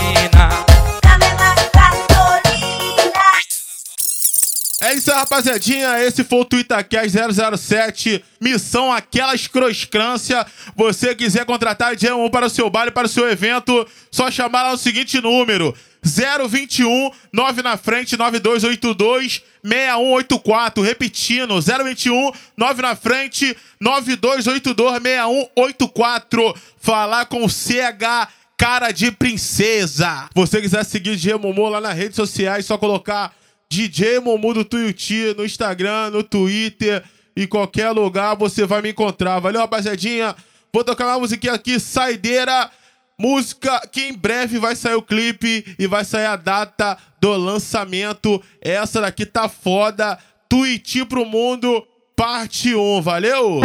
É 4.82 4.94
isso 4.94 5.12
aí, 5.12 5.18
rapaziadinha. 5.18 6.00
Esse 6.00 6.24
foi 6.24 6.40
o 6.40 6.46
Tuitacast 6.46 7.12
007. 7.58 8.24
Missão 8.40 8.94
Aquelas 8.94 9.46
Croscrância. 9.46 10.46
Você 10.74 11.14
quiser 11.14 11.46
contratar 11.46 11.98
DJ 11.98 12.14
1 12.14 12.30
para 12.30 12.46
o 12.46 12.50
seu 12.50 12.70
baile, 12.70 12.90
para 12.90 13.06
o 13.06 13.10
seu 13.10 13.30
evento, 13.30 13.86
só 14.10 14.32
chamar 14.32 14.64
lá 14.64 14.72
no 14.72 14.78
seguinte 14.78 15.20
número: 15.20 15.76
021 16.02 17.12
9 17.34 17.62
na 17.62 17.76
frente 17.76 18.16
9282 18.16 19.44
6184. 19.62 20.82
Repetindo: 20.82 21.60
021 21.60 22.32
9 22.56 22.82
na 22.82 22.96
frente 22.96 23.58
9282 23.82 25.02
6184. 25.04 26.56
Falar 26.80 27.26
com 27.26 27.44
o 27.44 27.50
CH 27.50 28.30
Cara 28.56 28.92
de 28.92 29.12
Princesa. 29.12 30.30
Você 30.34 30.62
quiser 30.62 30.86
seguir 30.86 31.18
DJ 31.18 31.36
Momô 31.36 31.68
lá 31.68 31.82
nas 31.82 31.98
redes 31.98 32.16
sociais, 32.16 32.66
só 32.66 32.78
colocar 32.78 33.34
DJ 33.72 34.20
Momu 34.20 34.54
do 34.54 34.66
Tuiuti 34.66 35.36
no 35.38 35.46
Instagram, 35.46 36.10
no 36.10 36.24
Twitter 36.24 37.04
e 37.36 37.46
qualquer 37.46 37.92
lugar 37.92 38.36
você 38.36 38.66
vai 38.66 38.82
me 38.82 38.90
encontrar. 38.90 39.40
Valeu, 39.40 39.62
rapaziadinha. 39.62 40.36
Vou 40.74 40.84
tocar 40.84 41.08
uma 41.08 41.20
musiquinha 41.20 41.54
aqui, 41.54 41.80
Saideira. 41.80 42.70
Música 43.18 43.82
que 43.92 44.02
em 44.02 44.14
breve 44.14 44.58
vai 44.58 44.76
sair 44.76 44.96
o 44.96 45.02
clipe 45.02 45.76
e 45.78 45.88
vai 45.88 46.04
sair 46.04 46.26
a 46.26 46.36
data 46.36 46.98
do 47.22 47.32
lançamento. 47.36 48.42
Essa 48.62 49.02
daqui 49.02 49.26
tá 49.26 49.48
foda. 49.48 50.18
Tuiuti 50.48 51.06
pro 51.06 51.26
mundo, 51.26 51.86
parte 52.16 52.74
1. 52.74 53.02
Valeu? 53.02 53.62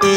Do 0.00 0.08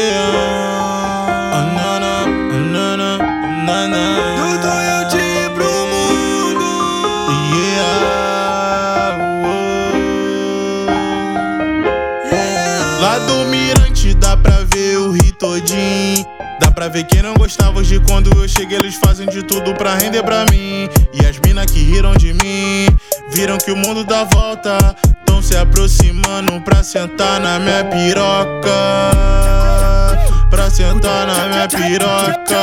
todinho. 15.38 16.26
Dá 16.60 16.72
pra 16.72 16.88
ver 16.88 17.06
quem 17.06 17.22
não 17.22 17.34
gostava 17.36 17.84
de 17.84 18.00
quando 18.02 18.32
eu 18.36 18.48
cheguei, 18.48 18.78
eles 18.78 18.96
fazem 18.96 19.28
de 19.28 19.44
tudo 19.44 19.74
pra 19.76 19.96
render 19.96 20.24
pra 20.24 20.46
mim. 20.52 20.90
E 21.14 21.26
as 21.26 21.40
mina 21.40 21.66
que 21.66 21.80
riram 21.80 22.14
de 22.16 22.34
mim, 22.34 22.88
viram 23.30 23.58
que 23.58 23.72
o 23.72 23.76
mundo 23.76 24.04
dá 24.04 24.24
volta. 24.24 24.78
Tão 25.26 25.42
se 25.42 25.56
aproximando 25.56 26.60
pra 26.62 26.84
sentar 26.84 27.40
na 27.40 27.60
minha 27.60 27.84
piroca. 27.86 28.72
Pra 30.50 30.70
sentar 30.70 31.28
na 31.28 31.48
minha 31.48 31.68
piroca. 31.68 32.58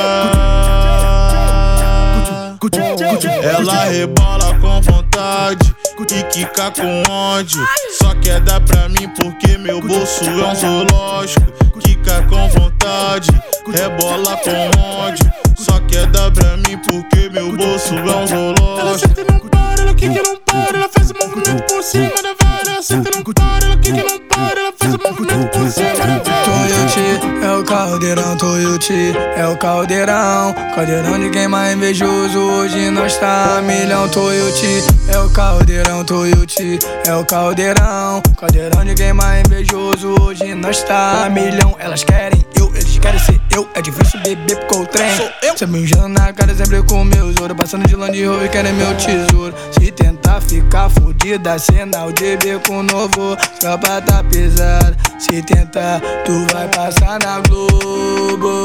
Ela 3.43 3.85
rebola 3.85 4.59
com 4.59 4.81
vontade 4.81 5.75
e 6.14 6.22
quica 6.25 6.70
com 6.70 7.03
ódio. 7.11 7.66
Só 7.99 8.14
quer 8.14 8.41
dar 8.41 8.61
pra 8.61 8.89
mim 8.89 9.09
porque 9.16 9.59
meu 9.59 9.81
bolso 9.81 10.25
é 10.25 10.47
um 10.47 10.55
zoológico. 10.55 11.74
Quica 11.81 12.22
com 12.29 12.49
vontade, 12.51 13.31
rebola 13.72 14.37
com 14.37 14.81
ódio. 14.81 15.33
Só 15.57 15.81
quer 15.89 16.07
dar 16.07 16.31
pra 16.31 16.57
mim 16.57 16.79
porque 16.79 17.29
meu 17.31 17.57
bolso 17.57 17.95
é 17.95 18.16
um 18.16 18.27
zoológico. 18.27 18.81
Ela 18.81 18.99
senta 18.99 19.20
e 19.20 19.25
não 19.25 19.39
para, 19.41 19.83
ela 19.83 19.95
quica 19.95 20.12
e 20.12 20.22
não 20.22 20.37
para. 20.37 20.79
Ela 20.79 20.89
faz 20.89 21.11
o 21.11 21.14
movimento 21.14 21.62
por 21.64 21.83
cima 21.83 22.22
da 22.22 22.35
vara. 22.45 22.70
Ela 22.70 22.83
senta 22.83 23.11
e 23.11 23.16
não 23.16 23.22
para, 23.25 23.64
ela 23.66 23.77
quica 23.77 23.99
e 23.99 24.03
não 24.05 24.18
para. 24.29 24.61
Ela 24.61 24.72
faz 24.79 24.95
o 24.95 24.99
movimento 24.99 25.49
por 25.51 25.70
cima 25.70 26.07
da 26.07 26.18
vara. 26.18 26.45
Toyoti, 26.45 27.45
é 27.45 27.57
o 27.57 27.64
caldeirão, 27.64 28.37
Toyoti, 28.37 29.12
é 29.37 29.47
o 29.47 29.57
caldeirão. 29.57 30.55
Caldeirão 30.75 31.18
de 31.18 31.31
quem 31.31 31.49
mais 31.49 31.75
invejoso, 31.75 32.39
hoje 32.39 32.91
nós 32.91 33.16
tá 33.16 33.59
a 33.59 33.62
milhão. 33.62 34.09
Toyoti, 34.09 34.85
é 35.09 35.18
o 35.18 35.31
caldeirão, 35.31 36.05
Toyoti, 36.05 36.79
é 37.07 37.14
o 37.14 37.25
caldeirão. 37.25 38.22
Caldeirão 38.39 38.85
de 38.85 38.95
quem 38.95 39.12
mais 39.12 39.43
invejoso, 39.47 40.14
hoje 40.20 40.55
nós 40.55 40.83
tá 40.83 41.25
a 41.25 41.31
Elas 41.78 42.04
querem 42.04 42.44
eu, 42.58 42.68
eles 42.74 42.98
querem 42.98 43.18
ser 43.20 43.40
eu. 43.54 43.68
É 43.74 43.82
difícil 43.82 44.20
beber 44.20 44.56
porque 44.60 44.76
o 44.76 44.86
trem. 44.86 45.16
Sou 45.16 45.30
eu. 45.42 45.56
Cê 45.56 45.66
me 45.66 45.80
mijando 45.80 46.08
na 46.08 46.32
cara 46.32 46.54
sempre 46.54 46.82
com 46.82 47.04
meus 47.04 47.36
ouro. 47.40 47.54
Passando 47.54 47.86
de 47.86 47.96
Land 47.96 48.24
Rover, 48.24 48.50
querem 48.50 48.72
meu 48.72 48.94
tesouro. 48.96 49.54
Se 49.72 49.90
tentar 49.92 50.40
ficar 50.40 50.90
fudida, 50.90 51.58
sinal 51.58 52.12
de 52.12 52.36
beco 52.36 52.82
novo. 52.82 53.36
Tropa 53.60 54.00
tá 54.02 54.24
pesada. 54.24 54.96
Se 55.18 55.42
tentar, 55.42 56.00
tu 56.24 56.46
vai 56.52 56.68
passar 56.68 57.18
na 57.20 57.40
Globo. 57.40 58.64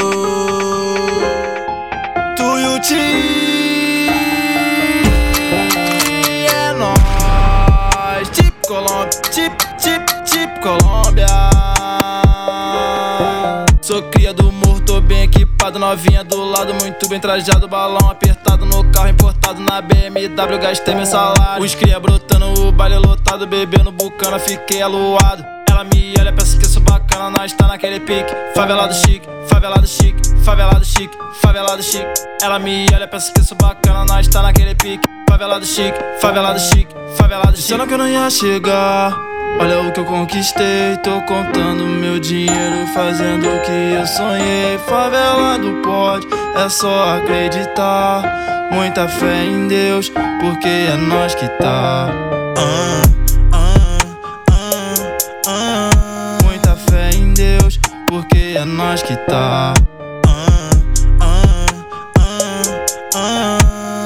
Tuiuti 2.35 2.95
é 6.47 6.73
nóis. 6.73 8.29
Tipo 8.29 8.67
Colômbia, 8.67 9.09
tipo, 9.31 9.57
tipo, 9.77 10.23
tipo 10.23 10.59
Colômbia. 10.61 11.78
Sou 13.89 14.03
cria 14.03 14.31
do 14.31 14.51
morro, 14.51 14.79
tô 14.81 15.01
bem 15.01 15.23
equipado, 15.23 15.79
novinha 15.79 16.23
do 16.23 16.45
lado, 16.45 16.75
muito 16.75 17.09
bem 17.09 17.19
trajado, 17.19 17.67
balão 17.67 18.07
apertado 18.07 18.63
no 18.63 18.83
carro 18.91 19.09
importado 19.09 19.59
na 19.59 19.81
BMW, 19.81 20.59
gastei 20.61 20.93
meu 20.93 21.07
salário. 21.07 21.63
Os 21.63 21.73
cria 21.73 21.99
brotando, 21.99 22.67
o 22.67 22.71
baile 22.71 22.99
lotado, 22.99 23.47
bebendo 23.47 23.91
bucana, 23.91 24.37
fiquei 24.37 24.79
aluado. 24.83 25.43
Ela 25.67 25.83
me 25.85 26.13
olha, 26.19 26.31
pensa 26.31 26.55
que 26.55 26.67
sou 26.67 26.83
bacana, 26.83 27.31
nós 27.35 27.51
tá 27.53 27.65
naquele 27.65 27.99
pique. 27.99 28.31
Favelado 28.53 28.93
chique, 28.93 29.27
favelado 29.47 29.87
chique, 29.87 30.21
favelado 30.43 30.85
chique, 30.85 31.17
favelado 31.41 31.81
chique. 31.81 32.13
Ela 32.43 32.59
me 32.59 32.85
olha, 32.93 33.07
pensa 33.07 33.33
que 33.33 33.41
sou 33.41 33.57
bacana, 33.57 34.05
nós 34.05 34.27
tá 34.27 34.43
naquele 34.43 34.75
pique. 34.75 35.01
Favelado 35.27 35.65
chique, 35.65 35.97
favelado 36.21 36.59
chique, 36.59 36.93
favelado 37.17 37.57
chique. 37.57 37.61
Disseram 37.63 37.87
que 37.87 37.93
eu 37.95 37.97
não 37.97 38.07
ia 38.07 38.29
chegar. 38.29 39.28
Olha 39.57 39.81
o 39.81 39.91
que 39.91 39.99
eu 39.99 40.05
conquistei, 40.05 40.97
tô 41.03 41.21
contando 41.21 41.83
meu 41.85 42.19
dinheiro, 42.19 42.85
fazendo 42.93 43.47
o 43.47 43.59
que 43.61 43.95
eu 43.97 44.05
sonhei. 44.05 44.77
Favelado 44.87 45.81
pode, 45.83 46.27
é 46.55 46.69
só 46.69 47.17
acreditar. 47.17 48.69
Muita 48.71 49.07
fé 49.07 49.45
em 49.45 49.67
Deus, 49.67 50.11
porque 50.39 50.67
é 50.67 50.95
nós 50.95 51.33
que 51.33 51.47
tá. 51.47 52.07
Muita 56.43 56.75
fé 56.75 57.09
em 57.11 57.33
Deus, 57.33 57.79
porque 58.07 58.55
é 58.57 58.65
nós 58.65 59.01
que 59.01 59.15
tá. 59.15 59.73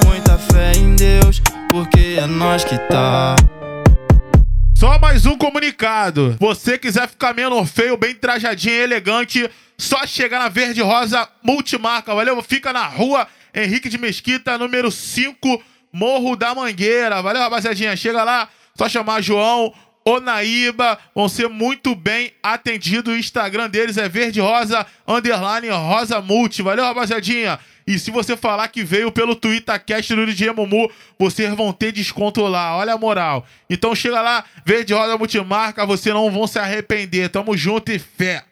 Muita 0.05 0.37
fé 0.37 0.71
em 0.73 0.95
Deus, 0.95 1.41
porque 1.69 2.17
é 2.19 2.25
nós 2.25 2.63
que 2.63 2.77
tá. 2.77 3.35
Só 4.83 4.99
mais 4.99 5.25
um 5.25 5.37
comunicado. 5.37 6.35
Você 6.41 6.77
quiser 6.77 7.07
ficar 7.07 7.33
menos 7.33 7.71
feio, 7.71 7.95
bem 7.95 8.13
trajadinho 8.13 8.75
e 8.75 8.79
elegante, 8.79 9.49
só 9.77 10.05
chegar 10.05 10.39
na 10.39 10.49
Verde 10.49 10.81
Rosa 10.81 11.25
Multimarca, 11.41 12.13
valeu? 12.13 12.43
Fica 12.43 12.73
na 12.73 12.85
rua 12.85 13.25
Henrique 13.55 13.87
de 13.87 13.97
Mesquita, 13.97 14.57
número 14.57 14.91
5, 14.91 15.63
Morro 15.89 16.35
da 16.35 16.53
Mangueira. 16.53 17.21
Valeu, 17.21 17.41
rapaziadinha? 17.41 17.95
Chega 17.95 18.25
lá, 18.25 18.49
só 18.75 18.89
chamar 18.89 19.21
João 19.21 19.73
ou 20.03 20.19
Naíba, 20.19 20.99
vão 21.15 21.29
ser 21.29 21.47
muito 21.47 21.95
bem 21.95 22.33
atendidos. 22.43 23.13
O 23.13 23.17
Instagram 23.17 23.69
deles 23.69 23.95
é 23.95 24.09
Verde 24.09 24.41
Rosa, 24.41 24.85
underline 25.07 25.69
Rosa 25.69 26.19
Multi. 26.19 26.61
Valeu, 26.61 26.83
rapaziadinha? 26.83 27.57
E 27.85 27.99
se 27.99 28.11
você 28.11 28.37
falar 28.37 28.67
que 28.69 28.83
veio 28.83 29.11
pelo 29.11 29.35
TwitterCast 29.35 30.15
do 30.15 30.25
DJ 30.25 30.51
Mumu, 30.51 30.89
vocês 31.19 31.53
vão 31.53 31.73
ter 31.73 31.91
desconto 31.91 32.41
lá. 32.43 32.77
Olha 32.77 32.93
a 32.93 32.97
moral. 32.97 33.45
Então 33.69 33.93
chega 33.93 34.21
lá, 34.21 34.43
Verde 34.65 34.93
Rosa 34.93 35.17
Multimarca, 35.17 35.85
vocês 35.85 36.13
não 36.13 36.31
vão 36.31 36.47
se 36.47 36.59
arrepender. 36.59 37.29
Tamo 37.29 37.55
junto 37.57 37.91
e 37.91 37.99
fé. 37.99 38.43